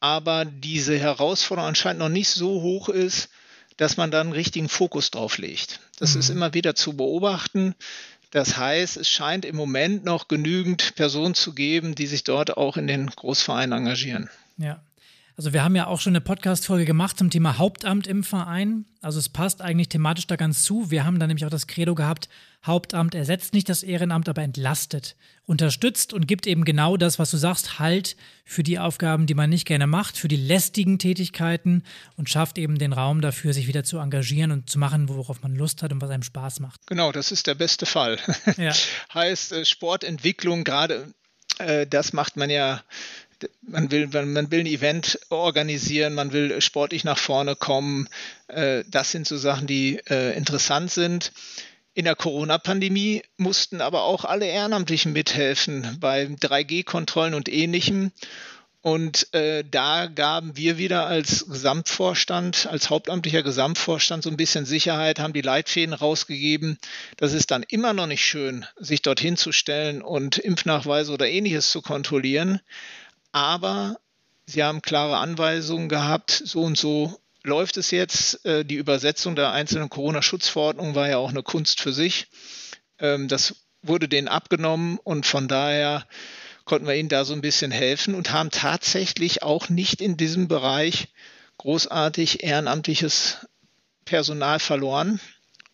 aber 0.00 0.46
diese 0.46 0.98
Herausforderung 0.98 1.68
anscheinend 1.68 2.00
noch 2.00 2.08
nicht 2.08 2.30
so 2.30 2.62
hoch 2.62 2.88
ist, 2.88 3.28
dass 3.76 3.96
man 3.96 4.10
dann 4.10 4.28
einen 4.28 4.32
richtigen 4.32 4.68
Fokus 4.68 5.10
drauf 5.10 5.38
legt. 5.38 5.80
Das 5.98 6.14
mhm. 6.14 6.20
ist 6.20 6.28
immer 6.30 6.54
wieder 6.54 6.74
zu 6.74 6.94
beobachten. 6.94 7.74
Das 8.30 8.56
heißt, 8.56 8.96
es 8.96 9.08
scheint 9.08 9.44
im 9.44 9.56
Moment 9.56 10.04
noch 10.04 10.28
genügend 10.28 10.96
Personen 10.96 11.34
zu 11.34 11.54
geben, 11.54 11.94
die 11.94 12.06
sich 12.06 12.24
dort 12.24 12.56
auch 12.56 12.76
in 12.76 12.86
den 12.86 13.06
Großvereinen 13.06 13.78
engagieren. 13.78 14.28
Ja. 14.58 14.80
Also 15.36 15.52
wir 15.52 15.64
haben 15.64 15.74
ja 15.74 15.88
auch 15.88 16.00
schon 16.00 16.12
eine 16.12 16.20
Podcast-Folge 16.20 16.84
gemacht 16.84 17.18
zum 17.18 17.28
Thema 17.28 17.58
Hauptamt 17.58 18.06
im 18.06 18.22
Verein. 18.22 18.84
Also 19.00 19.18
es 19.18 19.28
passt 19.28 19.62
eigentlich 19.62 19.88
thematisch 19.88 20.28
da 20.28 20.36
ganz 20.36 20.62
zu. 20.62 20.92
Wir 20.92 21.04
haben 21.04 21.18
da 21.18 21.26
nämlich 21.26 21.44
auch 21.44 21.50
das 21.50 21.66
Credo 21.66 21.96
gehabt, 21.96 22.28
Hauptamt 22.64 23.16
ersetzt 23.16 23.52
nicht 23.52 23.68
das 23.68 23.82
Ehrenamt, 23.82 24.28
aber 24.28 24.42
entlastet, 24.42 25.16
unterstützt 25.44 26.12
und 26.12 26.28
gibt 26.28 26.46
eben 26.46 26.64
genau 26.64 26.96
das, 26.96 27.18
was 27.18 27.32
du 27.32 27.36
sagst, 27.36 27.80
Halt 27.80 28.16
für 28.44 28.62
die 28.62 28.78
Aufgaben, 28.78 29.26
die 29.26 29.34
man 29.34 29.50
nicht 29.50 29.66
gerne 29.66 29.88
macht, 29.88 30.16
für 30.16 30.28
die 30.28 30.36
lästigen 30.36 31.00
Tätigkeiten 31.00 31.82
und 32.16 32.30
schafft 32.30 32.56
eben 32.56 32.78
den 32.78 32.92
Raum 32.92 33.20
dafür, 33.20 33.52
sich 33.52 33.66
wieder 33.66 33.82
zu 33.82 33.98
engagieren 33.98 34.52
und 34.52 34.70
zu 34.70 34.78
machen, 34.78 35.08
worauf 35.08 35.42
man 35.42 35.56
Lust 35.56 35.82
hat 35.82 35.92
und 35.92 36.00
was 36.00 36.10
einem 36.10 36.22
Spaß 36.22 36.60
macht. 36.60 36.86
Genau, 36.86 37.10
das 37.10 37.32
ist 37.32 37.48
der 37.48 37.56
beste 37.56 37.86
Fall. 37.86 38.18
Ja. 38.56 38.72
heißt 39.12 39.52
äh, 39.52 39.64
Sportentwicklung 39.64 40.62
gerade, 40.62 41.12
äh, 41.58 41.86
das 41.86 42.12
macht 42.12 42.36
man 42.36 42.50
ja 42.50 42.82
man 43.62 43.90
will, 43.90 44.08
man 44.08 44.50
will 44.50 44.60
ein 44.60 44.66
Event 44.66 45.18
organisieren, 45.30 46.14
man 46.14 46.32
will 46.32 46.60
sportlich 46.60 47.04
nach 47.04 47.18
vorne 47.18 47.56
kommen. 47.56 48.08
Äh, 48.48 48.84
das 48.88 49.10
sind 49.10 49.26
so 49.26 49.36
Sachen, 49.36 49.66
die 49.66 50.00
äh, 50.08 50.36
interessant 50.36 50.90
sind. 50.90 51.32
In 51.94 52.06
der 52.06 52.16
Corona-Pandemie 52.16 53.22
mussten 53.36 53.80
aber 53.80 54.02
auch 54.02 54.24
alle 54.24 54.46
Ehrenamtlichen 54.46 55.12
mithelfen 55.12 55.96
bei 56.00 56.24
3G-Kontrollen 56.24 57.34
und 57.34 57.48
ähnlichem. 57.48 58.10
Und 58.84 59.32
äh, 59.32 59.64
da 59.70 60.08
gaben 60.08 60.58
wir 60.58 60.76
wieder 60.76 61.06
als 61.06 61.46
Gesamtvorstand, 61.48 62.66
als 62.70 62.90
hauptamtlicher 62.90 63.42
Gesamtvorstand 63.42 64.22
so 64.22 64.28
ein 64.28 64.36
bisschen 64.36 64.66
Sicherheit, 64.66 65.20
haben 65.20 65.32
die 65.32 65.40
Leitfäden 65.40 65.94
rausgegeben. 65.94 66.78
Das 67.16 67.32
ist 67.32 67.50
dann 67.50 67.62
immer 67.62 67.94
noch 67.94 68.06
nicht 68.06 68.22
schön, 68.22 68.66
sich 68.76 69.00
dorthin 69.00 69.38
zu 69.38 69.52
stellen 69.52 70.02
und 70.02 70.36
Impfnachweise 70.36 71.12
oder 71.12 71.26
ähnliches 71.26 71.70
zu 71.70 71.80
kontrollieren 71.80 72.60
aber 73.34 73.98
sie 74.46 74.62
haben 74.62 74.80
klare 74.80 75.16
Anweisungen 75.16 75.88
gehabt, 75.88 76.30
so 76.30 76.62
und 76.62 76.78
so 76.78 77.20
läuft 77.42 77.76
es 77.76 77.90
jetzt. 77.90 78.46
Äh, 78.46 78.64
die 78.64 78.76
Übersetzung 78.76 79.34
der 79.34 79.50
einzelnen 79.50 79.90
Corona-Schutzverordnungen 79.90 80.94
war 80.94 81.08
ja 81.08 81.18
auch 81.18 81.30
eine 81.30 81.42
Kunst 81.42 81.80
für 81.80 81.92
sich. 81.92 82.28
Ähm, 83.00 83.26
das 83.26 83.56
wurde 83.82 84.08
denen 84.08 84.28
abgenommen 84.28 84.98
und 85.02 85.26
von 85.26 85.48
daher 85.48 86.06
konnten 86.64 86.86
wir 86.86 86.94
ihnen 86.94 87.08
da 87.08 87.24
so 87.24 87.34
ein 87.34 87.40
bisschen 87.40 87.72
helfen 87.72 88.14
und 88.14 88.30
haben 88.30 88.50
tatsächlich 88.50 89.42
auch 89.42 89.68
nicht 89.68 90.00
in 90.00 90.16
diesem 90.16 90.46
Bereich 90.46 91.08
großartig 91.58 92.44
ehrenamtliches 92.44 93.48
Personal 94.04 94.60
verloren. 94.60 95.18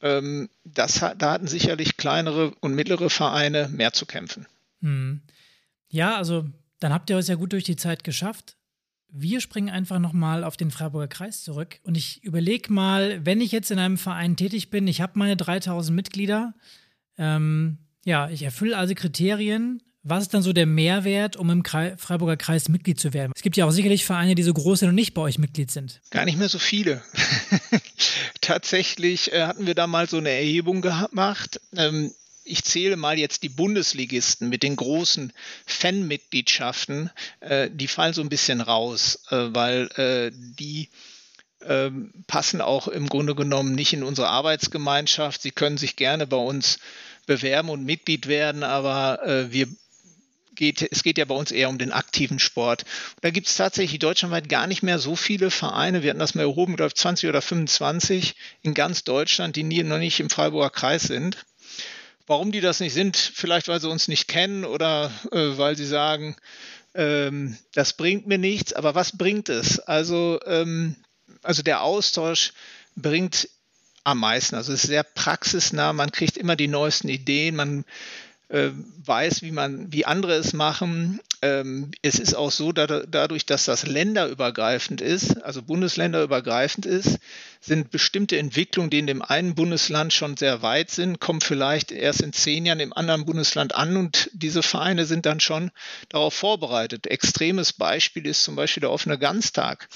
Ähm, 0.00 0.48
das, 0.64 1.00
da 1.18 1.32
hatten 1.32 1.46
sicherlich 1.46 1.98
kleinere 1.98 2.54
und 2.60 2.74
mittlere 2.74 3.10
Vereine 3.10 3.68
mehr 3.68 3.92
zu 3.92 4.06
kämpfen. 4.06 4.46
Hm. 4.80 5.20
Ja, 5.90 6.16
also 6.16 6.46
dann 6.80 6.92
habt 6.92 7.10
ihr 7.10 7.18
es 7.18 7.28
ja 7.28 7.36
gut 7.36 7.52
durch 7.52 7.64
die 7.64 7.76
Zeit 7.76 8.04
geschafft. 8.04 8.56
Wir 9.12 9.40
springen 9.40 9.70
einfach 9.70 9.98
nochmal 9.98 10.44
auf 10.44 10.56
den 10.56 10.70
Freiburger 10.70 11.08
Kreis 11.08 11.42
zurück 11.42 11.80
und 11.82 11.96
ich 11.96 12.22
überlege 12.22 12.72
mal, 12.72 13.24
wenn 13.24 13.40
ich 13.40 13.52
jetzt 13.52 13.70
in 13.70 13.78
einem 13.78 13.98
Verein 13.98 14.36
tätig 14.36 14.70
bin, 14.70 14.86
ich 14.86 15.00
habe 15.00 15.18
meine 15.18 15.36
3000 15.36 15.94
Mitglieder, 15.94 16.54
ähm, 17.18 17.78
ja, 18.04 18.30
ich 18.30 18.42
erfülle 18.42 18.76
also 18.76 18.94
Kriterien. 18.94 19.82
Was 20.02 20.22
ist 20.22 20.32
dann 20.32 20.40
so 20.40 20.54
der 20.54 20.64
Mehrwert, 20.64 21.36
um 21.36 21.50
im 21.50 21.62
Kreis, 21.62 22.00
Freiburger 22.00 22.38
Kreis 22.38 22.70
Mitglied 22.70 22.98
zu 22.98 23.12
werden? 23.12 23.32
Es 23.36 23.42
gibt 23.42 23.58
ja 23.58 23.66
auch 23.66 23.70
sicherlich 23.70 24.06
Vereine, 24.06 24.34
die 24.34 24.42
so 24.42 24.54
groß 24.54 24.78
sind 24.78 24.88
und 24.88 24.94
nicht 24.94 25.12
bei 25.12 25.20
euch 25.20 25.38
Mitglied 25.38 25.70
sind. 25.70 26.00
Gar 26.10 26.24
nicht 26.24 26.38
mehr 26.38 26.48
so 26.48 26.58
viele. 26.58 27.02
Tatsächlich 28.40 29.30
äh, 29.32 29.42
hatten 29.42 29.66
wir 29.66 29.74
da 29.74 29.86
mal 29.86 30.08
so 30.08 30.16
eine 30.16 30.30
Erhebung 30.30 30.80
gemacht. 30.80 31.60
Ähm, 31.76 32.12
ich 32.44 32.64
zähle 32.64 32.96
mal 32.96 33.18
jetzt 33.18 33.42
die 33.42 33.48
Bundesligisten 33.48 34.48
mit 34.48 34.62
den 34.62 34.76
großen 34.76 35.32
Fanmitgliedschaften, 35.66 37.10
äh, 37.40 37.70
die 37.72 37.88
fallen 37.88 38.14
so 38.14 38.22
ein 38.22 38.28
bisschen 38.28 38.60
raus, 38.60 39.22
äh, 39.30 39.48
weil 39.50 39.88
äh, 39.96 40.30
die 40.32 40.88
ähm, 41.62 42.12
passen 42.26 42.60
auch 42.60 42.88
im 42.88 43.08
Grunde 43.08 43.34
genommen 43.34 43.74
nicht 43.74 43.92
in 43.92 44.02
unsere 44.02 44.28
Arbeitsgemeinschaft. 44.28 45.42
Sie 45.42 45.50
können 45.50 45.76
sich 45.76 45.96
gerne 45.96 46.26
bei 46.26 46.36
uns 46.36 46.78
bewerben 47.26 47.68
und 47.68 47.84
Mitglied 47.84 48.26
werden, 48.26 48.62
aber 48.62 49.22
äh, 49.26 49.52
wir 49.52 49.68
geht, 50.54 50.86
es 50.90 51.02
geht 51.02 51.18
ja 51.18 51.24
bei 51.24 51.34
uns 51.34 51.50
eher 51.50 51.68
um 51.68 51.78
den 51.78 51.92
aktiven 51.92 52.38
Sport. 52.38 52.84
Da 53.22 53.30
gibt 53.30 53.48
es 53.48 53.56
tatsächlich 53.56 53.98
deutschlandweit 53.98 54.48
gar 54.48 54.66
nicht 54.66 54.82
mehr 54.82 54.98
so 54.98 55.16
viele 55.16 55.50
Vereine. 55.50 56.02
Wir 56.02 56.10
hatten 56.10 56.20
das 56.20 56.34
mal 56.34 56.42
erhoben, 56.42 56.76
glaube 56.76 56.88
ich, 56.88 56.94
20 56.94 57.28
oder 57.28 57.42
25 57.42 58.36
in 58.62 58.74
ganz 58.74 59.04
Deutschland, 59.04 59.56
die 59.56 59.62
nie, 59.62 59.82
noch 59.82 59.98
nicht 59.98 60.20
im 60.20 60.30
Freiburger 60.30 60.70
Kreis 60.70 61.04
sind. 61.04 61.44
Warum 62.30 62.52
die 62.52 62.60
das 62.60 62.78
nicht 62.78 62.94
sind, 62.94 63.16
vielleicht 63.16 63.66
weil 63.66 63.80
sie 63.80 63.90
uns 63.90 64.06
nicht 64.06 64.28
kennen 64.28 64.64
oder 64.64 65.10
äh, 65.32 65.58
weil 65.58 65.76
sie 65.76 65.84
sagen, 65.84 66.36
ähm, 66.94 67.58
das 67.74 67.94
bringt 67.94 68.28
mir 68.28 68.38
nichts. 68.38 68.72
Aber 68.72 68.94
was 68.94 69.18
bringt 69.18 69.48
es? 69.48 69.80
Also, 69.80 70.38
ähm, 70.46 70.94
also 71.42 71.64
der 71.64 71.82
Austausch 71.82 72.52
bringt 72.94 73.48
am 74.04 74.20
meisten. 74.20 74.54
Also 74.54 74.72
es 74.72 74.84
ist 74.84 74.90
sehr 74.90 75.02
praxisnah, 75.02 75.92
man 75.92 76.12
kriegt 76.12 76.36
immer 76.36 76.54
die 76.54 76.68
neuesten 76.68 77.08
Ideen, 77.08 77.56
man 77.56 77.84
äh, 78.50 78.70
weiß, 79.04 79.42
wie 79.42 79.52
man, 79.52 79.92
wie 79.92 80.04
andere 80.04 80.34
es 80.34 80.52
machen. 80.52 81.20
Ähm, 81.40 81.92
es 82.02 82.18
ist 82.18 82.34
auch 82.34 82.50
so, 82.50 82.72
da, 82.72 82.86
dadurch, 82.86 83.46
dass 83.46 83.64
das 83.64 83.86
länderübergreifend 83.86 85.00
ist, 85.00 85.42
also 85.42 85.62
bundesländerübergreifend 85.62 86.84
ist, 86.84 87.18
sind 87.60 87.90
bestimmte 87.90 88.38
Entwicklungen, 88.38 88.90
die 88.90 88.98
in 88.98 89.06
dem 89.06 89.22
einen 89.22 89.54
Bundesland 89.54 90.12
schon 90.12 90.36
sehr 90.36 90.62
weit 90.62 90.90
sind, 90.90 91.20
kommen 91.20 91.40
vielleicht 91.40 91.92
erst 91.92 92.22
in 92.22 92.32
zehn 92.32 92.66
Jahren 92.66 92.80
im 92.80 92.92
anderen 92.92 93.24
Bundesland 93.24 93.74
an 93.74 93.96
und 93.96 94.30
diese 94.32 94.62
Vereine 94.62 95.06
sind 95.06 95.26
dann 95.26 95.40
schon 95.40 95.70
darauf 96.08 96.34
vorbereitet. 96.34 97.06
Extremes 97.06 97.72
Beispiel 97.72 98.26
ist 98.26 98.42
zum 98.42 98.56
Beispiel 98.56 98.80
der 98.80 98.90
offene 98.90 99.18
Ganztag. 99.18 99.88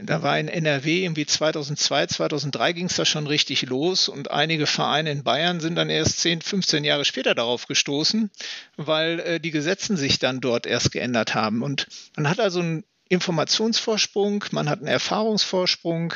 Da 0.00 0.22
war 0.22 0.38
in 0.38 0.46
NRW 0.46 1.02
irgendwie 1.02 1.26
2002, 1.26 2.06
2003 2.06 2.72
ging 2.72 2.86
es 2.86 2.94
da 2.94 3.04
schon 3.04 3.26
richtig 3.26 3.62
los 3.62 4.08
und 4.08 4.30
einige 4.30 4.66
Vereine 4.66 5.10
in 5.10 5.24
Bayern 5.24 5.58
sind 5.58 5.74
dann 5.74 5.90
erst 5.90 6.20
10, 6.20 6.40
15 6.40 6.84
Jahre 6.84 7.04
später 7.04 7.34
darauf 7.34 7.66
gestoßen, 7.66 8.30
weil 8.76 9.18
äh, 9.20 9.40
die 9.40 9.50
Gesetzen 9.50 9.96
sich 9.96 10.20
dann 10.20 10.40
dort 10.40 10.66
erst 10.66 10.92
geändert 10.92 11.34
haben. 11.34 11.62
Und 11.62 11.88
man 12.14 12.28
hat 12.28 12.38
also 12.38 12.60
einen 12.60 12.84
Informationsvorsprung, 13.08 14.44
man 14.52 14.68
hat 14.68 14.78
einen 14.78 14.88
Erfahrungsvorsprung 14.88 16.14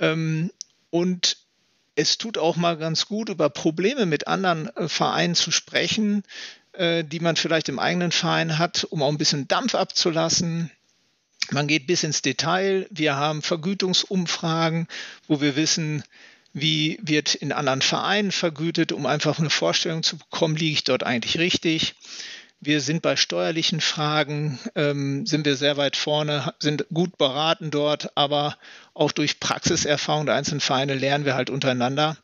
ähm, 0.00 0.50
und 0.88 1.36
es 1.96 2.16
tut 2.16 2.38
auch 2.38 2.56
mal 2.56 2.78
ganz 2.78 3.06
gut, 3.06 3.28
über 3.28 3.50
Probleme 3.50 4.06
mit 4.06 4.26
anderen 4.26 4.74
äh, 4.74 4.88
Vereinen 4.88 5.34
zu 5.34 5.50
sprechen, 5.50 6.22
äh, 6.72 7.04
die 7.04 7.20
man 7.20 7.36
vielleicht 7.36 7.68
im 7.68 7.78
eigenen 7.78 8.12
Verein 8.12 8.58
hat, 8.58 8.84
um 8.84 9.02
auch 9.02 9.10
ein 9.10 9.18
bisschen 9.18 9.48
Dampf 9.48 9.74
abzulassen 9.74 10.70
man 11.52 11.66
geht 11.66 11.86
bis 11.86 12.02
ins 12.02 12.22
Detail. 12.22 12.86
Wir 12.90 13.16
haben 13.16 13.42
Vergütungsumfragen, 13.42 14.88
wo 15.26 15.40
wir 15.40 15.56
wissen, 15.56 16.02
wie 16.52 16.98
wird 17.02 17.34
in 17.34 17.52
anderen 17.52 17.82
Vereinen 17.82 18.32
vergütet, 18.32 18.92
um 18.92 19.04
einfach 19.04 19.38
eine 19.38 19.50
Vorstellung 19.50 20.02
zu 20.02 20.16
bekommen, 20.16 20.56
liege 20.56 20.72
ich 20.72 20.84
dort 20.84 21.02
eigentlich 21.02 21.38
richtig. 21.38 21.94
Wir 22.60 22.80
sind 22.80 23.02
bei 23.02 23.16
steuerlichen 23.16 23.82
Fragen, 23.82 24.58
ähm, 24.74 25.26
sind 25.26 25.44
wir 25.44 25.56
sehr 25.56 25.76
weit 25.76 25.96
vorne, 25.96 26.54
sind 26.58 26.86
gut 26.92 27.18
beraten 27.18 27.70
dort, 27.70 28.16
aber 28.16 28.56
auch 28.94 29.12
durch 29.12 29.38
Praxiserfahrung 29.40 30.24
der 30.24 30.34
einzelnen 30.36 30.60
Vereine 30.60 30.94
lernen 30.94 31.26
wir 31.26 31.34
halt 31.34 31.50
untereinander. 31.50 32.16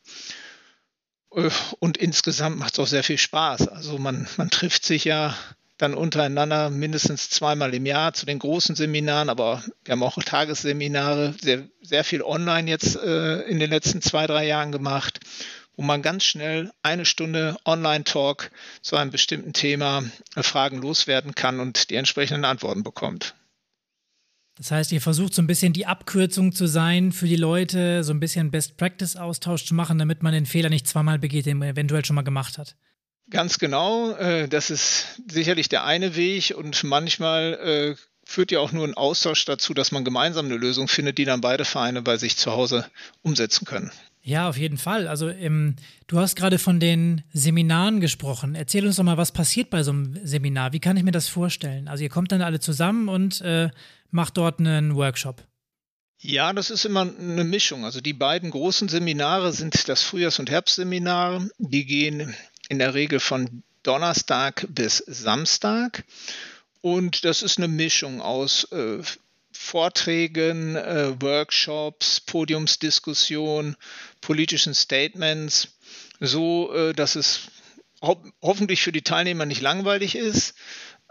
Äh, 1.35 1.51
und 1.79 1.97
insgesamt 1.97 2.57
macht 2.57 2.73
es 2.73 2.79
auch 2.79 2.87
sehr 2.87 3.03
viel 3.03 3.19
Spaß. 3.19 3.67
Also 3.67 3.99
man, 3.99 4.27
man 4.37 4.49
trifft 4.49 4.85
sich 4.85 5.05
ja 5.05 5.37
dann 5.83 5.93
untereinander 5.93 6.69
mindestens 6.69 7.29
zweimal 7.29 7.73
im 7.73 7.85
Jahr 7.85 8.13
zu 8.13 8.25
den 8.25 8.39
großen 8.39 8.75
Seminaren, 8.75 9.29
aber 9.29 9.63
wir 9.83 9.91
haben 9.91 10.03
auch 10.03 10.17
Tagesseminare, 10.25 11.35
sehr, 11.39 11.67
sehr 11.81 12.03
viel 12.03 12.21
online 12.21 12.69
jetzt 12.69 12.95
äh, 12.95 13.41
in 13.41 13.59
den 13.59 13.69
letzten 13.69 14.01
zwei, 14.01 14.25
drei 14.25 14.47
Jahren 14.47 14.71
gemacht, 14.71 15.19
wo 15.75 15.83
man 15.83 16.01
ganz 16.01 16.23
schnell 16.23 16.71
eine 16.83 17.05
Stunde 17.05 17.57
Online-Talk 17.65 18.49
zu 18.81 18.95
einem 18.95 19.11
bestimmten 19.11 19.53
Thema 19.53 20.03
äh, 20.35 20.43
Fragen 20.43 20.81
loswerden 20.81 21.35
kann 21.35 21.59
und 21.59 21.89
die 21.89 21.95
entsprechenden 21.95 22.45
Antworten 22.45 22.83
bekommt. 22.83 23.35
Das 24.55 24.71
heißt, 24.71 24.91
ihr 24.91 25.01
versucht 25.01 25.33
so 25.33 25.41
ein 25.41 25.47
bisschen 25.47 25.73
die 25.73 25.87
Abkürzung 25.87 26.53
zu 26.53 26.67
sein 26.67 27.11
für 27.11 27.27
die 27.27 27.35
Leute, 27.35 28.03
so 28.03 28.13
ein 28.13 28.19
bisschen 28.19 28.51
Best-Practice-Austausch 28.51 29.65
zu 29.65 29.73
machen, 29.73 29.97
damit 29.97 30.23
man 30.23 30.31
den 30.31 30.45
Fehler 30.45 30.69
nicht 30.69 30.87
zweimal 30.87 31.17
begeht, 31.19 31.47
den 31.47 31.57
man 31.57 31.69
eventuell 31.69 32.05
schon 32.05 32.15
mal 32.15 32.21
gemacht 32.21 32.57
hat. 32.57 32.75
Ganz 33.29 33.59
genau. 33.59 34.11
Äh, 34.11 34.47
das 34.47 34.69
ist 34.69 35.21
sicherlich 35.27 35.69
der 35.69 35.85
eine 35.85 36.15
Weg 36.15 36.53
und 36.55 36.83
manchmal 36.83 37.53
äh, 37.53 37.95
führt 38.25 38.51
ja 38.51 38.59
auch 38.59 38.71
nur 38.71 38.87
ein 38.87 38.93
Austausch 38.93 39.45
dazu, 39.45 39.73
dass 39.73 39.91
man 39.91 40.03
gemeinsam 40.03 40.45
eine 40.45 40.57
Lösung 40.57 40.87
findet, 40.87 41.17
die 41.17 41.25
dann 41.25 41.41
beide 41.41 41.65
Vereine 41.65 42.01
bei 42.01 42.17
sich 42.17 42.37
zu 42.37 42.51
Hause 42.51 42.85
umsetzen 43.21 43.65
können. 43.65 43.91
Ja, 44.25 44.47
auf 44.47 44.57
jeden 44.57 44.77
Fall. 44.77 45.07
Also 45.07 45.27
ähm, 45.29 45.75
du 46.07 46.17
hast 46.17 46.35
gerade 46.37 46.57
von 46.57 46.79
den 46.79 47.23
Seminaren 47.33 47.99
gesprochen. 47.99 48.55
Erzähl 48.55 48.85
uns 48.85 48.95
doch 48.95 49.03
mal, 49.03 49.17
was 49.17 49.33
passiert 49.33 49.69
bei 49.69 49.83
so 49.83 49.91
einem 49.91 50.17
Seminar? 50.23 50.71
Wie 50.71 50.79
kann 50.79 50.95
ich 50.95 51.03
mir 51.03 51.11
das 51.11 51.27
vorstellen? 51.27 51.89
Also 51.89 52.03
ihr 52.03 52.09
kommt 52.09 52.31
dann 52.31 52.41
alle 52.41 52.61
zusammen 52.61 53.09
und 53.09 53.41
äh, 53.41 53.69
macht 54.11 54.37
dort 54.37 54.59
einen 54.59 54.95
Workshop. 54.95 55.43
Ja, 56.19 56.53
das 56.53 56.69
ist 56.69 56.85
immer 56.85 57.01
eine 57.01 57.43
Mischung. 57.43 57.83
Also 57.83 57.99
die 57.99 58.13
beiden 58.13 58.49
großen 58.49 58.87
Seminare 58.87 59.51
sind 59.51 59.89
das 59.89 60.03
Frühjahrs- 60.03 60.39
und 60.39 60.49
Herbstseminar. 60.49 61.45
Die 61.57 61.85
gehen 61.85 62.33
in 62.73 62.79
der 62.79 62.95
Regel 62.95 63.19
von 63.19 63.61
Donnerstag 63.83 64.65
bis 64.67 64.97
Samstag. 64.97 66.05
Und 66.81 67.23
das 67.23 67.43
ist 67.43 67.59
eine 67.59 67.67
Mischung 67.67 68.19
aus 68.19 68.63
äh, 68.71 68.97
Vorträgen, 69.51 70.75
äh, 70.75 71.21
Workshops, 71.21 72.19
Podiumsdiskussionen, 72.19 73.75
politischen 74.21 74.73
Statements, 74.73 75.67
so 76.19 76.73
äh, 76.73 76.93
dass 76.93 77.15
es 77.15 77.41
ho 78.01 78.19
hoffentlich 78.41 78.81
für 78.81 78.91
die 78.91 79.03
Teilnehmer 79.03 79.45
nicht 79.45 79.61
langweilig 79.61 80.15
ist 80.15 80.55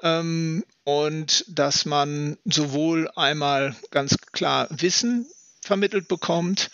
ähm, 0.02 0.64
und 0.82 1.44
dass 1.46 1.84
man 1.84 2.38
sowohl 2.44 3.08
einmal 3.14 3.76
ganz 3.92 4.16
klar 4.32 4.66
Wissen 4.70 5.26
vermittelt 5.60 6.08
bekommt, 6.08 6.70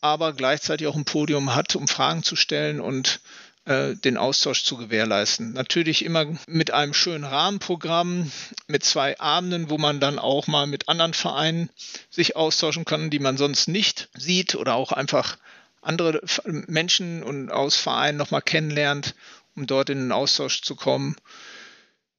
aber 0.00 0.32
gleichzeitig 0.32 0.86
auch 0.86 0.96
ein 0.96 1.04
Podium 1.04 1.54
hat, 1.54 1.76
um 1.76 1.86
Fragen 1.86 2.22
zu 2.22 2.34
stellen 2.34 2.80
und 2.80 3.20
äh, 3.64 3.94
den 3.94 4.16
Austausch 4.16 4.64
zu 4.64 4.76
gewährleisten. 4.76 5.52
Natürlich 5.52 6.04
immer 6.04 6.26
mit 6.46 6.72
einem 6.72 6.94
schönen 6.94 7.24
Rahmenprogramm, 7.24 8.32
mit 8.66 8.84
zwei 8.84 9.18
Abenden, 9.20 9.70
wo 9.70 9.78
man 9.78 10.00
dann 10.00 10.18
auch 10.18 10.48
mal 10.48 10.66
mit 10.66 10.88
anderen 10.88 11.14
Vereinen 11.14 11.70
sich 12.10 12.34
austauschen 12.34 12.84
kann, 12.84 13.10
die 13.10 13.20
man 13.20 13.36
sonst 13.36 13.68
nicht 13.68 14.08
sieht 14.14 14.56
oder 14.56 14.74
auch 14.74 14.90
einfach 14.90 15.38
andere 15.80 16.22
Menschen 16.44 17.22
und 17.22 17.50
aus 17.50 17.76
Vereinen 17.76 18.18
nochmal 18.18 18.42
kennenlernt, 18.42 19.14
um 19.54 19.66
dort 19.66 19.90
in 19.90 19.98
den 19.98 20.12
Austausch 20.12 20.62
zu 20.62 20.74
kommen. 20.74 21.16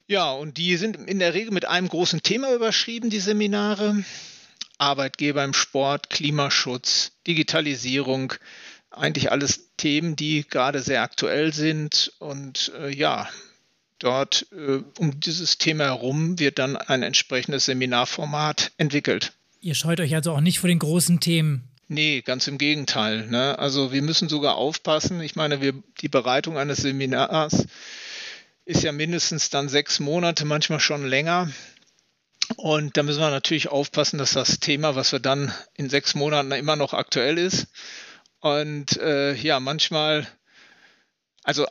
Ja, 0.08 0.32
und 0.32 0.58
die 0.58 0.78
sind 0.78 0.96
in 0.96 1.20
der 1.20 1.34
Regel 1.34 1.52
mit 1.52 1.66
einem 1.66 1.90
großen 1.90 2.24
Thema 2.24 2.54
überschrieben, 2.54 3.10
die 3.10 3.20
Seminare. 3.20 4.04
Arbeitgeber 4.78 5.44
im 5.44 5.54
Sport, 5.54 6.10
Klimaschutz, 6.10 7.12
Digitalisierung, 7.26 8.34
eigentlich 8.94 9.32
alles 9.32 9.70
Themen, 9.78 10.16
die 10.16 10.46
gerade 10.48 10.82
sehr 10.82 11.02
aktuell 11.02 11.54
sind. 11.54 12.14
Und 12.20 12.72
äh, 12.80 12.94
ja, 12.94 13.30
dort 14.00 14.48
äh, 14.52 14.82
um 15.00 15.20
dieses 15.20 15.58
Thema 15.58 15.86
herum 15.86 16.40
wird 16.40 16.60
dann 16.60 16.78
ein 16.78 17.04
entsprechendes 17.04 17.66
Seminarformat 17.66 18.72
entwickelt. 18.78 19.34
Ihr 19.62 19.76
scheut 19.76 20.00
euch 20.00 20.14
also 20.14 20.34
auch 20.34 20.42
nicht 20.42 20.60
vor 20.60 20.68
den 20.68 20.80
großen 20.80 21.20
Themen. 21.20 21.70
Nee, 21.88 22.22
ganz 22.22 22.48
im 22.48 22.58
Gegenteil. 22.58 23.28
Ne? 23.28 23.58
Also 23.60 23.92
wir 23.92 24.02
müssen 24.02 24.30
sogar 24.30 24.56
aufpassen. 24.56 25.22
Ich 25.22 25.36
meine, 25.36 25.62
wir, 25.62 25.74
die 26.02 26.10
Bereitung 26.10 26.58
eines 26.58 26.80
Seminars 26.80 27.68
ist 28.66 28.84
ja 28.84 28.92
mindestens 28.92 29.50
dann 29.50 29.70
sechs 29.70 30.00
Monate, 30.00 30.46
manchmal 30.46 30.80
schon 30.80 31.06
länger. 31.06 31.52
Und 32.56 32.98
da 32.98 33.04
müssen 33.04 33.20
wir 33.20 33.30
natürlich 33.30 33.70
aufpassen, 33.70 34.18
dass 34.18 34.34
das 34.34 34.60
Thema, 34.60 34.96
was 34.96 35.12
wir 35.12 35.20
dann 35.20 35.54
in 35.76 35.90
sechs 35.90 36.16
Monaten 36.16 36.52
immer 36.52 36.76
noch 36.76 36.94
aktuell 36.94 37.38
ist. 37.38 37.68
Und 38.44 38.98
äh, 38.98 39.34
ja, 39.36 39.62
manchmal, 39.62 40.28
also 41.46 41.66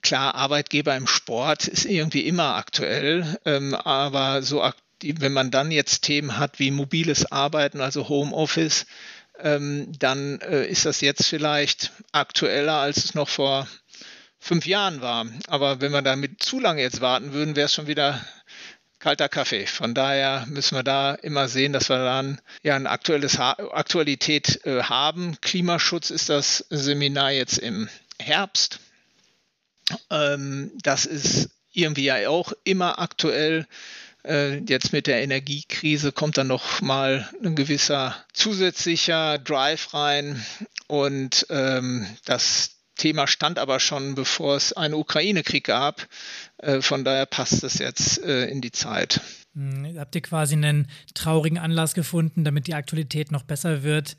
klar, 0.00 0.34
Arbeitgeber 0.34 0.96
im 0.96 1.06
Sport 1.06 1.68
ist 1.68 1.84
irgendwie 1.84 2.26
immer 2.26 2.54
aktuell, 2.54 3.38
ähm, 3.44 3.74
aber 3.74 4.40
so 4.40 4.64
wenn 5.02 5.34
man 5.34 5.50
dann 5.50 5.70
jetzt 5.70 6.04
Themen 6.04 6.38
hat 6.38 6.58
wie 6.58 6.70
mobiles 6.70 7.30
Arbeiten, 7.30 7.82
also 7.82 8.08
Homeoffice, 8.08 8.86
ähm, 9.40 9.92
dann 9.98 10.40
äh, 10.40 10.64
ist 10.64 10.86
das 10.86 11.02
jetzt 11.02 11.26
vielleicht 11.26 11.92
aktueller, 12.12 12.76
als 12.76 13.04
es 13.04 13.14
noch 13.14 13.28
vor 13.28 13.68
fünf 14.38 14.64
Jahren 14.64 15.02
war. 15.02 15.26
Aber 15.48 15.82
wenn 15.82 15.92
wir 15.92 16.00
damit 16.00 16.42
zu 16.42 16.58
lange 16.58 16.80
jetzt 16.80 17.02
warten 17.02 17.34
würden, 17.34 17.56
wäre 17.56 17.66
es 17.66 17.74
schon 17.74 17.88
wieder 17.88 18.26
kalter 19.06 19.28
Kaffee. 19.28 19.66
Von 19.66 19.94
daher 19.94 20.46
müssen 20.48 20.74
wir 20.74 20.82
da 20.82 21.14
immer 21.14 21.46
sehen, 21.46 21.72
dass 21.72 21.90
wir 21.90 21.98
dann 21.98 22.40
ja 22.64 22.74
eine 22.74 22.90
aktuelles 22.90 23.38
ha 23.38 23.52
Aktualität 23.52 24.66
äh, 24.66 24.82
haben. 24.82 25.40
Klimaschutz 25.40 26.10
ist 26.10 26.28
das 26.28 26.66
Seminar 26.70 27.30
jetzt 27.30 27.58
im 27.58 27.88
Herbst. 28.18 28.80
Ähm, 30.10 30.72
das 30.82 31.06
ist 31.06 31.50
irgendwie 31.72 32.06
ja 32.06 32.28
auch 32.28 32.52
immer 32.64 32.98
aktuell. 32.98 33.68
Äh, 34.24 34.56
jetzt 34.64 34.92
mit 34.92 35.06
der 35.06 35.22
Energiekrise 35.22 36.10
kommt 36.10 36.36
dann 36.36 36.48
noch 36.48 36.80
mal 36.80 37.30
ein 37.44 37.54
gewisser 37.54 38.16
zusätzlicher 38.32 39.38
Drive 39.38 39.94
rein 39.94 40.44
und 40.88 41.46
ähm, 41.48 42.08
das 42.24 42.75
Thema 42.96 43.26
stand 43.26 43.58
aber 43.58 43.78
schon, 43.78 44.14
bevor 44.14 44.56
es 44.56 44.72
einen 44.72 44.94
Ukraine-Krieg 44.94 45.64
gab. 45.64 46.08
Äh, 46.58 46.80
von 46.80 47.04
daher 47.04 47.26
passt 47.26 47.62
es 47.62 47.78
jetzt 47.78 48.22
äh, 48.22 48.46
in 48.46 48.60
die 48.60 48.72
Zeit. 48.72 49.20
Hm, 49.54 49.96
habt 49.98 50.14
ihr 50.14 50.22
quasi 50.22 50.54
einen 50.54 50.88
traurigen 51.14 51.58
Anlass 51.58 51.94
gefunden, 51.94 52.44
damit 52.44 52.66
die 52.66 52.74
Aktualität 52.74 53.30
noch 53.30 53.42
besser 53.42 53.82
wird? 53.82 54.16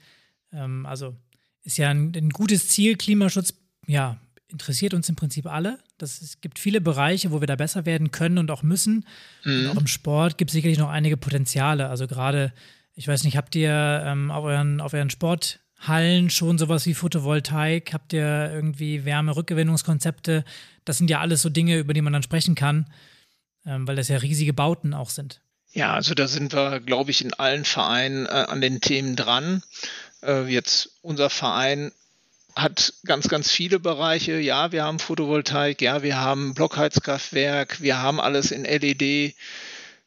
Ähm, 0.54 0.86
also 0.86 1.16
ist 1.64 1.78
ja 1.78 1.90
ein, 1.90 2.14
ein, 2.16 2.30
gutes 2.30 2.70
Ziel. 2.70 2.96
Klimaschutz, 2.96 3.54
ja, 3.88 4.18
interessiert 4.48 4.94
uns 4.94 5.10
im 5.10 5.16
Prinzip 5.16 5.46
alle. 5.46 5.80
Das, 5.98 6.22
es 6.22 6.40
gibt 6.42 6.60
viele 6.60 6.80
Bereiche, 6.80 7.32
wo 7.32 7.42
wir 7.42 7.48
da 7.48 7.56
besser 7.56 7.86
werden 7.86 8.12
können 8.12 8.38
und 8.38 8.50
auch 8.52 8.64
müssen. 8.64 9.06
Mhm. 9.44 9.60
Und 9.60 9.68
auch 9.70 9.82
im 9.82 9.88
Sport 9.88 10.38
gibt 10.38 10.52
es 10.52 10.54
sicherlich 10.54 10.78
noch 10.78 10.90
einige 10.90 11.18
Potenziale. 11.18 11.90
Also 11.90 12.08
gerade, 12.08 12.54
ich 12.94 13.08
weiß 13.08 13.24
nicht, 13.24 13.38
habt 13.38 13.56
ihr 13.56 14.04
ähm, 14.06 14.32
auf, 14.32 14.46
euren, 14.46 14.80
auf 14.80 14.94
euren 14.94 15.10
Sporthallen 15.78 16.30
schon 16.30 16.58
sowas 16.58 16.86
wie 16.86 16.94
Photovoltaik? 16.94 17.94
Habt 17.94 18.12
ihr 18.12 18.52
irgendwie 18.52 19.06
Wärmerückgewinnungskonzepte? 19.06 20.44
Das 20.86 20.98
sind 20.98 21.10
ja 21.10 21.20
alles 21.22 21.42
so 21.42 21.50
Dinge, 21.50 21.78
über 21.78 21.94
die 21.94 22.02
man 22.02 22.14
dann 22.14 22.24
sprechen 22.24 22.56
kann, 22.56 22.88
ähm, 23.66 23.88
weil 23.88 23.96
das 23.96 24.10
ja 24.10 24.18
riesige 24.18 24.54
Bauten 24.54 24.94
auch 24.94 25.10
sind. 25.10 25.40
Ja, 25.72 25.94
also 25.94 26.14
da 26.14 26.28
sind 26.28 26.54
wir, 26.54 26.80
glaube 26.80 27.12
ich, 27.12 27.24
in 27.24 27.34
allen 27.34 27.64
Vereinen 27.64 28.26
äh, 28.26 28.30
an 28.30 28.62
den 28.62 28.82
Themen 28.82 29.16
dran. 29.16 29.64
Äh, 30.24 30.46
jetzt 30.48 30.98
unser 31.02 31.30
Verein 31.30 31.92
hat 32.56 32.94
ganz, 33.06 33.28
ganz 33.28 33.52
viele 33.52 33.80
Bereiche. 33.80 34.40
Ja, 34.40 34.72
wir 34.72 34.84
haben 34.84 35.00
Photovoltaik, 35.00 35.82
ja, 35.82 36.02
wir 36.02 36.18
haben 36.18 36.54
Blockheizkraftwerk, 36.54 37.82
wir 37.82 38.02
haben 38.02 38.20
alles 38.20 38.52
in 38.52 38.66
LED. 38.66 39.36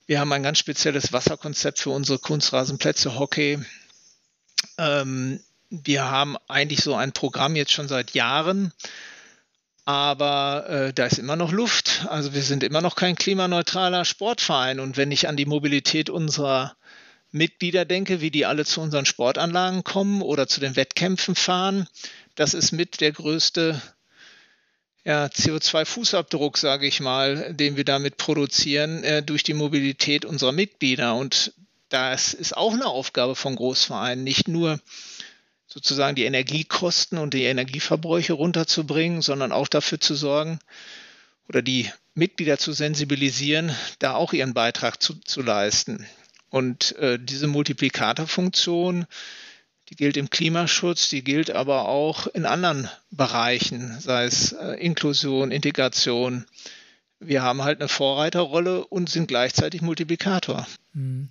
Wir 0.07 0.19
haben 0.19 0.33
ein 0.33 0.43
ganz 0.43 0.59
spezielles 0.59 1.13
Wasserkonzept 1.13 1.79
für 1.79 1.91
unsere 1.91 2.19
Kunstrasenplätze, 2.19 3.19
Hockey. 3.19 3.61
Ähm, 4.77 5.41
wir 5.71 6.11
haben 6.11 6.37
eigentlich 6.49 6.83
so 6.83 6.95
ein 6.95 7.13
Programm 7.13 7.57
jetzt 7.57 7.73
schon 7.73 7.89
seit 7.89 8.13
Jahren, 8.13 8.73
aber 9.85 10.69
äh, 10.69 10.93
da 10.93 11.07
ist 11.07 11.19
immer 11.19 11.37
noch 11.37 11.53
Luft. 11.53 12.07
Also 12.09 12.35
wir 12.35 12.43
sind 12.43 12.63
immer 12.63 12.81
noch 12.81 12.97
kein 12.97 13.17
klimaneutraler 13.17 14.05
Sportverein. 14.05 14.79
Und 14.79 14.97
wenn 14.97 15.11
ich 15.11 15.29
an 15.29 15.37
die 15.37 15.47
Mobilität 15.47 16.11
unserer 16.11 16.77
Mitglieder 17.33 17.85
denke, 17.85 18.21
wie 18.21 18.31
die 18.31 18.47
alle 18.47 18.65
zu 18.65 18.81
unseren 18.81 19.07
Sportanlagen 19.07 19.85
kommen 19.85 20.23
oder 20.23 20.49
zu 20.49 20.61
den 20.61 20.77
Wettkämpfen 20.77 21.35
fahren, 21.35 21.89
das 22.35 22.55
ist 22.55 22.73
mit 22.73 23.01
der 23.01 23.13
größte 23.13 23.81
ja, 25.05 25.27
CO2-Fußabdruck, 25.27 26.59
sage 26.59 26.87
ich 26.87 27.01
mal, 27.01 27.55
den 27.55 27.77
wir 27.77 27.85
damit 27.85 28.17
produzieren 28.17 29.03
äh, 29.03 29.23
durch 29.23 29.43
die 29.43 29.55
Mobilität 29.55 30.25
unserer 30.25 30.53
Mitglieder. 30.53 31.15
Und 31.15 31.55
das 31.89 32.35
ist 32.35 32.57
auch 32.57 32.73
eine 32.75 32.87
Aufgabe 32.87 33.35
von 33.35 33.57
Großvereinen, 33.57 34.23
nicht 34.23 34.47
nur 34.47 34.81
sozusagen 35.73 36.17
die 36.17 36.25
Energiekosten 36.25 37.19
und 37.19 37.33
die 37.33 37.45
Energieverbräuche 37.45 38.33
runterzubringen, 38.33 39.23
sondern 39.23 39.53
auch 39.53 39.69
dafür 39.69 40.01
zu 40.01 40.15
sorgen 40.15 40.59
oder 41.49 41.63
die 41.63 41.91
Mitglieder 42.15 42.59
zu 42.59 42.73
sensibilisieren, 42.73 43.75
da 44.01 44.15
auch 44.15 44.33
ihren 44.33 44.53
Beitrag 44.53 45.01
zu, 45.01 45.15
zu 45.21 45.43
leisten. 45.43 46.07
Und 46.49 46.97
äh, 46.97 47.19
diese 47.21 47.47
Multiplikatorfunktion, 47.47 49.07
die 49.89 49.97
gilt 49.97 50.17
im 50.17 50.31
Klimaschutz, 50.31 51.09
die 51.09 51.23
gilt 51.23 51.51
aber 51.51 51.89
auch 51.89 52.27
in 52.27 52.47
anderen 52.47 52.89
Bereichen, 53.11 53.99
sei 54.01 54.25
es 54.25 54.53
äh, 54.53 54.75
Inklusion, 54.75 55.53
Integration. 55.53 56.47
Wir 57.21 57.43
haben 57.43 57.63
halt 57.63 57.81
eine 57.81 57.89
Vorreiterrolle 57.89 58.85
und 58.85 59.09
sind 59.09 59.29
gleichzeitig 59.29 59.83
Multiplikator. 59.83 60.67
Mhm. 60.95 61.29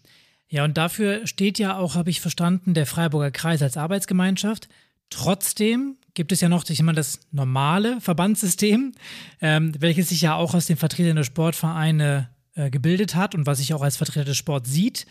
Ja, 0.49 0.63
und 0.63 0.77
dafür 0.77 1.27
steht 1.27 1.59
ja 1.59 1.77
auch, 1.77 1.95
habe 1.95 2.09
ich 2.09 2.21
verstanden, 2.21 2.73
der 2.73 2.87
Freiburger 2.87 3.31
Kreis 3.31 3.61
als 3.61 3.77
Arbeitsgemeinschaft. 3.77 4.67
Trotzdem 5.11 5.97
gibt 6.15 6.31
es 6.31 6.41
ja 6.41 6.49
noch 6.49 6.67
ich 6.67 6.81
meine, 6.81 6.97
das 6.97 7.19
normale 7.31 8.01
Verbandssystem, 8.01 8.93
ähm, 9.41 9.71
welches 9.79 10.09
sich 10.09 10.21
ja 10.21 10.35
auch 10.35 10.53
aus 10.53 10.65
den 10.65 10.77
Vertretern 10.77 11.15
der 11.15 11.23
Sportvereine 11.23 12.29
äh, 12.55 12.69
gebildet 12.69 13.15
hat 13.15 13.35
und 13.35 13.45
was 13.45 13.59
sich 13.59 13.73
auch 13.73 13.81
als 13.81 13.97
Vertreter 13.97 14.25
des 14.25 14.37
Sports 14.37 14.71
sieht. 14.71 15.05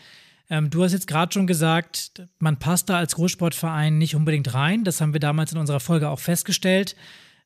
Ähm, 0.51 0.71
du 0.71 0.83
hast 0.83 0.93
jetzt 0.93 1.07
gerade 1.07 1.33
schon 1.33 1.47
gesagt, 1.47 2.23
man 2.39 2.59
passt 2.59 2.89
da 2.89 2.99
als 2.99 3.15
Großsportverein 3.15 3.97
nicht 3.97 4.17
unbedingt 4.17 4.53
rein. 4.55 4.85
Das 4.85 5.01
haben 5.01 5.13
wir 5.13 5.21
damals 5.21 5.53
in 5.53 5.59
unserer 5.59 5.81
Folge 5.81 6.09
auch 6.09 6.21
festgestellt. 6.21 6.97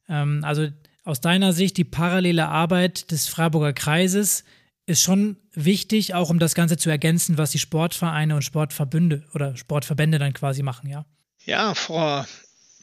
Ähm, 0.09 0.41
also 0.45 0.69
aus 1.05 1.21
deiner 1.21 1.53
Sicht, 1.53 1.77
die 1.77 1.85
parallele 1.85 2.49
Arbeit 2.49 3.11
des 3.11 3.29
Freiburger 3.29 3.73
Kreises 3.73 4.45
ist 4.87 5.03
schon 5.03 5.37
wichtig, 5.53 6.15
auch 6.15 6.31
um 6.31 6.39
das 6.39 6.55
Ganze 6.55 6.77
zu 6.77 6.91
ergänzen, 6.91 7.39
was 7.39 7.51
die 7.51 7.59
Sportvereine 7.59 8.35
und 8.35 8.43
Sportverbünde 8.43 9.25
oder 9.35 9.57
Sportverbände 9.57 10.19
dann 10.19 10.33
quasi 10.33 10.63
machen, 10.63 10.89
ja? 10.89 11.05
Ja, 11.45 11.75
vor 11.75 12.27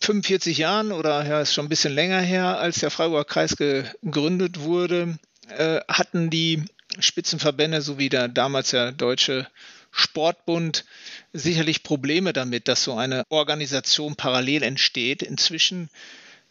45 0.01 0.57
Jahren 0.57 0.91
oder 0.91 1.25
ja, 1.25 1.41
ist 1.41 1.53
schon 1.53 1.65
ein 1.65 1.69
bisschen 1.69 1.93
länger 1.93 2.19
her, 2.19 2.59
als 2.59 2.79
der 2.79 2.91
Freiburger 2.91 3.25
Kreis 3.25 3.55
gegründet 3.55 4.61
wurde, 4.61 5.17
äh, 5.49 5.81
hatten 5.87 6.29
die 6.29 6.63
Spitzenverbände 6.99 7.81
sowie 7.81 8.09
der 8.09 8.27
damals 8.27 8.71
ja 8.71 8.91
Deutsche 8.91 9.47
Sportbund 9.91 10.85
sicherlich 11.33 11.83
Probleme 11.83 12.33
damit, 12.33 12.67
dass 12.67 12.83
so 12.83 12.95
eine 12.95 13.23
Organisation 13.29 14.15
parallel 14.15 14.63
entsteht. 14.63 15.23
Inzwischen 15.23 15.89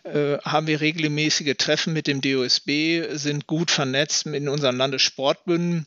haben 0.04 0.66
wir 0.66 0.80
regelmäßige 0.80 1.54
Treffen 1.58 1.92
mit 1.92 2.06
dem 2.06 2.20
DOSB, 2.20 3.16
sind 3.16 3.46
gut 3.46 3.70
vernetzt 3.70 4.26
in 4.26 4.48
unseren 4.48 4.76
Landessportbünden 4.76 5.86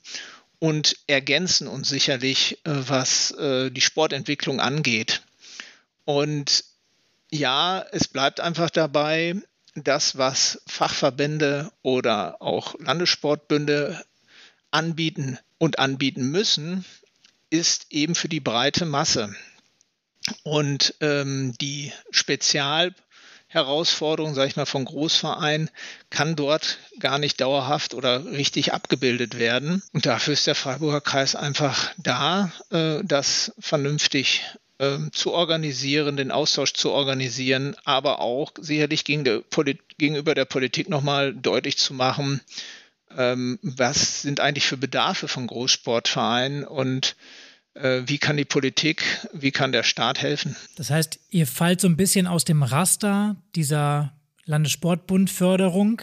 und 0.62 0.96
ergänzen 1.08 1.68
uns 1.68 1.90
sicherlich, 1.90 2.60
äh, 2.66 2.72
was 2.88 3.32
äh, 3.32 3.72
die 3.72 3.82
Sportentwicklung 3.82 4.60
angeht. 4.60 5.24
Und 6.06 6.64
ja, 7.32 7.84
es 7.92 8.08
bleibt 8.08 8.40
einfach 8.40 8.70
dabei, 8.70 9.36
das, 9.74 10.20
was 10.20 10.62
Fachverbände 10.68 11.72
oder 11.82 12.44
auch 12.44 12.76
Landessportbünde 12.80 14.06
anbieten 14.70 15.40
und 15.58 15.80
anbieten 15.80 16.30
müssen, 16.30 16.86
ist 17.50 17.88
eben 17.90 18.14
für 18.14 18.30
die 18.30 18.40
breite 18.40 18.86
Masse. 18.86 19.36
Und 20.44 20.94
ähm, 21.00 21.56
die 21.60 21.92
Spezialherausforderung, 23.52 24.34
sage 24.34 24.48
ich 24.48 24.56
mal, 24.56 24.66
von 24.66 24.86
Großvereinen 24.86 25.70
kann 26.10 26.38
dort 26.38 26.78
gar 27.00 27.20
nicht 27.20 27.42
dauerhaft 27.42 27.94
oder 27.94 28.26
richtig 28.26 28.74
abgebildet 28.74 29.38
werden. 29.38 29.84
Und 29.92 30.06
dafür 30.06 30.34
ist 30.34 30.48
der 30.48 30.56
Freiburger 30.56 31.02
Kreis 31.02 31.36
einfach 31.36 31.92
da, 31.98 32.54
äh, 32.70 33.00
das 33.04 33.52
vernünftig 33.60 34.46
äh, 34.78 34.98
zu 35.12 35.34
organisieren, 35.34 36.16
den 36.16 36.32
Austausch 36.32 36.72
zu 36.72 36.92
organisieren, 36.92 37.76
aber 37.84 38.22
auch 38.22 38.54
sicherlich 38.58 39.04
gegen 39.04 39.26
der 39.26 39.42
gegenüber 39.98 40.34
der 40.34 40.46
Politik 40.46 40.88
nochmal 40.88 41.34
deutlich 41.34 41.78
zu 41.78 41.94
machen, 41.94 42.40
ähm, 43.18 43.60
was 43.62 44.22
sind 44.22 44.40
eigentlich 44.40 44.66
für 44.66 44.78
Bedarfe 44.78 45.28
von 45.28 45.48
Großsportvereinen 45.48 46.64
und 46.64 47.18
wie 47.74 48.18
kann 48.18 48.38
die 48.38 48.46
Politik, 48.46 49.04
wie 49.34 49.52
kann 49.52 49.72
der 49.72 49.84
Staat 49.84 50.22
helfen? 50.22 50.56
Das 50.76 50.90
heißt, 50.90 51.20
ihr 51.30 51.48
fallt 51.48 51.80
so 51.82 51.88
ein 51.88 51.98
bisschen 51.98 52.28
aus 52.28 52.44
dem 52.44 52.64
Raster 52.64 53.38
dieser 53.56 54.14
Landessportbundförderung, 54.46 56.02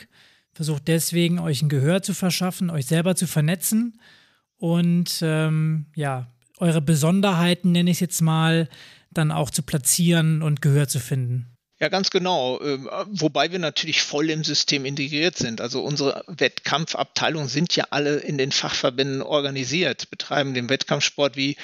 versucht 0.52 0.88
deswegen 0.88 1.38
euch 1.38 1.62
ein 1.62 1.68
Gehör 1.68 2.02
zu 2.02 2.14
verschaffen, 2.14 2.70
euch 2.70 2.86
selber 2.86 3.16
zu 3.16 3.26
vernetzen 3.26 4.00
und 4.56 5.20
ähm, 5.22 5.86
ja, 5.94 6.32
eure 6.56 6.80
Besonderheiten, 6.80 7.72
nenne 7.72 7.90
ich 7.90 7.96
es 7.96 8.00
jetzt 8.00 8.22
mal, 8.22 8.68
dann 9.10 9.30
auch 9.30 9.50
zu 9.50 9.62
platzieren 9.62 10.42
und 10.42 10.62
Gehör 10.62 10.88
zu 10.88 11.00
finden. 11.00 11.57
Ja, 11.80 11.88
ganz 11.88 12.10
genau. 12.10 12.60
Ähm, 12.60 12.90
wobei 13.06 13.52
wir 13.52 13.60
natürlich 13.60 14.02
voll 14.02 14.30
im 14.30 14.42
System 14.42 14.84
integriert 14.84 15.36
sind. 15.36 15.60
Also 15.60 15.82
unsere 15.82 16.24
Wettkampfabteilungen 16.26 17.48
sind 17.48 17.76
ja 17.76 17.86
alle 17.90 18.16
in 18.16 18.36
den 18.36 18.50
Fachverbänden 18.50 19.22
organisiert, 19.22 20.10
betreiben 20.10 20.54
den 20.54 20.68
Wettkampfsport 20.68 21.36
wie 21.36 21.56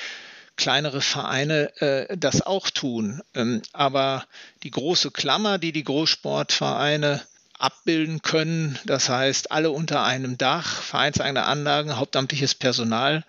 kleinere 0.57 1.00
Vereine 1.00 1.77
äh, 1.81 2.16
das 2.16 2.42
auch 2.42 2.70
tun. 2.70 3.22
Ähm, 3.35 3.62
aber 3.72 4.24
die 4.62 4.70
große 4.70 5.11
Klammer, 5.11 5.59
die 5.59 5.72
die 5.72 5.83
Großsportvereine 5.83 7.20
abbilden 7.59 8.22
können, 8.22 8.79
das 8.85 9.09
heißt 9.09 9.50
alle 9.50 9.72
unter 9.72 10.05
einem 10.05 10.38
Dach, 10.38 10.81
vereinseigene 10.81 11.44
Anlagen, 11.44 11.96
hauptamtliches 11.96 12.55
Personal, 12.55 13.24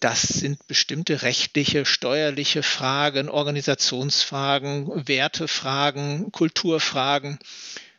das 0.00 0.22
sind 0.22 0.66
bestimmte 0.66 1.22
rechtliche, 1.22 1.84
steuerliche 1.84 2.62
Fragen, 2.64 3.28
Organisationsfragen, 3.28 5.06
Wertefragen, 5.06 6.32
Kulturfragen. 6.32 7.38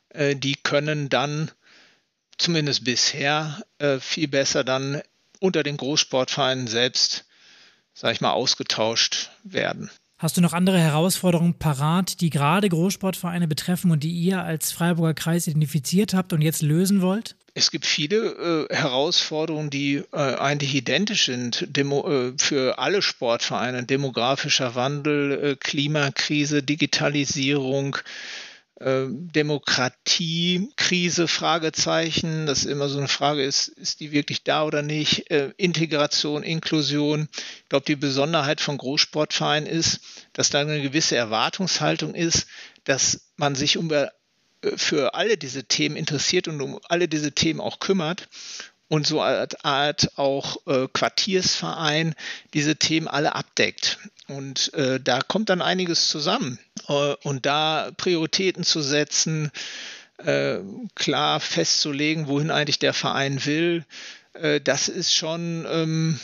Äh, 0.09 0.35
die 0.35 0.55
können 0.55 1.09
dann 1.09 1.51
zumindest 2.37 2.83
bisher 2.83 3.63
äh, 3.77 3.99
viel 3.99 4.27
besser 4.27 4.63
dann 4.63 5.01
unter 5.39 5.63
den 5.63 5.77
Großsportvereinen 5.77 6.67
selbst, 6.67 7.25
sage 7.93 8.13
ich 8.13 8.21
mal, 8.21 8.31
ausgetauscht 8.31 9.31
werden. 9.43 9.89
Hast 10.17 10.37
du 10.37 10.41
noch 10.41 10.53
andere 10.53 10.79
Herausforderungen 10.79 11.55
parat, 11.59 12.21
die 12.21 12.29
gerade 12.29 12.69
Großsportvereine 12.69 13.47
betreffen 13.47 13.91
und 13.91 14.03
die 14.03 14.11
ihr 14.11 14.41
als 14.41 14.71
Freiburger 14.71 15.13
Kreis 15.13 15.47
identifiziert 15.47 16.13
habt 16.13 16.33
und 16.33 16.41
jetzt 16.41 16.61
lösen 16.61 17.01
wollt? 17.01 17.35
Es 17.55 17.69
gibt 17.69 17.85
viele 17.85 18.67
äh, 18.69 18.75
Herausforderungen, 18.75 19.69
die 19.69 20.03
äh, 20.11 20.17
eigentlich 20.17 20.73
identisch 20.73 21.25
sind 21.25 21.65
Demo, 21.69 22.09
äh, 22.09 22.33
für 22.37 22.79
alle 22.79 23.03
Sportvereine. 23.03 23.83
Demografischer 23.83 24.73
Wandel, 24.73 25.51
äh, 25.51 25.55
Klimakrise, 25.55 26.63
Digitalisierung, 26.63 27.97
ähm, 28.81 29.31
Demokratiekrise, 29.31 31.27
Fragezeichen, 31.27 32.47
das 32.47 32.65
immer 32.65 32.89
so 32.89 32.97
eine 32.97 33.07
Frage 33.07 33.43
ist, 33.43 33.67
ist 33.67 33.99
die 33.99 34.11
wirklich 34.11 34.43
da 34.43 34.65
oder 34.65 34.81
nicht? 34.81 35.29
Äh, 35.29 35.53
Integration, 35.57 36.41
Inklusion. 36.41 37.29
Ich 37.63 37.69
glaube, 37.69 37.85
die 37.85 37.95
Besonderheit 37.95 38.61
von 38.61 38.79
Großsportvereinen 38.79 39.69
ist, 39.69 40.01
dass 40.33 40.49
da 40.49 40.59
eine 40.59 40.81
gewisse 40.81 41.15
Erwartungshaltung 41.15 42.15
ist, 42.15 42.47
dass 42.83 43.29
man 43.37 43.53
sich 43.55 43.77
äh, 43.77 44.07
für 44.75 45.13
alle 45.15 45.37
diese 45.37 45.63
Themen 45.65 45.95
interessiert 45.95 46.47
und 46.47 46.61
um 46.61 46.79
alle 46.89 47.07
diese 47.07 47.31
Themen 47.31 47.59
auch 47.59 47.79
kümmert 47.79 48.29
und 48.87 49.07
so 49.07 49.21
eine 49.21 49.47
Art 49.63 50.17
auch 50.17 50.57
äh, 50.67 50.87
Quartiersverein 50.91 52.15
diese 52.53 52.75
Themen 52.75 53.07
alle 53.07 53.35
abdeckt. 53.35 53.97
Und 54.27 54.73
äh, 54.73 54.99
da 54.99 55.21
kommt 55.21 55.49
dann 55.49 55.61
einiges 55.61 56.07
zusammen. 56.07 56.59
Äh, 56.87 57.15
und 57.23 57.45
da 57.45 57.91
Prioritäten 57.97 58.63
zu 58.63 58.81
setzen, 58.81 59.51
äh, 60.17 60.59
klar 60.95 61.39
festzulegen, 61.39 62.27
wohin 62.27 62.51
eigentlich 62.51 62.79
der 62.79 62.93
Verein 62.93 63.45
will, 63.45 63.85
äh, 64.33 64.61
das 64.61 64.89
ist 64.89 65.13
schon, 65.13 65.65
ähm, 65.69 66.19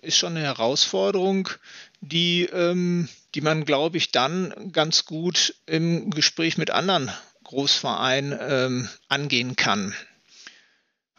ist 0.00 0.16
schon 0.16 0.36
eine 0.36 0.46
Herausforderung, 0.46 1.48
die, 2.00 2.44
ähm, 2.44 3.08
die 3.34 3.40
man, 3.40 3.64
glaube 3.64 3.96
ich, 3.96 4.12
dann 4.12 4.70
ganz 4.72 5.04
gut 5.04 5.54
im 5.66 6.10
Gespräch 6.10 6.58
mit 6.58 6.70
anderen 6.70 7.10
Großvereinen 7.52 8.38
ähm, 8.40 8.88
angehen 9.08 9.56
kann. 9.56 9.94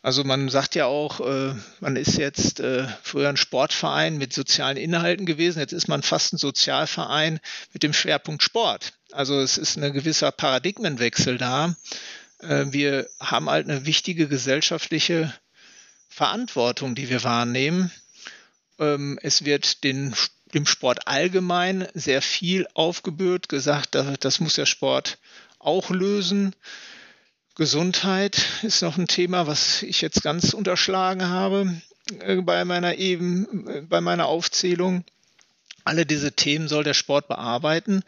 Also 0.02 0.24
man 0.24 0.50
sagt 0.50 0.74
ja 0.74 0.88
auch, 0.88 1.20
äh, 1.22 1.54
man 1.80 1.96
ist 1.96 2.18
jetzt 2.18 2.60
äh, 2.60 2.88
früher 3.04 3.30
ein 3.30 3.38
Sportverein 3.38 4.18
mit 4.18 4.34
sozialen 4.34 4.78
Inhalten 4.78 5.28
gewesen, 5.28 5.60
jetzt 5.60 5.74
ist 5.74 5.88
man 5.88 6.02
fast 6.02 6.34
ein 6.34 6.38
Sozialverein 6.38 7.40
mit 7.72 7.84
dem 7.84 7.94
Schwerpunkt 7.94 8.42
Sport. 8.42 8.94
Also 9.12 9.40
es 9.40 9.60
ist 9.60 9.78
ein 9.78 9.94
gewisser 9.94 10.32
Paradigmenwechsel 10.32 11.38
da. 11.38 11.76
Äh, 12.40 12.66
wir 12.70 13.08
haben 13.20 13.48
halt 13.48 13.70
eine 13.70 13.86
wichtige 13.86 14.28
gesellschaftliche 14.28 15.32
Verantwortung, 16.10 16.96
die 16.96 17.10
wir 17.10 17.24
wahrnehmen. 17.24 17.92
Ähm, 18.80 19.20
es 19.22 19.46
wird 19.46 19.84
den, 19.84 20.16
dem 20.56 20.66
Sport 20.66 21.08
allgemein 21.08 21.88
sehr 21.94 22.24
viel 22.24 22.68
aufgebürdet, 22.74 23.50
gesagt, 23.50 23.96
das 24.20 24.40
muss 24.40 24.56
der 24.56 24.66
Sport 24.66 25.20
auch 25.66 25.90
lösen. 25.90 26.56
Gesundheit 27.56 28.42
ist 28.64 28.82
noch 28.82 28.98
ein 28.98 29.08
Thema, 29.08 29.48
was 29.48 29.84
ich 29.84 30.02
jetzt 30.02 30.24
ganz 30.24 30.54
unterschlagen 30.54 31.30
habe 31.30 31.82
äh, 32.20 32.42
bei 32.42 32.66
meiner 32.66 32.96
eben, 32.96 33.68
äh, 33.68 33.82
bei 33.82 34.02
meiner 34.02 34.26
Aufzählung. 34.26 35.04
Alle 35.84 36.06
diese 36.06 36.32
Themen 36.34 36.68
soll 36.68 36.84
der 36.84 36.94
Sport 36.94 37.28
bearbeiten 37.28 38.04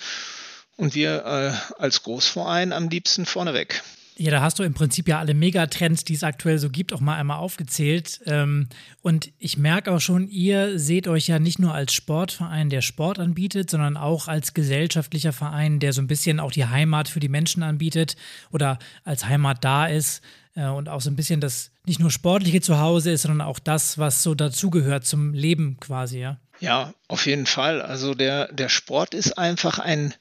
und 0.78 0.96
wir 0.96 1.26
äh, 1.26 1.82
als 1.82 2.04
Großverein 2.04 2.74
am 2.74 2.90
liebsten 2.90 3.26
vorneweg. 3.26 3.84
Ja, 4.18 4.32
da 4.32 4.42
hast 4.42 4.60
du 4.60 4.64
im 4.64 4.74
Prinzip 4.74 5.10
ja 5.10 5.20
alle 5.20 5.34
Megatrends, 5.34 6.06
die 6.06 6.14
es 6.14 6.24
aktuell 6.24 6.58
so 6.58 6.70
gibt, 6.70 6.94
auch 6.94 7.02
mal 7.02 7.18
einmal 7.18 7.38
aufgezählt. 7.38 8.22
Ähm, 8.26 8.70
und 9.02 9.32
ich 9.40 9.58
merke 9.58 9.92
auch 9.92 10.00
schon, 10.00 10.30
ihr 10.30 10.80
seht 10.80 11.10
euch 11.10 11.28
ja 11.28 11.38
nicht 11.38 11.60
nur 11.60 11.74
als 11.74 11.94
Sportverein, 11.94 12.70
der 12.70 12.82
Sport 12.82 13.20
anbietet, 13.20 13.70
sondern 13.70 13.98
auch 13.98 14.30
als 14.30 14.54
gesellschaftlicher 14.54 15.34
Verein, 15.34 15.80
der 15.80 15.92
so 15.92 16.02
ein 16.02 16.08
bisschen 16.08 16.40
auch 16.40 16.54
die 16.54 16.66
Heimat 16.66 17.10
für 17.10 17.20
die 17.20 17.28
Menschen 17.28 17.62
anbietet 17.62 18.16
oder 18.52 18.80
als 19.04 19.26
Heimat 19.26 19.66
da 19.66 19.86
ist 19.88 20.22
äh, 20.56 20.68
und 20.68 20.88
auch 20.88 21.02
so 21.02 21.10
ein 21.10 21.18
bisschen 21.18 21.42
das 21.42 21.72
nicht 21.86 22.00
nur 22.00 22.10
sportliche 22.10 22.62
Zuhause 22.62 23.12
ist, 23.12 23.24
sondern 23.24 23.42
auch 23.42 23.60
das, 23.60 23.98
was 23.98 24.24
so 24.24 24.34
dazugehört 24.34 25.06
zum 25.06 25.34
Leben 25.34 25.78
quasi, 25.82 26.20
ja. 26.20 26.40
Ja, 26.62 26.94
auf 27.10 27.26
jeden 27.26 27.48
Fall. 27.48 27.82
Also 27.82 28.14
der, 28.14 28.52
der 28.54 28.70
Sport 28.70 29.14
ist 29.14 29.38
einfach 29.38 29.80
ein 29.80 30.14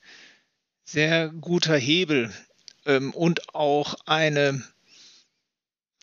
sehr 0.84 1.28
guter 1.28 1.76
Hebel 1.76 2.32
ähm, 2.86 3.12
und 3.12 3.54
auch 3.54 3.94
eine 4.06 4.62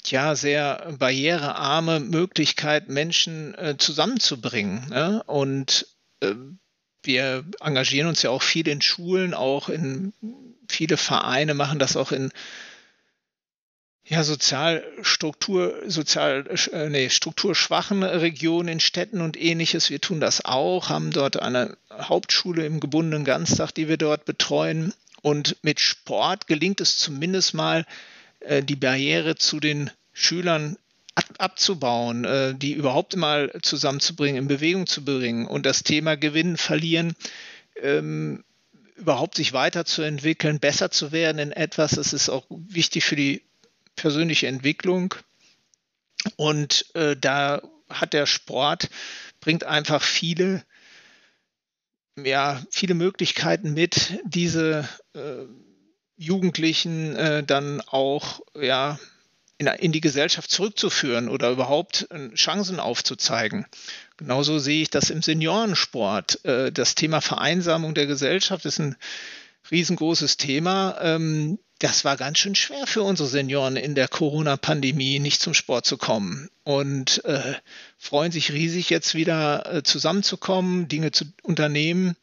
ja, 0.06 0.36
sehr 0.36 0.94
barrierearme 0.98 2.00
Möglichkeit, 2.00 2.90
Menschen 2.90 3.56
äh, 3.56 3.78
zusammenzubringen. 3.78 4.90
Ne? 4.90 5.24
Und 5.28 5.88
äh, 6.22 6.34
wir 7.04 7.46
engagieren 7.60 8.08
uns 8.08 8.22
ja 8.22 8.30
auch 8.30 8.42
viel 8.42 8.68
in 8.68 8.82
Schulen, 8.82 9.34
auch 9.34 9.70
in 9.70 10.14
viele 10.68 10.98
Vereine 10.98 11.54
machen 11.54 11.80
das 11.80 11.96
auch 11.98 12.12
in 12.12 12.32
ja, 14.04 14.24
Sozialstruktur, 14.24 15.84
sozial, 15.88 16.46
äh, 16.74 16.90
nee, 16.90 17.10
strukturschwachen 17.10 18.04
Regionen 18.04 18.68
in 18.68 18.80
Städten 18.80 19.22
und 19.22 19.40
ähnliches. 19.40 19.90
Wir 19.90 20.02
tun 20.02 20.20
das 20.20 20.44
auch, 20.44 20.90
haben 20.90 21.12
dort 21.12 21.40
eine 21.40 21.78
Hauptschule 21.92 22.66
im 22.66 22.80
gebundenen 22.80 23.24
Ganztag, 23.24 23.72
die 23.72 23.88
wir 23.88 23.98
dort 23.98 24.26
betreuen. 24.26 24.94
Und 25.22 25.58
mit 25.62 25.80
Sport 25.80 26.48
gelingt 26.48 26.82
es 26.82 26.98
zumindest 26.98 27.54
mal, 27.54 27.86
äh, 28.40 28.64
die 28.64 28.76
Barriere 28.76 29.36
zu 29.36 29.60
den 29.60 29.92
Schülern 30.14 30.78
ab, 31.16 31.26
abzubauen, 31.38 32.26
äh, 32.26 32.56
die 32.56 32.74
überhaupt 32.74 33.16
mal 33.16 33.52
zusammenzubringen, 33.62 34.44
in 34.44 34.48
Bewegung 34.48 34.88
zu 34.88 35.04
bringen 35.06 35.48
und 35.48 35.66
das 35.66 35.84
Thema 35.84 36.16
Gewinnen, 36.18 36.58
Verlieren, 36.58 37.16
ähm, 37.82 38.44
überhaupt 38.96 39.36
sich 39.36 39.54
weiterzuentwickeln, 39.54 40.60
besser 40.60 40.92
zu 40.92 41.12
werden 41.12 41.40
in 41.40 41.52
etwas. 41.52 41.92
Das 41.92 42.14
ist 42.14 42.30
auch 42.30 42.46
wichtig 42.50 43.04
für 43.04 43.16
die 43.16 43.42
persönliche 43.96 44.48
Entwicklung. 44.48 45.16
Und 46.36 46.86
äh, 46.94 47.16
da 47.16 47.62
hat 47.90 48.14
der 48.14 48.26
Sport, 48.26 48.90
bringt 49.40 49.64
einfach 49.64 50.02
viele 50.02 50.64
ja, 52.26 52.62
viele 52.70 52.94
Möglichkeiten 52.94 53.74
mit, 53.74 54.20
diese 54.26 54.88
äh, 55.14 55.46
Jugendlichen 56.18 57.16
äh, 57.16 57.44
dann 57.44 57.82
auch 57.82 58.42
ja, 58.60 59.00
in, 59.58 59.68
in, 59.68 59.92
die 59.92 60.02
Gesellschaft 60.02 60.50
zurückzuführen 60.50 61.30
oder 61.30 61.52
überhaupt 61.52 62.08
äh, 62.12 62.34
Chancen 62.34 62.80
aufzuzeigen. 62.80 63.66
Genauso 64.18 64.60
sehe 64.60 64.84
ich 64.84 64.90
das 64.90 65.10
im 65.10 65.22
Seniorensport. 65.22 66.44
Äh, 66.46 66.72
das 66.72 66.96
Thema 66.96 67.22
Vereinsamung 67.22 67.94
der 67.94 68.08
Gesellschaft 68.08 68.66
ist 68.66 68.80
ein 68.80 68.96
riesengroßes 69.70 70.38
Thema. 70.38 70.98
Ähm, 71.02 71.60
das 71.82 72.06
war 72.06 72.16
ganz 72.16 72.38
schön 72.38 72.54
schwer 72.54 72.86
für 72.86 73.02
unsere 73.02 73.28
Senioren 73.28 73.76
in 73.76 73.96
der 73.96 74.08
Corona-Pandemie, 74.08 75.18
nicht 75.18 75.42
zum 75.42 75.56
Sport 75.56 75.88
zu 75.88 75.98
kommen. 75.98 76.48
Und 76.64 77.26
äh, 77.26 77.56
freuen 77.98 78.32
sich 78.32 78.52
riesig, 78.52 78.92
jetzt 78.92 79.16
wieder 79.16 79.66
äh, 79.66 79.84
zusammenzukommen, 79.84 80.88
Dinge 80.88 81.12
zu 81.12 81.26
unternehmen. 81.42 82.16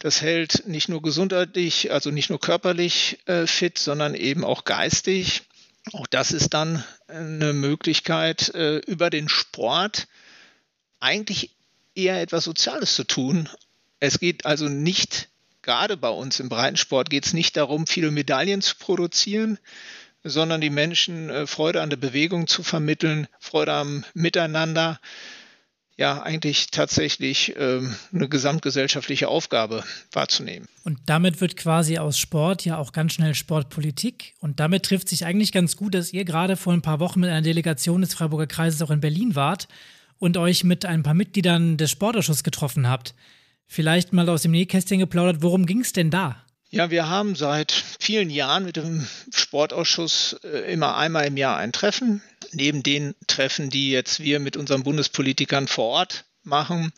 Das 0.00 0.22
hält 0.22 0.66
nicht 0.66 0.88
nur 0.88 1.02
gesundheitlich, 1.02 1.92
also 1.92 2.10
nicht 2.10 2.30
nur 2.30 2.40
körperlich 2.40 3.20
äh, 3.26 3.46
fit, 3.46 3.78
sondern 3.78 4.16
eben 4.16 4.44
auch 4.44 4.64
geistig. 4.64 5.42
Auch 5.92 6.08
das 6.08 6.32
ist 6.32 6.52
dann 6.52 6.82
eine 7.06 7.52
Möglichkeit, 7.52 8.52
äh, 8.56 8.78
über 8.78 9.08
den 9.08 9.28
Sport 9.28 10.08
eigentlich 10.98 11.50
eher 11.94 12.20
etwas 12.20 12.42
Soziales 12.42 12.96
zu 12.96 13.04
tun. 13.04 13.48
Es 14.00 14.18
geht 14.18 14.46
also 14.46 14.68
nicht 14.68 15.28
gerade 15.64 15.96
bei 15.96 16.10
uns 16.10 16.38
im 16.38 16.48
Breitensport 16.48 17.10
geht 17.10 17.26
es 17.26 17.32
nicht 17.32 17.56
darum, 17.56 17.86
viele 17.86 18.10
Medaillen 18.10 18.62
zu 18.62 18.76
produzieren, 18.76 19.58
sondern 20.22 20.60
die 20.60 20.70
Menschen 20.70 21.30
äh, 21.30 21.46
Freude 21.46 21.82
an 21.82 21.90
der 21.90 21.96
Bewegung 21.96 22.46
zu 22.46 22.62
vermitteln, 22.62 23.26
Freude 23.40 23.72
am 23.72 24.04
Miteinander. 24.14 25.00
Ja, 25.96 26.22
eigentlich 26.22 26.72
tatsächlich 26.72 27.54
ähm, 27.56 27.94
eine 28.12 28.28
gesamtgesellschaftliche 28.28 29.28
Aufgabe 29.28 29.84
wahrzunehmen. 30.10 30.66
Und 30.82 30.98
damit 31.06 31.40
wird 31.40 31.56
quasi 31.56 31.98
aus 31.98 32.18
Sport 32.18 32.64
ja 32.64 32.78
auch 32.78 32.92
ganz 32.92 33.12
schnell 33.12 33.34
Sportpolitik. 33.34 34.34
Und 34.40 34.58
damit 34.58 34.84
trifft 34.84 35.08
sich 35.08 35.24
eigentlich 35.24 35.52
ganz 35.52 35.76
gut, 35.76 35.94
dass 35.94 36.12
ihr 36.12 36.24
gerade 36.24 36.56
vor 36.56 36.72
ein 36.72 36.82
paar 36.82 36.98
Wochen 36.98 37.20
mit 37.20 37.30
einer 37.30 37.42
Delegation 37.42 38.00
des 38.00 38.12
Freiburger 38.12 38.48
Kreises 38.48 38.82
auch 38.82 38.90
in 38.90 39.00
Berlin 39.00 39.36
wart 39.36 39.68
und 40.18 40.36
euch 40.36 40.64
mit 40.64 40.84
ein 40.84 41.04
paar 41.04 41.14
Mitgliedern 41.14 41.76
des 41.76 41.92
Sportausschusses 41.92 42.42
getroffen 42.42 42.88
habt 42.88 43.14
vielleicht 43.66 44.12
mal 44.12 44.28
aus 44.28 44.42
dem 44.42 44.52
Nähkästchen 44.52 44.98
geplaudert. 44.98 45.42
Worum 45.42 45.66
ging 45.66 45.80
es 45.80 45.92
denn 45.92 46.10
da? 46.10 46.44
Ja, 46.70 46.90
wir 46.90 47.08
haben 47.08 47.36
seit 47.36 47.70
vielen 48.00 48.30
Jahren 48.30 48.64
mit 48.64 48.76
dem 48.76 49.06
Sportausschuss 49.32 50.36
äh, 50.42 50.72
immer 50.72 50.96
einmal 50.96 51.26
im 51.26 51.36
Jahr 51.36 51.56
ein 51.56 51.72
Treffen. 51.72 52.20
Neben 52.52 52.82
den 52.82 53.14
Treffen, 53.28 53.70
die 53.70 53.90
jetzt 53.90 54.20
wir 54.20 54.40
mit 54.40 54.56
unseren 54.56 54.82
Bundespolitikern 54.82 55.68
vor 55.68 55.84
Ort 55.84 56.24
machen. 56.42 56.92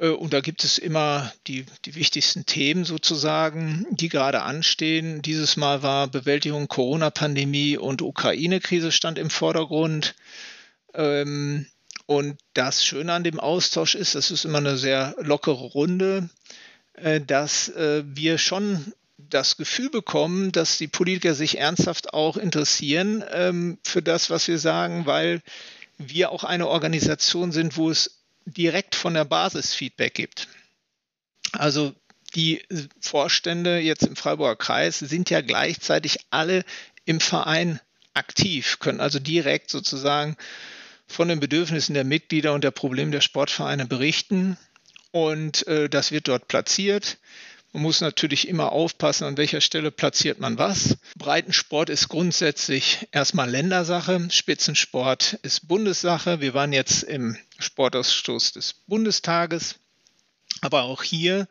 Äh, 0.00 0.08
und 0.08 0.32
da 0.32 0.40
gibt 0.40 0.64
es 0.64 0.78
immer 0.78 1.30
die, 1.46 1.66
die 1.84 1.94
wichtigsten 1.94 2.46
Themen 2.46 2.84
sozusagen, 2.84 3.86
die 3.90 4.08
gerade 4.08 4.42
anstehen. 4.42 5.22
Dieses 5.22 5.56
Mal 5.56 5.82
war 5.82 6.08
Bewältigung 6.08 6.66
Corona-Pandemie 6.68 7.76
und 7.76 8.00
Ukraine-Krise 8.00 8.92
stand 8.92 9.18
im 9.18 9.30
Vordergrund. 9.30 10.14
Ähm, 10.94 11.66
und 12.10 12.40
das 12.54 12.84
Schöne 12.84 13.12
an 13.12 13.22
dem 13.22 13.38
Austausch 13.38 13.94
ist, 13.94 14.16
das 14.16 14.32
ist 14.32 14.44
immer 14.44 14.58
eine 14.58 14.76
sehr 14.76 15.14
lockere 15.20 15.52
Runde. 15.52 16.28
äh, 16.94 17.20
dass 17.20 17.68
äh, 17.68 18.02
wir 18.04 18.36
schon 18.36 18.92
das 19.16 19.56
Gefühl 19.56 19.90
bekommen, 19.90 20.50
dass 20.50 20.76
die 20.76 20.88
Politiker 20.88 21.36
sich 21.36 21.58
ernsthaft 21.58 22.12
auch 22.12 22.36
interessieren 22.36 23.22
ähm, 23.30 23.78
für 23.84 24.02
das, 24.02 24.28
was 24.28 24.48
wir 24.48 24.58
sagen, 24.58 25.06
weil 25.06 25.40
wir 25.98 26.32
auch 26.32 26.42
eine 26.42 26.66
Organisation 26.66 27.52
sind, 27.52 27.76
wo 27.76 27.90
es 27.90 28.18
direkt 28.44 28.96
von 28.96 29.14
der 29.14 29.24
Basis 29.24 29.72
Feedback 29.72 30.14
gibt. 30.14 30.48
Also 31.52 31.94
die 32.34 32.60
Vorstände 33.00 33.78
jetzt 33.78 34.02
im 34.02 34.16
Freiburger 34.16 34.56
Kreis 34.56 34.98
sind 34.98 35.30
ja 35.30 35.42
gleichzeitig 35.42 36.18
alle 36.30 36.64
im 37.04 37.20
Verein 37.20 37.78
aktiv, 38.14 38.80
können 38.80 39.00
also 39.00 39.20
direkt 39.20 39.70
sozusagen 39.70 40.36
von 41.10 41.28
den 41.28 41.40
Bedürfnissen 41.40 41.94
der 41.94 42.04
Mitglieder 42.04 42.54
und 42.54 42.62
der 42.62 42.70
Probleme 42.70 43.10
der 43.10 43.20
Sportvereine 43.20 43.86
berichten. 43.86 44.56
Und 45.10 45.66
äh, 45.66 45.88
das 45.88 46.12
wird 46.12 46.28
dort 46.28 46.46
platziert. 46.46 47.18
Man 47.72 47.82
muss 47.82 48.00
natürlich 48.00 48.48
immer 48.48 48.72
aufpassen, 48.72 49.24
an 49.24 49.36
welcher 49.36 49.60
Stelle 49.60 49.90
platziert 49.90 50.40
man 50.40 50.58
was. 50.58 50.98
Breitensport 51.16 51.90
ist 51.90 52.08
grundsätzlich 52.08 53.08
erstmal 53.12 53.50
Ländersache, 53.50 54.28
Spitzensport 54.30 55.38
ist 55.42 55.68
Bundessache. 55.68 56.40
Wir 56.40 56.54
waren 56.54 56.72
jetzt 56.72 57.02
im 57.02 57.36
Sportausschuss 57.58 58.52
des 58.52 58.72
Bundestages, 58.72 59.76
aber 60.60 60.82
auch 60.82 61.02
hier 61.02 61.46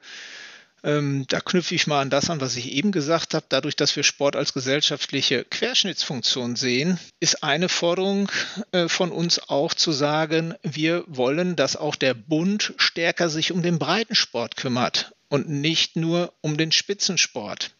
ähm, 0.84 1.26
da 1.28 1.40
knüpfe 1.42 1.76
ich 1.76 1.88
mal 1.88 2.02
an 2.02 2.10
das 2.10 2.30
an, 2.30 2.42
was 2.42 2.56
ich 2.56 2.72
eben 2.72 2.92
gesagt 2.92 3.34
habe. 3.34 3.46
Dadurch, 3.50 3.76
dass 3.76 3.96
wir 3.96 4.04
Sport 4.04 4.36
als 4.36 4.54
gesellschaftliche 4.54 5.44
Querschnittsfunktion 5.46 6.56
sehen, 6.56 7.00
ist 7.20 7.44
eine 7.44 7.70
Forderung 7.70 8.32
äh, 8.72 8.88
von 8.88 9.12
uns 9.12 9.40
auch 9.50 9.74
zu 9.74 9.92
sagen, 9.92 10.56
wir 10.64 11.04
wollen, 11.08 11.56
dass 11.56 11.76
auch 11.76 11.96
der 11.96 12.14
Bund 12.14 12.74
stärker 12.78 13.30
sich 13.30 13.52
um 13.52 13.62
den 13.62 13.80
Breitensport 13.80 14.56
kümmert 14.56 15.14
und 15.28 15.50
nicht 15.50 15.96
nur 15.96 16.34
um 16.42 16.58
den 16.58 16.72
Spitzensport. 16.72 17.72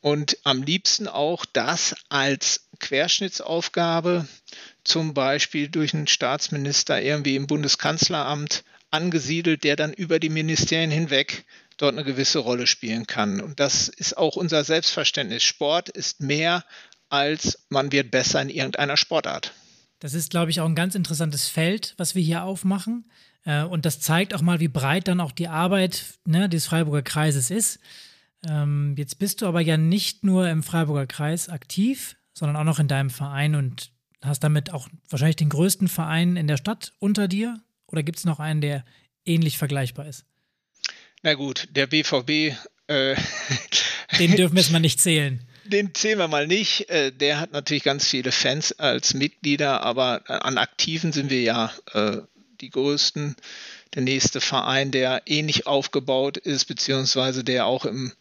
Und 0.00 0.36
am 0.44 0.62
liebsten 0.62 1.08
auch 1.08 1.46
das 1.46 1.96
als 2.10 2.68
Querschnittsaufgabe, 2.78 4.28
zum 4.84 5.14
Beispiel 5.14 5.68
durch 5.68 5.94
einen 5.94 6.06
Staatsminister 6.06 7.00
irgendwie 7.00 7.36
im 7.36 7.46
Bundeskanzleramt 7.46 8.64
angesiedelt, 8.90 9.64
der 9.64 9.76
dann 9.76 9.92
über 9.92 10.18
die 10.18 10.28
Ministerien 10.28 10.90
hinweg 10.90 11.44
dort 11.76 11.94
eine 11.94 12.04
gewisse 12.04 12.38
Rolle 12.38 12.66
spielen 12.66 13.06
kann. 13.06 13.40
Und 13.40 13.60
das 13.60 13.88
ist 13.88 14.16
auch 14.16 14.36
unser 14.36 14.64
Selbstverständnis. 14.64 15.42
Sport 15.42 15.88
ist 15.88 16.20
mehr 16.20 16.64
als 17.14 17.64
man 17.68 17.92
wird 17.92 18.10
besser 18.10 18.42
in 18.42 18.48
irgendeiner 18.48 18.96
Sportart. 18.96 19.52
Das 20.00 20.14
ist, 20.14 20.30
glaube 20.30 20.50
ich, 20.50 20.60
auch 20.60 20.66
ein 20.66 20.74
ganz 20.74 20.94
interessantes 20.94 21.48
Feld, 21.48 21.94
was 21.96 22.14
wir 22.14 22.22
hier 22.22 22.42
aufmachen. 22.42 23.10
Äh, 23.44 23.62
und 23.62 23.86
das 23.86 24.00
zeigt 24.00 24.34
auch 24.34 24.42
mal, 24.42 24.60
wie 24.60 24.68
breit 24.68 25.08
dann 25.08 25.20
auch 25.20 25.32
die 25.32 25.48
Arbeit 25.48 26.04
ne, 26.24 26.48
des 26.48 26.66
Freiburger 26.66 27.02
Kreises 27.02 27.50
ist. 27.50 27.78
Ähm, 28.46 28.94
jetzt 28.98 29.18
bist 29.18 29.40
du 29.40 29.46
aber 29.46 29.60
ja 29.60 29.76
nicht 29.76 30.24
nur 30.24 30.48
im 30.48 30.62
Freiburger 30.62 31.06
Kreis 31.06 31.48
aktiv, 31.48 32.16
sondern 32.34 32.56
auch 32.56 32.64
noch 32.64 32.80
in 32.80 32.88
deinem 32.88 33.10
Verein 33.10 33.54
und 33.54 33.92
hast 34.22 34.40
damit 34.40 34.72
auch 34.72 34.88
wahrscheinlich 35.08 35.36
den 35.36 35.50
größten 35.50 35.88
Verein 35.88 36.36
in 36.36 36.48
der 36.48 36.56
Stadt 36.56 36.92
unter 36.98 37.28
dir. 37.28 37.60
Oder 37.86 38.02
gibt 38.02 38.18
es 38.18 38.24
noch 38.24 38.40
einen, 38.40 38.60
der 38.60 38.84
ähnlich 39.24 39.56
vergleichbar 39.56 40.06
ist? 40.06 40.26
Na 41.24 41.32
gut, 41.32 41.68
der 41.70 41.86
BVB. 41.86 42.54
Äh, 42.86 43.16
den 44.18 44.36
dürfen 44.36 44.54
wir 44.54 44.62
jetzt 44.62 44.72
mal 44.72 44.78
nicht 44.78 45.00
zählen. 45.00 45.40
Den 45.64 45.94
zählen 45.94 46.18
wir 46.18 46.28
mal 46.28 46.46
nicht. 46.46 46.90
Äh, 46.90 47.12
der 47.12 47.40
hat 47.40 47.50
natürlich 47.50 47.82
ganz 47.82 48.06
viele 48.06 48.30
Fans 48.30 48.72
als 48.72 49.14
Mitglieder, 49.14 49.82
aber 49.82 50.22
an 50.28 50.58
Aktiven 50.58 51.12
sind 51.12 51.30
wir 51.30 51.40
ja 51.40 51.72
äh, 51.94 52.18
die 52.60 52.68
größten. 52.68 53.36
Der 53.94 54.02
nächste 54.02 54.42
Verein, 54.42 54.90
der 54.90 55.22
ähnlich 55.24 55.66
aufgebaut 55.66 56.36
ist, 56.36 56.66
beziehungsweise 56.66 57.42
der 57.42 57.64
auch 57.64 57.86
im 57.86 58.12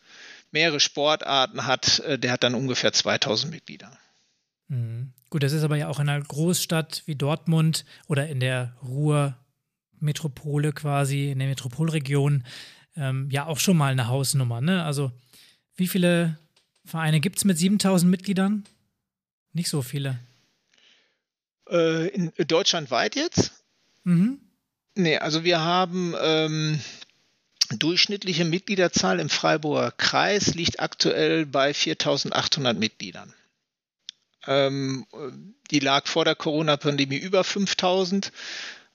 mehrere 0.51 0.79
Sportarten 0.79 1.67
hat, 1.67 1.99
äh, 1.99 2.17
der 2.17 2.31
hat 2.31 2.43
dann 2.43 2.55
ungefähr 2.55 2.93
2000 2.93 3.51
Mitglieder. 3.51 3.91
Mhm. 4.69 5.11
Gut, 5.29 5.43
das 5.43 5.51
ist 5.51 5.63
aber 5.63 5.75
ja 5.75 5.89
auch 5.89 5.99
in 5.99 6.07
einer 6.07 6.23
Großstadt 6.23 7.03
wie 7.05 7.15
Dortmund 7.15 7.83
oder 8.07 8.29
in 8.29 8.39
der 8.39 8.77
Ruhrmetropole 8.81 10.71
quasi, 10.71 11.31
in 11.31 11.39
der 11.39 11.49
Metropolregion, 11.49 12.45
ähm, 12.95 13.29
ja 13.31 13.45
auch 13.45 13.59
schon 13.59 13.77
mal 13.77 13.91
eine 13.91 14.07
Hausnummer. 14.07 14.61
Ne? 14.61 14.83
Also 14.83 15.11
wie 15.75 15.87
viele 15.87 16.37
Vereine 16.85 17.19
gibt 17.19 17.37
es 17.37 17.45
mit 17.45 17.57
7000 17.57 18.09
Mitgliedern? 18.09 18.65
Nicht 19.53 19.69
so 19.69 19.81
viele. 19.81 20.19
Äh, 21.69 22.07
in 22.09 22.31
deutschlandweit 22.47 23.15
jetzt? 23.15 23.63
Mhm. 24.03 24.39
Nee, 24.95 25.17
also 25.17 25.43
wir 25.43 25.59
haben 25.59 26.13
ähm, 26.21 26.79
durchschnittliche 27.71 28.45
Mitgliederzahl 28.45 29.19
im 29.19 29.29
Freiburger 29.29 29.91
Kreis 29.91 30.53
liegt 30.53 30.79
aktuell 30.79 31.45
bei 31.45 31.73
4800 31.73 32.77
Mitgliedern. 32.77 33.33
Ähm, 34.45 35.05
die 35.71 35.79
lag 35.79 36.07
vor 36.07 36.25
der 36.25 36.35
Corona-Pandemie 36.35 37.17
über 37.17 37.43
5000, 37.43 38.31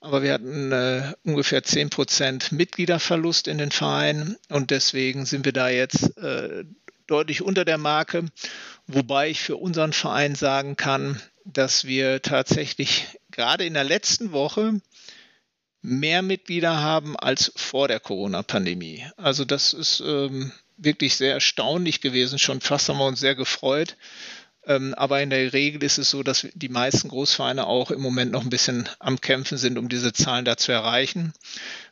aber 0.01 0.23
wir 0.23 0.33
hatten 0.33 0.73
äh, 0.73 1.15
ungefähr 1.25 1.63
10% 1.63 2.55
Mitgliederverlust 2.55 3.49
in 3.49 3.59
den 3.59 3.71
Vereinen 3.71 4.37
und 4.49 4.71
deswegen 4.71 5.27
sind 5.27 5.45
wir 5.45 5.53
da 5.53 5.69
jetzt 5.69 6.17
äh, 6.19 6.65
deutlich 7.07 7.43
unter 7.43 7.65
der 7.65 7.79
Marke, 7.79 8.27
wobei 8.87 9.31
ich 9.31 9.41
für 9.41 9.57
unseren 9.57 9.93
Verein 9.93 10.35
sagen 10.35 10.77
kann, 10.77 11.21
dass 11.45 11.85
wir 11.85 12.23
tatsächlich 12.23 13.07
gerade 13.31 13.65
in 13.65 13.75
der 13.75 13.85
letzten 13.85 14.33
Woche 14.33 14.81
mehr 15.81 16.23
Mitglieder 16.23 16.81
haben 16.81 17.17
als 17.17 17.53
vor 17.57 17.89
der 17.89 18.01
Corona-Pandemie. 18.01 19.07
Also 19.17 19.45
das 19.45 19.73
ist 19.73 20.01
ähm, 20.01 20.53
wirklich 20.77 21.17
sehr 21.17 21.35
erstaunlich 21.35 22.01
gewesen. 22.01 22.39
Schon 22.39 22.61
fast 22.61 22.89
haben 22.89 22.99
wir 22.99 23.07
uns 23.07 23.21
sehr 23.21 23.35
gefreut. 23.35 23.97
Ähm, 24.69 24.93
aber 24.95 25.23
in 25.23 25.31
der 25.31 25.55
Regel 25.55 25.83
ist 25.83 25.97
es 25.97 26.11
so, 26.11 26.23
dass 26.23 26.47
die 26.53 26.69
meisten 26.69 27.09
Großvereine 27.09 27.67
auch 27.67 27.91
im 27.91 28.03
Moment 28.03 28.33
noch 28.33 28.43
ein 28.43 28.51
bisschen 28.51 28.87
am 28.99 29.19
Kämpfen 29.19 29.57
sind, 29.57 29.79
um 29.79 29.89
diese 29.89 30.13
Zahlen 30.13 30.45
da 30.45 30.59
zu 30.59 30.73
erreichen. 30.73 31.33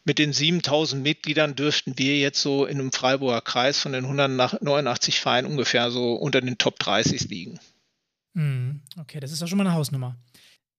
Mit 0.04 0.18
den 0.18 0.34
7000 0.34 1.02
Mitgliedern 1.02 1.54
dürften 1.54 1.98
wir 1.98 2.18
jetzt 2.18 2.42
so 2.42 2.66
in 2.66 2.78
einem 2.78 2.92
Freiburger 2.92 3.40
Kreis 3.40 3.80
von 3.80 3.92
den 3.92 4.04
189 4.04 5.20
Vereinen 5.20 5.48
ungefähr 5.48 5.90
so 5.90 6.16
unter 6.16 6.42
den 6.42 6.58
Top 6.58 6.78
30 6.78 7.30
liegen. 7.30 7.58
Hm, 8.34 8.82
okay, 9.00 9.20
das 9.20 9.32
ist 9.32 9.40
doch 9.40 9.48
schon 9.48 9.56
mal 9.56 9.66
eine 9.66 9.74
Hausnummer. 9.74 10.14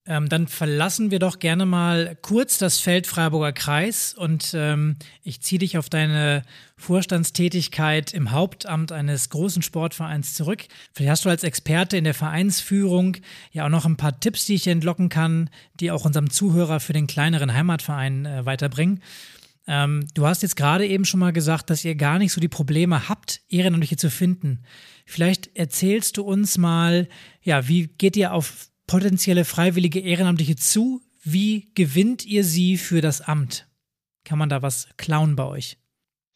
Ähm, 0.08 0.30
dann 0.30 0.48
verlassen 0.48 1.12
wir 1.12 1.20
doch 1.20 1.40
gerne 1.40 1.66
mal 1.66 2.18
kurz 2.22 2.58
das 2.58 2.80
Feld 2.80 3.08
Freiburger 3.08 3.52
Kreis 3.52 4.14
und 4.14 4.52
ähm, 4.54 4.96
ich 5.22 5.42
ziehe 5.42 5.60
dich 5.60 5.78
auf 5.78 5.90
deine 5.90 6.44
Vorstandstätigkeit 6.78 8.14
im 8.14 8.32
Hauptamt 8.32 8.94
eines 8.94 9.30
großen 9.30 9.62
Sportvereins 9.62 10.34
zurück. 10.34 10.64
Vielleicht 10.94 11.12
hast 11.12 11.26
du 11.26 11.30
als 11.30 11.44
Experte 11.44 11.98
in 11.98 12.06
der 12.06 12.14
Vereinsführung 12.14 13.18
ja 13.52 13.66
auch 13.66 13.70
noch 13.70 13.86
ein 13.86 13.98
paar 13.98 14.18
Tipps, 14.18 14.46
die 14.46 14.56
ich 14.56 14.68
entlocken 14.68 15.10
kann, 15.10 15.50
die 15.82 15.92
auch 15.92 16.06
unserem 16.06 16.30
Zuhörer 16.30 16.80
für 16.80 16.94
den 16.94 17.08
kleineren 17.08 17.54
Heimatverein 17.54 18.26
äh, 18.26 18.46
weiterbringen. 18.46 19.02
Ähm, 19.68 20.08
du 20.14 20.26
hast 20.26 20.42
jetzt 20.42 20.56
gerade 20.56 20.88
eben 20.88 21.04
schon 21.04 21.20
mal 21.20 21.34
gesagt, 21.34 21.70
dass 21.70 21.84
ihr 21.84 21.96
gar 21.96 22.18
nicht 22.18 22.32
so 22.32 22.40
die 22.40 22.48
Probleme 22.48 23.10
habt, 23.10 23.42
Ehrenamtliche 23.50 23.98
zu 23.98 24.10
finden. 24.10 24.64
Vielleicht 25.06 25.58
erzählst 25.58 26.16
du 26.16 26.24
uns 26.24 26.58
mal, 26.58 27.10
ja, 27.42 27.68
wie 27.68 27.88
geht 27.88 28.16
ihr 28.16 28.34
auf 28.34 28.67
potenzielle 28.88 29.46
freiwillige 29.46 30.00
Ehrenamtliche 30.00 30.56
zu? 30.56 31.02
Wie 31.24 31.72
gewinnt 31.76 32.26
ihr 32.26 32.44
sie 32.44 32.78
für 32.78 33.02
das 33.02 33.22
Amt? 33.22 33.68
Kann 34.24 34.40
man 34.40 34.50
da 34.50 34.62
was 34.62 34.88
klauen 34.98 35.36
bei 35.36 35.44
euch? 35.44 35.78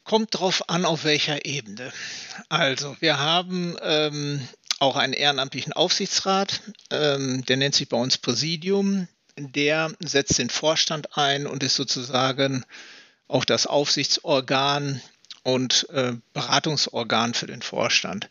Kommt 0.04 0.38
drauf 0.38 0.70
an, 0.70 0.86
auf 0.86 1.04
welcher 1.04 1.45
Ebene. 1.45 1.91
Also, 2.49 2.95
wir 2.99 3.20
haben 3.20 3.78
ähm, 3.82 4.47
auch 4.80 4.95
einen 4.95 5.14
ehrenamtlichen 5.14 5.74
Aufsichtsrat, 5.74 6.62
ähm, 6.89 7.45
der 7.45 7.58
nennt 7.58 7.76
sich 7.76 7.88
bei 7.88 7.97
uns 7.97 8.18
Präsidium. 8.18 9.08
Der 9.38 9.93
setzt 9.99 10.38
den 10.39 10.49
Vorstand 10.49 11.18
ein 11.18 11.47
und 11.47 11.64
ist 11.64 11.76
sozusagen 11.76 12.66
auch 13.28 13.45
das 13.45 13.66
Aufsichtsorgan 13.66 15.02
und 15.43 15.88
äh, 15.89 16.14
Beratungsorgan 16.34 17.34
für 17.34 17.47
den 17.47 17.62
Vorstand. 17.62 18.30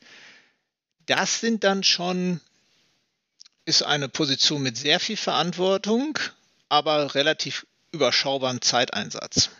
Das 1.06 1.40
sind 1.40 1.64
dann 1.64 1.82
schon 1.82 2.40
ist 3.70 3.82
eine 3.82 4.08
Position 4.08 4.62
mit 4.62 4.76
sehr 4.76 4.98
viel 4.98 5.16
Verantwortung, 5.16 6.18
aber 6.68 7.14
relativ 7.14 7.66
überschaubarem 7.92 8.60
Zeiteinsatz. 8.60 9.50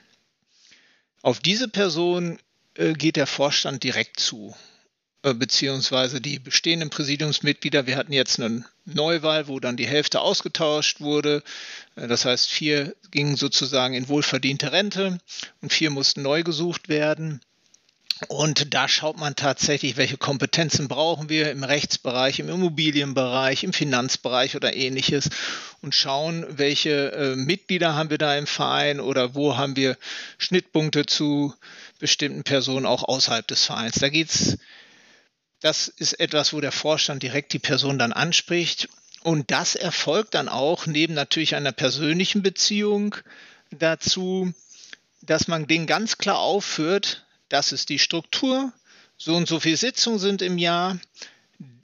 Auf 1.22 1.38
diese 1.38 1.68
Person 1.68 2.40
äh, 2.74 2.94
geht 2.94 3.14
der 3.14 3.28
Vorstand 3.28 3.84
direkt 3.84 4.18
zu, 4.18 4.56
äh, 5.22 5.32
beziehungsweise 5.32 6.20
die 6.20 6.40
bestehenden 6.40 6.90
Präsidiumsmitglieder. 6.90 7.86
Wir 7.86 7.96
hatten 7.96 8.12
jetzt 8.12 8.40
eine 8.40 8.64
Neuwahl, 8.84 9.46
wo 9.46 9.60
dann 9.60 9.76
die 9.76 9.86
Hälfte 9.86 10.20
ausgetauscht 10.20 11.00
wurde. 11.00 11.44
Äh, 11.94 12.08
das 12.08 12.24
heißt, 12.24 12.48
vier 12.50 12.96
gingen 13.12 13.36
sozusagen 13.36 13.94
in 13.94 14.08
wohlverdiente 14.08 14.72
Rente 14.72 15.18
und 15.62 15.72
vier 15.72 15.90
mussten 15.90 16.22
neu 16.22 16.42
gesucht 16.42 16.88
werden. 16.88 17.40
Und 18.28 18.74
da 18.74 18.86
schaut 18.86 19.18
man 19.18 19.34
tatsächlich, 19.34 19.96
welche 19.96 20.18
Kompetenzen 20.18 20.88
brauchen 20.88 21.28
wir 21.30 21.50
im 21.50 21.64
Rechtsbereich, 21.64 22.38
im 22.38 22.50
Immobilienbereich, 22.50 23.64
im 23.64 23.72
Finanzbereich 23.72 24.56
oder 24.56 24.74
ähnliches 24.74 25.30
und 25.80 25.94
schauen, 25.94 26.44
welche 26.50 27.12
äh, 27.12 27.36
Mitglieder 27.36 27.94
haben 27.94 28.10
wir 28.10 28.18
da 28.18 28.36
im 28.36 28.46
Verein 28.46 29.00
oder 29.00 29.34
wo 29.34 29.56
haben 29.56 29.74
wir 29.74 29.96
Schnittpunkte 30.36 31.06
zu 31.06 31.54
bestimmten 31.98 32.42
Personen 32.42 32.84
auch 32.84 33.04
außerhalb 33.04 33.46
des 33.46 33.64
Vereins. 33.64 33.96
Da 33.96 34.10
geht's, 34.10 34.58
das 35.60 35.88
ist 35.88 36.20
etwas, 36.20 36.52
wo 36.52 36.60
der 36.60 36.72
Vorstand 36.72 37.22
direkt 37.22 37.54
die 37.54 37.58
Person 37.58 37.98
dann 37.98 38.12
anspricht. 38.12 38.88
Und 39.22 39.50
das 39.50 39.76
erfolgt 39.76 40.34
dann 40.34 40.48
auch 40.48 40.86
neben 40.86 41.14
natürlich 41.14 41.54
einer 41.54 41.72
persönlichen 41.72 42.42
Beziehung 42.42 43.16
dazu, 43.70 44.52
dass 45.22 45.48
man 45.48 45.66
den 45.66 45.86
ganz 45.86 46.18
klar 46.18 46.38
aufführt, 46.38 47.24
das 47.50 47.72
ist 47.72 47.90
die 47.90 47.98
Struktur, 47.98 48.72
so 49.18 49.36
und 49.36 49.46
so 49.46 49.60
viele 49.60 49.76
Sitzungen 49.76 50.18
sind 50.18 50.40
im 50.40 50.56
Jahr. 50.56 50.98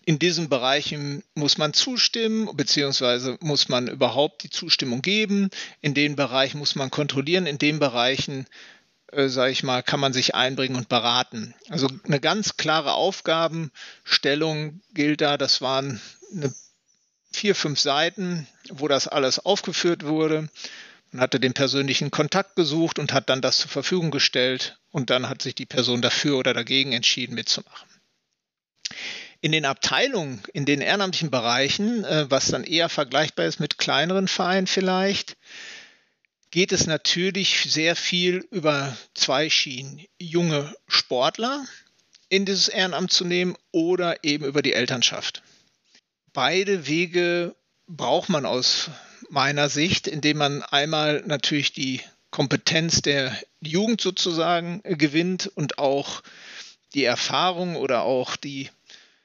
In 0.06 0.18
diesen 0.18 0.48
Bereichen 0.48 1.22
muss 1.34 1.58
man 1.58 1.74
zustimmen, 1.74 2.48
beziehungsweise 2.56 3.36
muss 3.40 3.68
man 3.68 3.88
überhaupt 3.88 4.44
die 4.44 4.50
Zustimmung 4.50 5.02
geben. 5.02 5.50
In 5.82 5.94
den 5.94 6.16
Bereichen 6.16 6.58
muss 6.58 6.76
man 6.76 6.90
kontrollieren. 6.90 7.46
In 7.46 7.58
den 7.58 7.80
Bereichen, 7.80 8.46
äh, 9.12 9.28
sage 9.28 9.50
ich 9.50 9.64
mal, 9.64 9.82
kann 9.82 9.98
man 9.98 10.12
sich 10.12 10.36
einbringen 10.36 10.76
und 10.76 10.88
beraten. 10.88 11.54
Also 11.68 11.88
eine 12.04 12.20
ganz 12.20 12.56
klare 12.56 12.92
Aufgabenstellung 12.92 14.80
gilt 14.94 15.20
da. 15.20 15.36
Das 15.36 15.60
waren 15.60 16.00
vier, 17.32 17.54
fünf 17.54 17.80
Seiten, 17.80 18.46
wo 18.70 18.88
das 18.88 19.08
alles 19.08 19.44
aufgeführt 19.44 20.04
wurde. 20.06 20.48
Man 21.12 21.20
hatte 21.20 21.40
den 21.40 21.54
persönlichen 21.54 22.10
Kontakt 22.10 22.56
gesucht 22.56 22.98
und 22.98 23.12
hat 23.12 23.28
dann 23.28 23.40
das 23.40 23.58
zur 23.58 23.70
Verfügung 23.70 24.10
gestellt 24.10 24.78
und 24.90 25.10
dann 25.10 25.28
hat 25.28 25.42
sich 25.42 25.54
die 25.54 25.66
Person 25.66 26.02
dafür 26.02 26.38
oder 26.38 26.52
dagegen 26.52 26.92
entschieden 26.92 27.34
mitzumachen. 27.34 27.88
In 29.40 29.52
den 29.52 29.64
Abteilungen, 29.64 30.42
in 30.52 30.64
den 30.64 30.80
ehrenamtlichen 30.80 31.30
Bereichen, 31.30 32.04
äh, 32.04 32.30
was 32.30 32.48
dann 32.48 32.64
eher 32.64 32.88
vergleichbar 32.88 33.46
ist 33.46 33.60
mit 33.60 33.78
kleineren 33.78 34.28
Vereinen 34.28 34.66
vielleicht, 34.66 35.36
geht 36.50 36.72
es 36.72 36.86
natürlich 36.86 37.66
sehr 37.70 37.96
viel 37.96 38.46
über 38.50 38.96
zwei 39.14 39.50
Schienen. 39.50 40.04
Junge 40.18 40.74
Sportler 40.88 41.64
in 42.28 42.44
dieses 42.44 42.68
Ehrenamt 42.68 43.12
zu 43.12 43.24
nehmen 43.24 43.56
oder 43.72 44.24
eben 44.24 44.44
über 44.44 44.62
die 44.62 44.72
Elternschaft. 44.72 45.42
Beide 46.32 46.86
Wege 46.86 47.54
braucht 47.86 48.28
man 48.28 48.46
aus 48.46 48.90
meiner 49.30 49.68
Sicht, 49.68 50.06
indem 50.06 50.38
man 50.38 50.62
einmal 50.62 51.22
natürlich 51.26 51.72
die 51.72 52.00
Kompetenz 52.30 53.02
der 53.02 53.36
Jugend 53.60 54.00
sozusagen 54.00 54.82
gewinnt 54.84 55.50
und 55.54 55.78
auch 55.78 56.22
die 56.94 57.04
Erfahrung 57.04 57.76
oder 57.76 58.02
auch 58.02 58.36
die, 58.36 58.70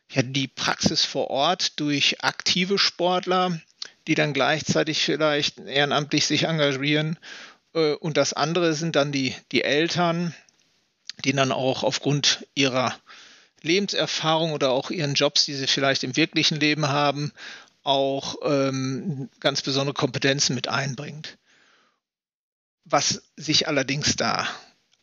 ja, 0.10 0.22
die 0.22 0.48
Praxis 0.48 1.06
vor 1.06 1.30
Ort 1.30 1.80
durch 1.80 2.24
aktive 2.24 2.78
Sportler, 2.78 3.60
die 4.08 4.16
dann 4.16 4.34
gleichzeitig 4.34 5.04
vielleicht 5.04 5.60
ehrenamtlich 5.60 6.26
sich 6.26 6.44
engagieren. 6.44 7.18
Äh, 7.74 7.94
und 7.94 8.18
das 8.18 8.34
andere 8.34 8.74
sind 8.74 8.96
dann 8.96 9.12
die, 9.12 9.36
die 9.52 9.64
Eltern, 9.64 10.34
die 11.24 11.34
dann 11.34 11.52
auch 11.52 11.84
aufgrund 11.84 12.46
ihrer 12.56 12.96
Lebenserfahrung 13.62 14.54
oder 14.54 14.72
auch 14.72 14.90
ihren 14.90 15.14
Jobs, 15.14 15.46
die 15.46 15.54
sie 15.54 15.68
vielleicht 15.68 16.04
im 16.04 16.16
wirklichen 16.16 16.60
Leben 16.60 16.90
haben, 16.90 17.32
auch 17.84 18.36
ähm, 18.44 19.30
ganz 19.40 19.62
besondere 19.62 19.94
Kompetenzen 19.94 20.56
mit 20.56 20.68
einbringt. 20.68 21.38
Was 22.84 23.24
sich 23.36 23.68
allerdings 23.68 24.16
da 24.16 24.48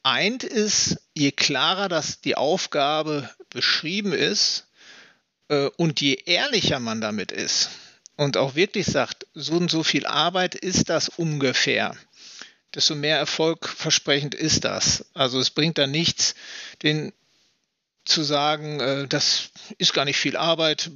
eint, 0.03 0.45
ist, 0.45 0.99
je 1.15 1.33
klarer 1.33 1.89
das 1.89 2.21
die 2.21 2.37
Aufgabe 2.37 3.29
beschrieben 3.51 4.13
ist 4.13 4.67
äh, 5.49 5.69
und 5.77 6.01
je 6.01 6.15
ehrlicher 6.25 6.81
man 6.81 7.01
damit 7.01 7.33
ist 7.33 7.71
und 8.17 8.37
auch 8.37 8.57
wirklich 8.57 8.87
sagt, 8.87 9.27
so 9.35 9.55
und 9.55 9.71
so 9.71 9.83
viel 9.83 10.05
Arbeit 10.05 10.55
ist 10.55 10.89
das 10.89 11.09
ungefähr, 11.09 11.97
desto 12.75 12.95
mehr 12.95 13.17
erfolgversprechend 13.17 14.35
ist 14.35 14.65
das. 14.65 15.07
Also 15.15 15.39
es 15.41 15.51
bringt 15.51 15.79
da 15.79 15.87
nichts, 15.87 16.35
den 16.83 17.13
zu 18.09 18.23
sagen, 18.23 18.81
äh, 18.81 19.07
das 19.09 19.51
ist 19.79 19.95
gar 19.95 20.05
nicht 20.05 20.19
viel 20.19 20.37
Arbeit, 20.37 20.91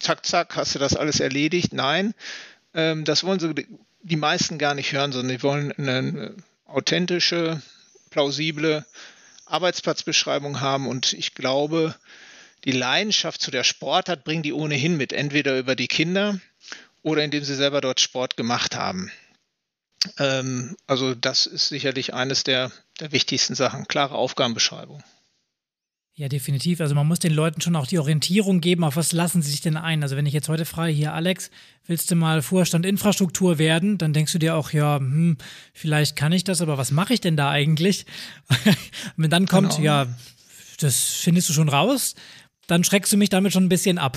zack, 0.00 0.26
zack, 0.26 0.56
hast 0.56 0.74
du 0.74 0.78
das 0.78 0.96
alles 0.96 1.20
erledigt. 1.20 1.72
Nein, 1.72 2.14
ähm, 2.74 3.04
das 3.04 3.24
wollen 3.24 3.40
sie 3.40 3.66
die 4.02 4.16
meisten 4.16 4.58
gar 4.58 4.74
nicht 4.74 4.92
hören, 4.92 5.12
sondern 5.12 5.36
die 5.36 5.42
wollen 5.42 5.72
eine 5.72 6.34
authentische, 6.66 7.62
plausible 8.10 8.84
Arbeitsplatzbeschreibung 9.46 10.60
haben. 10.60 10.86
Und 10.86 11.12
ich 11.12 11.34
glaube, 11.34 11.94
die 12.64 12.72
Leidenschaft 12.72 13.40
zu 13.40 13.50
der 13.50 13.64
Sportart 13.64 14.24
bringen 14.24 14.42
die 14.42 14.52
ohnehin 14.52 14.96
mit, 14.96 15.12
entweder 15.12 15.58
über 15.58 15.76
die 15.76 15.88
Kinder 15.88 16.40
oder 17.02 17.22
indem 17.22 17.44
sie 17.44 17.54
selber 17.54 17.80
dort 17.80 18.00
Sport 18.00 18.36
gemacht 18.36 18.74
haben. 18.74 19.10
Ähm, 20.18 20.76
also 20.86 21.14
das 21.14 21.46
ist 21.46 21.68
sicherlich 21.68 22.14
eines 22.14 22.44
der, 22.44 22.72
der 23.00 23.12
wichtigsten 23.12 23.54
Sachen, 23.54 23.88
klare 23.88 24.14
Aufgabenbeschreibung. 24.14 25.02
Ja, 26.16 26.28
definitiv. 26.28 26.80
Also 26.80 26.94
man 26.94 27.08
muss 27.08 27.18
den 27.18 27.34
Leuten 27.34 27.60
schon 27.60 27.74
auch 27.74 27.88
die 27.88 27.98
Orientierung 27.98 28.60
geben, 28.60 28.84
auf 28.84 28.94
was 28.94 29.10
lassen 29.10 29.42
sie 29.42 29.50
sich 29.50 29.62
denn 29.62 29.76
ein. 29.76 30.04
Also 30.04 30.16
wenn 30.16 30.26
ich 30.26 30.32
jetzt 30.32 30.48
heute 30.48 30.64
frage, 30.64 30.92
hier 30.92 31.12
Alex, 31.12 31.50
willst 31.86 32.08
du 32.08 32.14
mal 32.14 32.40
Vorstand 32.40 32.86
Infrastruktur 32.86 33.58
werden, 33.58 33.98
dann 33.98 34.12
denkst 34.12 34.32
du 34.32 34.38
dir 34.38 34.54
auch, 34.54 34.70
ja, 34.70 34.98
hm, 34.98 35.38
vielleicht 35.72 36.14
kann 36.14 36.30
ich 36.30 36.44
das, 36.44 36.60
aber 36.60 36.78
was 36.78 36.92
mache 36.92 37.14
ich 37.14 37.20
denn 37.20 37.36
da 37.36 37.50
eigentlich? 37.50 38.06
wenn 39.16 39.30
dann 39.30 39.48
kommt, 39.48 39.70
genau. 39.70 39.82
ja, 39.82 40.06
das 40.78 41.02
findest 41.02 41.48
du 41.48 41.52
schon 41.52 41.68
raus, 41.68 42.14
dann 42.68 42.84
schreckst 42.84 43.12
du 43.12 43.16
mich 43.16 43.28
damit 43.28 43.52
schon 43.52 43.64
ein 43.64 43.68
bisschen 43.68 43.98
ab. 43.98 44.16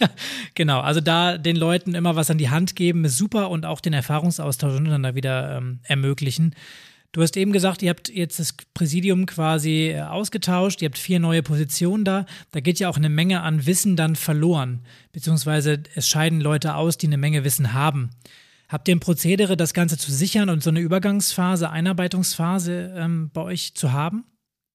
genau, 0.54 0.80
also 0.80 1.00
da 1.00 1.38
den 1.38 1.56
Leuten 1.56 1.94
immer 1.94 2.16
was 2.16 2.30
an 2.30 2.36
die 2.36 2.50
Hand 2.50 2.76
geben, 2.76 3.06
ist 3.06 3.16
super 3.16 3.48
und 3.48 3.64
auch 3.64 3.80
den 3.80 3.94
Erfahrungsaustausch 3.94 4.74
untereinander 4.74 5.14
wieder 5.14 5.56
ähm, 5.56 5.80
ermöglichen. 5.84 6.54
Du 7.12 7.22
hast 7.22 7.36
eben 7.36 7.52
gesagt, 7.52 7.82
ihr 7.82 7.90
habt 7.90 8.08
jetzt 8.08 8.38
das 8.38 8.54
Präsidium 8.72 9.26
quasi 9.26 9.88
äh, 9.90 10.02
ausgetauscht, 10.02 10.80
ihr 10.80 10.88
habt 10.88 10.98
vier 10.98 11.18
neue 11.18 11.42
Positionen 11.42 12.04
da. 12.04 12.24
Da 12.52 12.60
geht 12.60 12.78
ja 12.78 12.88
auch 12.88 12.96
eine 12.96 13.08
Menge 13.08 13.42
an 13.42 13.66
Wissen 13.66 13.96
dann 13.96 14.14
verloren, 14.14 14.86
beziehungsweise 15.12 15.82
es 15.96 16.08
scheiden 16.08 16.40
Leute 16.40 16.76
aus, 16.76 16.98
die 16.98 17.06
eine 17.06 17.18
Menge 17.18 17.42
Wissen 17.42 17.72
haben. 17.72 18.10
Habt 18.68 18.86
ihr 18.86 18.94
ein 18.94 19.00
Prozedere, 19.00 19.56
das 19.56 19.74
Ganze 19.74 19.98
zu 19.98 20.12
sichern 20.12 20.48
und 20.48 20.62
so 20.62 20.70
eine 20.70 20.78
Übergangsphase, 20.78 21.70
Einarbeitungsphase 21.70 22.94
ähm, 22.96 23.30
bei 23.32 23.40
euch 23.40 23.74
zu 23.74 23.90
haben? 23.90 24.24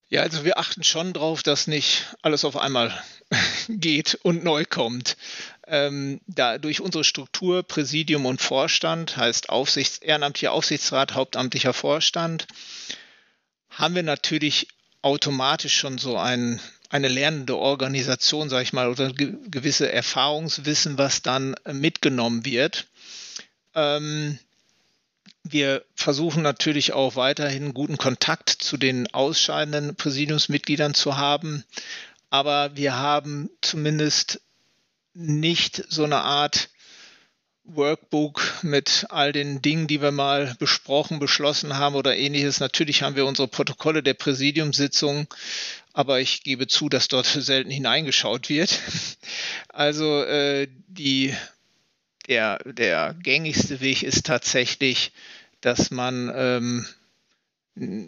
Ja, 0.10 0.22
also 0.22 0.44
wir 0.44 0.60
achten 0.60 0.84
schon 0.84 1.14
darauf, 1.14 1.42
dass 1.42 1.68
nicht 1.68 2.16
alles 2.22 2.44
auf 2.44 2.58
einmal 2.58 2.94
geht 3.70 4.20
und 4.24 4.44
neu 4.44 4.66
kommt. 4.66 5.16
Ähm, 5.68 6.22
da 6.28 6.57
durch 6.57 6.82
unsere 6.82 7.03
Struktur 7.03 7.63
Präsidium 7.63 8.26
und 8.26 8.41
Vorstand, 8.41 9.18
heißt 9.18 9.49
Aufsichts, 9.49 9.97
ehrenamtlicher 9.97 10.51
Aufsichtsrat, 10.51 11.16
hauptamtlicher 11.16 11.74
Vorstand, 11.74 12.47
haben 13.70 13.95
wir 13.95 14.03
natürlich 14.03 14.68
automatisch 15.01 15.76
schon 15.76 15.97
so 15.97 16.18
ein, 16.18 16.59
eine 16.89 17.07
lernende 17.07 17.57
Organisation, 17.57 18.49
sage 18.49 18.63
ich 18.63 18.74
mal, 18.74 18.89
oder 18.89 19.11
ge 19.11 19.34
gewisse 19.49 19.91
Erfahrungswissen, 19.91 20.97
was 20.97 21.22
dann 21.22 21.55
mitgenommen 21.72 22.45
wird. 22.45 22.88
Ähm, 23.74 24.39
wir 25.43 25.86
versuchen 25.93 26.41
natürlich 26.41 26.93
auch 26.93 27.16
weiterhin 27.16 27.76
guten 27.76 27.97
Kontakt 27.97 28.49
zu 28.49 28.78
den 28.78 29.13
ausscheidenden 29.13 29.95
Präsidiumsmitgliedern 29.95 30.95
zu 30.95 31.18
haben, 31.18 31.63
aber 32.32 32.76
wir 32.76 32.95
haben 32.95 33.51
zumindest 33.61 34.41
nicht 35.16 35.84
so 35.89 36.03
eine 36.03 36.18
Art 36.18 36.70
Workbook 37.63 38.59
mit 38.61 39.07
all 39.09 39.32
den 39.32 39.61
Dingen, 39.61 39.88
die 39.88 40.01
wir 40.01 40.11
mal 40.11 40.55
besprochen, 40.59 41.20
beschlossen 41.20 41.78
haben 41.78 41.95
oder 41.95 42.16
ähnliches. 42.16 42.59
Natürlich 42.59 43.01
haben 43.01 43.16
wir 43.16 43.26
unsere 43.26 43.47
Protokolle 43.47 44.03
der 44.03 44.13
Präsidiumssitzung, 44.13 45.28
aber 45.93 46.20
ich 46.20 46.43
gebe 46.43 46.68
zu, 46.68 46.89
dass 46.89 47.07
dort 47.07 47.26
selten 47.26 47.72
hineingeschaut 47.72 48.49
wird. 48.49 48.80
Also 49.70 50.24
äh, 50.24 50.70
die, 50.88 51.36
der, 52.30 52.59
der 52.63 53.13
gängigste 53.22 53.82
Weg 53.82 54.03
ist 54.03 54.26
tatsächlich, 54.26 55.11
dass 55.59 55.91
man 55.91 56.32
ähm, 56.34 56.86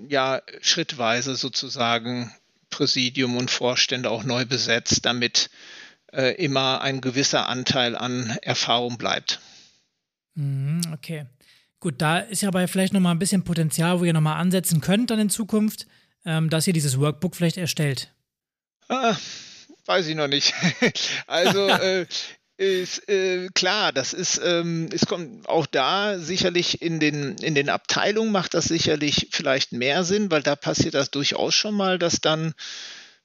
ja 0.08 0.42
schrittweise 0.62 1.36
sozusagen 1.36 2.34
Präsidium 2.70 3.36
und 3.36 3.52
Vorstände 3.52 4.10
auch 4.10 4.24
neu 4.24 4.46
besetzt, 4.46 5.06
damit 5.06 5.50
äh, 6.14 6.36
immer 6.44 6.82
ein 6.82 7.02
gewisser 7.02 7.48
Anteil 7.48 7.96
an 7.96 8.38
Erfahrung 8.42 8.98
bleibt. 8.98 9.40
Mhm, 10.36 10.82
okay. 10.94 11.26
Gut, 11.80 11.96
da 12.02 12.20
ist 12.20 12.42
ja 12.42 12.48
aber 12.48 12.68
vielleicht 12.68 12.94
nochmal 12.94 13.14
ein 13.14 13.20
bisschen 13.20 13.44
Potenzial, 13.44 14.00
wo 14.00 14.04
ihr 14.04 14.14
nochmal 14.14 14.40
ansetzen 14.40 14.82
könnt 14.82 15.12
dann 15.12 15.20
in 15.20 15.30
Zukunft, 15.30 15.86
ähm, 16.26 16.50
dass 16.50 16.68
ihr 16.68 16.74
dieses 16.74 17.00
Workbook 17.00 17.36
vielleicht 17.36 17.58
erstellt. 17.58 18.12
Ah, 18.90 19.16
weiß 19.86 20.08
ich 20.08 20.16
noch 20.16 20.28
nicht. 20.28 20.54
also 21.28 21.68
äh, 21.68 22.06
ist 22.58 23.08
äh, 23.08 23.50
klar, 23.54 23.94
das 23.94 24.14
ist, 24.14 24.42
ähm, 24.44 24.90
es 24.92 25.06
kommt 25.06 25.48
auch 25.48 25.68
da 25.68 26.18
sicherlich 26.18 26.82
in 26.82 27.00
den, 27.00 27.36
in 27.38 27.54
den 27.54 27.70
Abteilungen 27.70 28.32
macht 28.32 28.56
das 28.56 28.66
sicherlich 28.66 29.30
vielleicht 29.32 29.74
mehr 29.74 30.04
Sinn, 30.04 30.32
weil 30.32 30.42
da 30.42 30.56
passiert 30.56 30.96
das 30.96 31.12
durchaus 31.12 31.54
schon 31.54 31.76
mal, 31.76 32.00
dass 32.00 32.20
dann, 32.20 32.56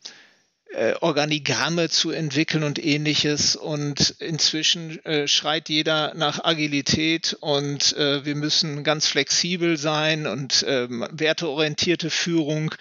äh, 0.73 0.95
Organigramme 1.01 1.91
zu 1.91 2.11
entwickeln 2.11 2.65
und 2.65 2.85
ähnliches. 2.85 3.55
Und 3.55 4.17
inzwischen 4.19 5.05
äh, 5.05 5.29
schreit 5.29 5.69
jeder 5.69 6.13
nach 6.15 6.45
Agilität 6.45 7.37
und 7.39 7.97
äh, 7.97 8.25
wir 8.25 8.35
müssen 8.35 8.83
ganz 8.83 9.07
flexibel 9.07 9.77
sein 9.77 10.27
und 10.27 10.65
ähm, 10.67 11.07
werteorientierte 11.13 12.11
Führung. 12.11 12.75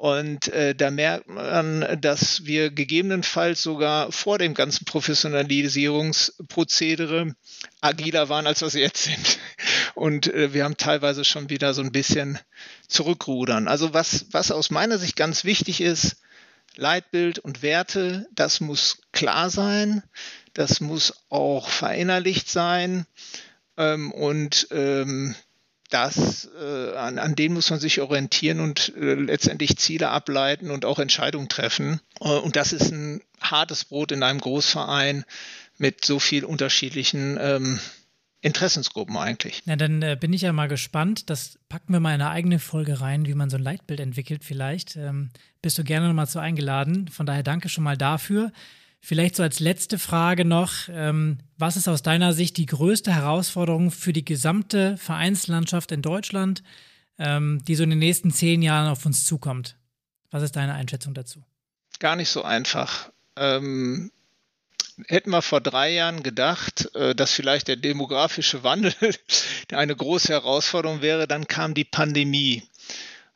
Und 0.00 0.48
äh, 0.48 0.74
da 0.74 0.90
merkt 0.90 1.28
man, 1.28 1.98
dass 2.00 2.46
wir 2.46 2.70
gegebenenfalls 2.70 3.62
sogar 3.62 4.10
vor 4.10 4.38
dem 4.38 4.54
ganzen 4.54 4.86
Professionalisierungsprozedere 4.86 7.34
agiler 7.82 8.30
waren, 8.30 8.46
als 8.46 8.62
wir 8.62 8.80
jetzt 8.80 9.02
sind. 9.02 9.38
Und 9.94 10.32
äh, 10.32 10.54
wir 10.54 10.64
haben 10.64 10.78
teilweise 10.78 11.26
schon 11.26 11.50
wieder 11.50 11.74
so 11.74 11.82
ein 11.82 11.92
bisschen 11.92 12.38
zurückrudern. 12.88 13.68
Also 13.68 13.92
was, 13.92 14.24
was 14.30 14.50
aus 14.50 14.70
meiner 14.70 14.96
Sicht 14.96 15.16
ganz 15.16 15.44
wichtig 15.44 15.82
ist, 15.82 16.16
Leitbild 16.76 17.38
und 17.38 17.60
Werte, 17.60 18.26
das 18.34 18.60
muss 18.60 19.02
klar 19.12 19.50
sein, 19.50 20.02
das 20.54 20.80
muss 20.80 21.12
auch 21.28 21.68
verinnerlicht 21.68 22.48
sein 22.48 23.04
ähm, 23.76 24.12
und 24.12 24.66
ähm, 24.70 25.34
das, 25.90 26.48
äh, 26.60 26.96
an, 26.96 27.18
an 27.18 27.34
denen 27.34 27.54
muss 27.54 27.70
man 27.70 27.80
sich 27.80 28.00
orientieren 28.00 28.60
und 28.60 28.92
äh, 28.96 29.14
letztendlich 29.14 29.76
Ziele 29.76 30.08
ableiten 30.10 30.70
und 30.70 30.84
auch 30.84 30.98
Entscheidungen 30.98 31.48
treffen. 31.48 32.00
Äh, 32.20 32.28
und 32.28 32.56
das 32.56 32.72
ist 32.72 32.90
ein 32.90 33.20
hartes 33.40 33.84
Brot 33.84 34.12
in 34.12 34.22
einem 34.22 34.40
Großverein 34.40 35.24
mit 35.78 36.04
so 36.04 36.18
viel 36.18 36.44
unterschiedlichen 36.44 37.38
ähm, 37.40 37.80
Interessensgruppen 38.42 39.16
eigentlich. 39.16 39.62
Na, 39.66 39.76
dann 39.76 40.00
äh, 40.02 40.16
bin 40.18 40.32
ich 40.32 40.42
ja 40.42 40.52
mal 40.52 40.68
gespannt. 40.68 41.28
Das 41.28 41.58
packen 41.68 41.92
wir 41.92 42.00
mal 42.00 42.14
in 42.14 42.22
eine 42.22 42.30
eigene 42.30 42.58
Folge 42.58 43.00
rein, 43.00 43.26
wie 43.26 43.34
man 43.34 43.50
so 43.50 43.56
ein 43.56 43.62
Leitbild 43.62 44.00
entwickelt 44.00 44.44
vielleicht. 44.44 44.96
Ähm, 44.96 45.30
bist 45.60 45.76
du 45.76 45.84
gerne 45.84 46.08
nochmal 46.08 46.28
zu 46.28 46.38
eingeladen. 46.38 47.08
Von 47.08 47.26
daher 47.26 47.42
danke 47.42 47.68
schon 47.68 47.84
mal 47.84 47.98
dafür. 47.98 48.52
Vielleicht 49.02 49.36
so 49.36 49.42
als 49.42 49.60
letzte 49.60 49.98
Frage 49.98 50.44
noch, 50.44 50.72
ähm, 50.90 51.38
was 51.56 51.76
ist 51.76 51.88
aus 51.88 52.02
deiner 52.02 52.34
Sicht 52.34 52.58
die 52.58 52.66
größte 52.66 53.14
Herausforderung 53.14 53.90
für 53.90 54.12
die 54.12 54.24
gesamte 54.24 54.96
Vereinslandschaft 54.98 55.90
in 55.90 56.02
Deutschland, 56.02 56.62
ähm, 57.18 57.62
die 57.66 57.74
so 57.76 57.82
in 57.82 57.90
den 57.90 57.98
nächsten 57.98 58.30
zehn 58.30 58.60
Jahren 58.60 58.88
auf 58.88 59.06
uns 59.06 59.24
zukommt? 59.24 59.76
Was 60.30 60.42
ist 60.42 60.54
deine 60.54 60.74
Einschätzung 60.74 61.14
dazu? 61.14 61.42
Gar 61.98 62.16
nicht 62.16 62.28
so 62.28 62.42
einfach. 62.42 63.10
Ähm, 63.36 64.12
hätten 65.08 65.30
wir 65.30 65.42
vor 65.42 65.62
drei 65.62 65.92
Jahren 65.92 66.22
gedacht, 66.22 66.94
äh, 66.94 67.14
dass 67.14 67.32
vielleicht 67.32 67.68
der 67.68 67.76
demografische 67.76 68.62
Wandel 68.64 68.94
eine 69.72 69.96
große 69.96 70.32
Herausforderung 70.32 71.00
wäre, 71.00 71.26
dann 71.26 71.46
kam 71.48 71.72
die 71.72 71.84
Pandemie. 71.84 72.62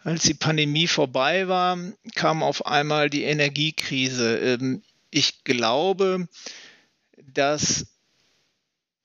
Als 0.03 0.25
die 0.25 0.35
Pandemie 0.35 0.87
vorbei 0.87 1.49
war, 1.49 1.79
kam 2.15 2.43
auf 2.43 2.67
einmal 2.67 3.09
die 3.09 3.23
Energiekrise. 3.23 4.59
Ich 5.17 5.45
glaube, 5.45 6.27
dass 7.19 7.87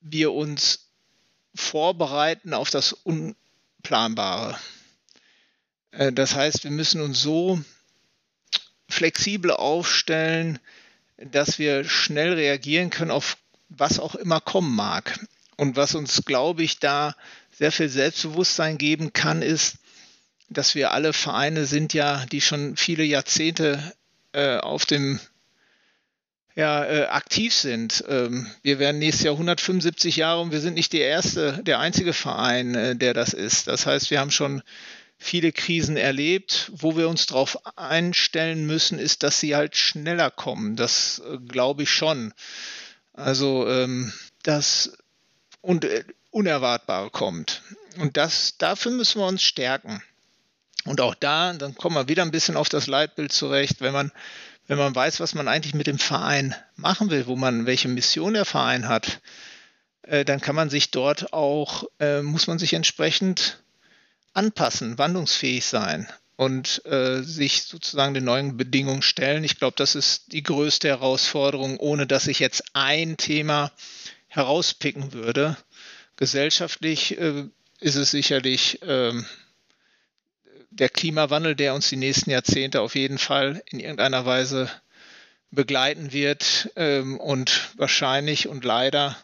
wir 0.00 0.32
uns 0.32 0.88
vorbereiten 1.54 2.52
auf 2.52 2.68
das 2.68 2.92
Unplanbare. 2.92 4.58
Äh, 5.92 6.12
das 6.12 6.34
heißt, 6.34 6.64
wir 6.64 6.72
müssen 6.72 7.00
uns 7.00 7.22
so 7.22 7.62
flexibel 8.88 9.52
aufstellen, 9.52 10.58
dass 11.16 11.60
wir 11.60 11.84
schnell 11.84 12.32
reagieren 12.32 12.90
können 12.90 13.12
auf 13.12 13.36
was 13.68 14.00
auch 14.00 14.16
immer 14.16 14.40
kommen 14.40 14.74
mag. 14.74 15.24
Und 15.56 15.76
was 15.76 15.94
uns, 15.94 16.24
glaube 16.24 16.64
ich, 16.64 16.80
da 16.80 17.14
sehr 17.52 17.70
viel 17.70 17.88
Selbstbewusstsein 17.88 18.78
geben 18.78 19.12
kann, 19.12 19.42
ist, 19.42 19.76
dass 20.48 20.74
wir 20.74 20.90
alle 20.90 21.12
Vereine 21.12 21.66
sind 21.66 21.94
ja, 21.94 22.26
die 22.26 22.40
schon 22.40 22.76
viele 22.76 23.04
Jahrzehnte 23.04 23.92
äh, 24.32 24.56
auf 24.56 24.86
dem 24.86 25.20
ja, 26.60 26.84
äh, 26.84 27.06
aktiv 27.06 27.54
sind. 27.54 28.04
Ähm, 28.06 28.46
wir 28.60 28.78
werden 28.78 28.98
nächstes 28.98 29.24
Jahr 29.24 29.32
175 29.32 30.16
Jahre 30.16 30.42
und 30.42 30.52
wir 30.52 30.60
sind 30.60 30.74
nicht 30.74 30.92
der 30.92 31.06
erste, 31.08 31.62
der 31.62 31.78
einzige 31.78 32.12
Verein, 32.12 32.74
äh, 32.74 32.96
der 32.96 33.14
das 33.14 33.32
ist. 33.32 33.66
Das 33.66 33.86
heißt, 33.86 34.10
wir 34.10 34.20
haben 34.20 34.30
schon 34.30 34.62
viele 35.16 35.52
Krisen 35.52 35.96
erlebt. 35.96 36.70
Wo 36.74 36.98
wir 36.98 37.08
uns 37.08 37.24
darauf 37.24 37.58
einstellen 37.78 38.66
müssen, 38.66 38.98
ist, 38.98 39.22
dass 39.22 39.40
sie 39.40 39.56
halt 39.56 39.74
schneller 39.74 40.30
kommen. 40.30 40.76
Das 40.76 41.22
äh, 41.26 41.38
glaube 41.38 41.84
ich 41.84 41.90
schon. 41.90 42.34
Also, 43.14 43.66
ähm, 43.66 44.12
das 44.42 44.98
und 45.62 45.86
äh, 45.86 46.04
Unerwartbare 46.30 47.08
kommt. 47.08 47.62
Und 47.96 48.18
das, 48.18 48.58
dafür 48.58 48.92
müssen 48.92 49.18
wir 49.18 49.26
uns 49.26 49.42
stärken. 49.42 50.02
Und 50.84 51.00
auch 51.00 51.14
da, 51.14 51.54
dann 51.54 51.74
kommen 51.74 51.96
wir 51.96 52.08
wieder 52.08 52.22
ein 52.22 52.30
bisschen 52.30 52.58
auf 52.58 52.68
das 52.68 52.86
Leitbild 52.86 53.32
zurecht, 53.32 53.80
wenn 53.80 53.94
man, 53.94 54.12
wenn 54.70 54.78
man 54.78 54.94
weiß, 54.94 55.18
was 55.18 55.34
man 55.34 55.48
eigentlich 55.48 55.74
mit 55.74 55.88
dem 55.88 55.98
Verein 55.98 56.54
machen 56.76 57.10
will, 57.10 57.26
wo 57.26 57.34
man, 57.34 57.66
welche 57.66 57.88
Mission 57.88 58.34
der 58.34 58.44
Verein 58.44 58.86
hat, 58.86 59.20
äh, 60.02 60.24
dann 60.24 60.40
kann 60.40 60.54
man 60.54 60.70
sich 60.70 60.92
dort 60.92 61.32
auch, 61.32 61.82
äh, 61.98 62.22
muss 62.22 62.46
man 62.46 62.60
sich 62.60 62.74
entsprechend 62.74 63.64
anpassen, 64.32 64.96
wandlungsfähig 64.96 65.66
sein 65.66 66.08
und 66.36 66.86
äh, 66.86 67.20
sich 67.22 67.64
sozusagen 67.64 68.14
den 68.14 68.22
neuen 68.22 68.56
Bedingungen 68.56 69.02
stellen. 69.02 69.42
Ich 69.42 69.58
glaube, 69.58 69.74
das 69.76 69.96
ist 69.96 70.30
die 70.30 70.44
größte 70.44 70.86
Herausforderung, 70.86 71.80
ohne 71.80 72.06
dass 72.06 72.28
ich 72.28 72.38
jetzt 72.38 72.62
ein 72.72 73.16
Thema 73.16 73.72
herauspicken 74.28 75.12
würde. 75.12 75.56
Gesellschaftlich 76.14 77.18
äh, 77.18 77.42
ist 77.80 77.96
es 77.96 78.12
sicherlich 78.12 78.78
ähm, 78.86 79.26
der 80.70 80.88
Klimawandel, 80.88 81.54
der 81.54 81.74
uns 81.74 81.88
die 81.88 81.96
nächsten 81.96 82.30
Jahrzehnte 82.30 82.80
auf 82.80 82.94
jeden 82.94 83.18
Fall 83.18 83.62
in 83.70 83.80
irgendeiner 83.80 84.24
Weise 84.24 84.70
begleiten 85.50 86.12
wird 86.12 86.70
ähm, 86.76 87.18
und 87.18 87.70
wahrscheinlich 87.76 88.48
und 88.48 88.64
leider 88.64 89.16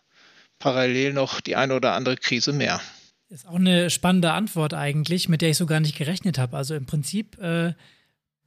parallel 0.58 1.12
noch 1.12 1.40
die 1.40 1.56
eine 1.56 1.74
oder 1.74 1.92
andere 1.92 2.16
Krise 2.16 2.52
mehr. 2.52 2.80
Ist 3.28 3.46
auch 3.46 3.56
eine 3.56 3.90
spannende 3.90 4.32
Antwort 4.32 4.74
eigentlich, 4.74 5.28
mit 5.28 5.42
der 5.42 5.50
ich 5.50 5.56
so 5.56 5.66
gar 5.66 5.80
nicht 5.80 5.96
gerechnet 5.96 6.38
habe. 6.38 6.56
Also 6.56 6.74
im 6.74 6.86
Prinzip 6.86 7.38
äh, 7.38 7.74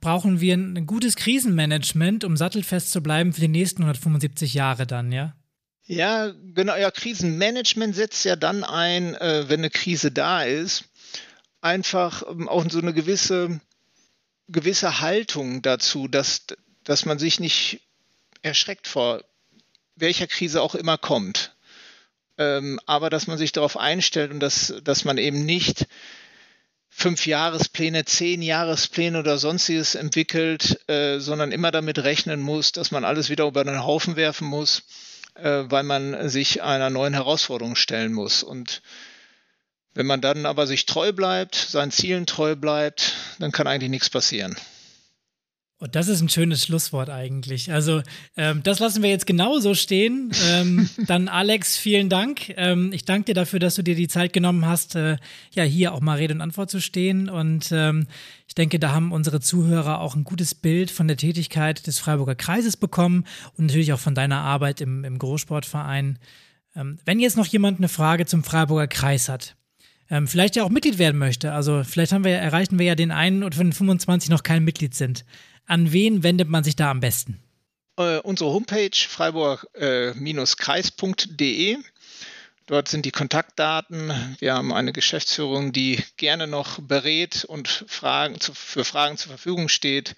brauchen 0.02 0.40
wir 0.40 0.56
ein 0.56 0.86
gutes 0.86 1.16
Krisenmanagement, 1.16 2.24
um 2.24 2.38
sattelfest 2.38 2.92
zu 2.92 3.02
bleiben 3.02 3.34
für 3.34 3.42
die 3.42 3.48
nächsten 3.50 3.84
175 3.84 4.54
Jahre 4.54 4.88
dann, 4.88 5.12
ja? 5.12 5.36
Ja, 5.84 6.32
genau. 6.54 6.76
Ja, 6.76 6.92
Krisenmanagement 6.92 7.96
setzt 7.96 8.24
ja 8.24 8.36
dann 8.36 8.64
ein, 8.64 9.16
äh, 9.16 9.50
wenn 9.50 9.62
eine 9.62 9.70
Krise 9.72 10.12
da 10.12 10.44
ist, 10.44 10.89
einfach 11.62 12.24
ähm, 12.30 12.48
auch 12.48 12.66
so 12.70 12.80
eine 12.80 12.94
gewisse, 12.94 13.60
gewisse 14.48 15.00
Haltung 15.02 15.62
dazu, 15.62 16.08
dass, 16.08 16.46
dass 16.84 17.06
man 17.06 17.20
sich 17.20 17.40
nicht 17.40 17.82
erschreckt 18.42 18.88
vor 18.88 19.24
welcher 19.96 20.28
Krise 20.28 20.62
auch 20.62 20.76
immer 20.76 20.98
kommt. 20.98 21.56
Ähm, 22.38 22.80
aber 22.86 23.10
dass 23.10 23.28
man 23.28 23.38
sich 23.38 23.52
darauf 23.52 23.78
einstellt 23.78 24.32
und 24.32 24.40
dass, 24.40 24.74
dass 24.84 25.04
man 25.04 25.18
eben 25.18 25.46
nicht 25.46 25.88
fünf 26.90 27.26
Jahrespläne, 27.26 28.06
zehn 28.06 28.42
Jahrespläne 28.42 29.20
oder 29.20 29.38
sonstiges 29.38 29.96
entwickelt, 29.96 30.80
äh, 30.90 31.20
sondern 31.20 31.52
immer 31.52 31.72
damit 31.72 32.00
rechnen 32.00 32.42
muss, 32.42 32.72
dass 32.72 32.92
man 32.92 33.06
alles 33.06 33.30
wieder 33.30 33.46
über 33.46 33.64
den 33.64 33.84
Haufen 33.84 34.16
werfen 34.16 34.48
muss, 34.48 34.84
äh, 35.36 35.64
weil 35.66 35.84
man 35.84 36.30
sich 36.30 36.62
einer 36.62 36.90
neuen 36.90 37.14
Herausforderung 37.14 37.76
stellen 37.76 38.14
muss. 38.14 38.44
Und 38.44 38.82
wenn 40.00 40.08
man 40.08 40.22
dann 40.22 40.46
aber 40.46 40.66
sich 40.66 40.86
treu 40.86 41.12
bleibt, 41.12 41.56
seinen 41.56 41.92
Zielen 41.92 42.26
treu 42.26 42.56
bleibt, 42.56 43.18
dann 43.38 43.52
kann 43.52 43.68
eigentlich 43.68 43.90
nichts 43.90 44.10
passieren. 44.10 44.56
Und 45.78 45.96
das 45.96 46.08
ist 46.08 46.22
ein 46.22 46.30
schönes 46.30 46.64
Schlusswort 46.64 47.10
eigentlich. 47.10 47.74
Also 47.74 48.02
ähm, 48.38 48.64
das 48.64 48.80
lassen 48.80 49.04
wir 49.04 49.10
jetzt 49.10 49.28
genauso 49.28 49.76
stehen. 49.76 50.32
Ähm, 50.48 50.90
dann 51.08 51.28
Alex, 51.28 51.76
vielen 51.76 52.08
Dank. 52.08 52.48
Ähm, 52.56 52.94
ich 52.94 53.04
danke 53.04 53.26
dir 53.26 53.34
dafür, 53.34 53.60
dass 53.60 53.76
du 53.76 53.84
dir 53.84 53.96
die 53.96 54.08
Zeit 54.08 54.32
genommen 54.32 54.66
hast, 54.66 54.96
äh, 54.96 55.18
ja 55.52 55.64
hier 55.64 55.94
auch 55.94 56.00
mal 56.00 56.16
Rede 56.16 56.34
und 56.34 56.40
Antwort 56.40 56.70
zu 56.70 56.80
stehen. 56.80 57.30
Und 57.30 57.70
ähm, 57.74 58.08
ich 58.48 58.56
denke, 58.56 58.80
da 58.80 58.94
haben 58.94 59.12
unsere 59.12 59.42
Zuhörer 59.42 60.00
auch 60.00 60.16
ein 60.16 60.24
gutes 60.24 60.56
Bild 60.56 60.92
von 60.92 61.10
der 61.10 61.18
Tätigkeit 61.18 61.88
des 61.88 62.00
Freiburger 62.00 62.36
Kreises 62.36 62.78
bekommen 62.78 63.26
und 63.58 63.66
natürlich 63.66 63.92
auch 63.92 64.00
von 64.00 64.16
deiner 64.16 64.40
Arbeit 64.40 64.80
im, 64.80 65.04
im 65.04 65.20
Großsportverein. 65.20 66.20
Ähm, 66.74 67.00
wenn 67.04 67.20
jetzt 67.20 67.36
noch 67.36 67.48
jemand 67.48 67.80
eine 67.80 67.90
Frage 67.90 68.26
zum 68.26 68.46
Freiburger 68.46 68.88
Kreis 68.88 69.28
hat, 69.28 69.58
ähm, 70.10 70.28
vielleicht 70.28 70.56
ja 70.56 70.64
auch 70.64 70.70
Mitglied 70.70 70.98
werden 70.98 71.18
möchte. 71.18 71.54
Also 71.54 71.84
vielleicht 71.84 72.12
haben 72.12 72.24
wir, 72.24 72.38
erreichen 72.38 72.80
wir 72.80 72.86
ja 72.86 72.96
den 72.96 73.12
einen 73.12 73.42
von 73.52 73.68
den 73.68 73.74
25 73.74 74.30
noch 74.30 74.44
kein 74.44 74.64
Mitglied 74.64 74.96
sind. 74.96 75.26
An 75.66 75.92
wen 75.92 76.24
wendet 76.24 76.50
man 76.50 76.64
sich 76.64 76.76
da 76.76 76.92
am 76.92 77.00
besten? 77.00 77.40
Äh, 77.98 78.20
unsere 78.20 78.52
Homepage 78.52 78.96
freiburg-kreis.de. 78.96 81.78
Dort 82.66 82.88
sind 82.88 83.06
die 83.06 83.12
Kontaktdaten. 83.12 84.14
Wir 84.38 84.54
haben 84.54 84.72
eine 84.72 84.94
Geschäftsführung, 84.94 85.72
die 85.72 86.04
gerne 86.18 86.46
noch 86.46 86.80
berät 86.80 87.46
und 87.46 87.68
Fragen 87.88 88.40
zu, 88.40 88.54
für 88.54 88.86
Fragen 88.86 89.18
zur 89.18 89.30
Verfügung 89.30 89.70
steht. 89.70 90.16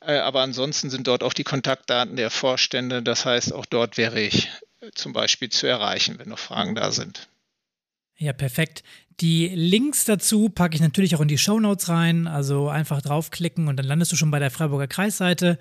Äh, 0.00 0.18
aber 0.18 0.40
ansonsten 0.40 0.90
sind 0.90 1.06
dort 1.06 1.22
auch 1.22 1.34
die 1.34 1.44
Kontaktdaten 1.44 2.16
der 2.16 2.30
Vorstände. 2.30 3.02
Das 3.02 3.26
heißt, 3.26 3.52
auch 3.52 3.66
dort 3.66 3.98
wäre 3.98 4.20
ich 4.20 4.50
äh, 4.80 4.90
zum 4.94 5.12
Beispiel 5.12 5.50
zu 5.50 5.66
erreichen, 5.66 6.18
wenn 6.18 6.30
noch 6.30 6.38
Fragen 6.38 6.74
da 6.74 6.92
sind. 6.92 7.28
Ja, 8.22 8.32
perfekt. 8.32 8.84
Die 9.20 9.48
Links 9.48 10.04
dazu 10.04 10.48
packe 10.48 10.76
ich 10.76 10.80
natürlich 10.80 11.16
auch 11.16 11.20
in 11.20 11.26
die 11.26 11.38
Show 11.38 11.58
Notes 11.58 11.88
rein. 11.88 12.28
Also 12.28 12.68
einfach 12.68 13.02
draufklicken 13.02 13.66
und 13.66 13.76
dann 13.76 13.86
landest 13.86 14.12
du 14.12 14.16
schon 14.16 14.30
bei 14.30 14.38
der 14.38 14.52
Freiburger 14.52 14.86
Kreisseite. 14.86 15.58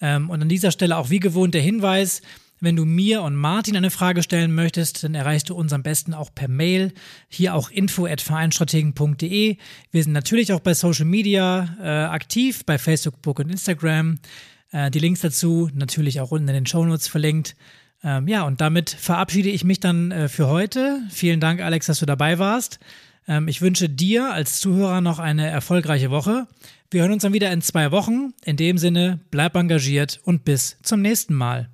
Ähm, 0.00 0.30
und 0.30 0.40
an 0.40 0.48
dieser 0.48 0.70
Stelle 0.70 0.96
auch 0.96 1.10
wie 1.10 1.20
gewohnt 1.20 1.52
der 1.52 1.60
Hinweis, 1.60 2.22
wenn 2.60 2.76
du 2.76 2.86
mir 2.86 3.20
und 3.20 3.36
Martin 3.36 3.76
eine 3.76 3.90
Frage 3.90 4.22
stellen 4.22 4.54
möchtest, 4.54 5.04
dann 5.04 5.14
erreichst 5.14 5.50
du 5.50 5.54
uns 5.54 5.74
am 5.74 5.82
besten 5.82 6.14
auch 6.14 6.34
per 6.34 6.48
Mail. 6.48 6.94
Hier 7.28 7.54
auch 7.54 7.70
info 7.70 8.06
at 8.06 8.22
vereinstrategen.de. 8.22 9.58
Wir 9.90 10.02
sind 10.02 10.12
natürlich 10.14 10.54
auch 10.54 10.60
bei 10.60 10.72
Social 10.72 11.04
Media 11.04 11.76
äh, 11.78 11.88
aktiv, 12.10 12.64
bei 12.64 12.78
Facebook 12.78 13.38
und 13.38 13.50
Instagram. 13.50 14.18
Äh, 14.72 14.90
die 14.90 14.98
Links 14.98 15.20
dazu 15.20 15.68
natürlich 15.74 16.22
auch 16.22 16.30
unten 16.30 16.48
in 16.48 16.54
den 16.54 16.66
Show 16.66 16.86
Notes 16.86 17.06
verlinkt. 17.06 17.54
Ähm, 18.04 18.28
ja, 18.28 18.42
und 18.42 18.60
damit 18.60 18.90
verabschiede 18.90 19.48
ich 19.48 19.64
mich 19.64 19.80
dann 19.80 20.10
äh, 20.10 20.28
für 20.28 20.48
heute. 20.48 21.00
Vielen 21.10 21.40
Dank, 21.40 21.60
Alex, 21.60 21.86
dass 21.86 21.98
du 21.98 22.06
dabei 22.06 22.38
warst. 22.38 22.78
Ähm, 23.26 23.48
ich 23.48 23.60
wünsche 23.60 23.88
dir 23.88 24.32
als 24.32 24.60
Zuhörer 24.60 25.00
noch 25.00 25.18
eine 25.18 25.48
erfolgreiche 25.48 26.10
Woche. 26.10 26.46
Wir 26.90 27.02
hören 27.02 27.12
uns 27.12 27.22
dann 27.22 27.32
wieder 27.32 27.52
in 27.52 27.60
zwei 27.60 27.90
Wochen. 27.90 28.32
In 28.44 28.56
dem 28.56 28.78
Sinne, 28.78 29.20
bleib 29.30 29.56
engagiert 29.56 30.20
und 30.24 30.44
bis 30.44 30.78
zum 30.82 31.02
nächsten 31.02 31.34
Mal. 31.34 31.68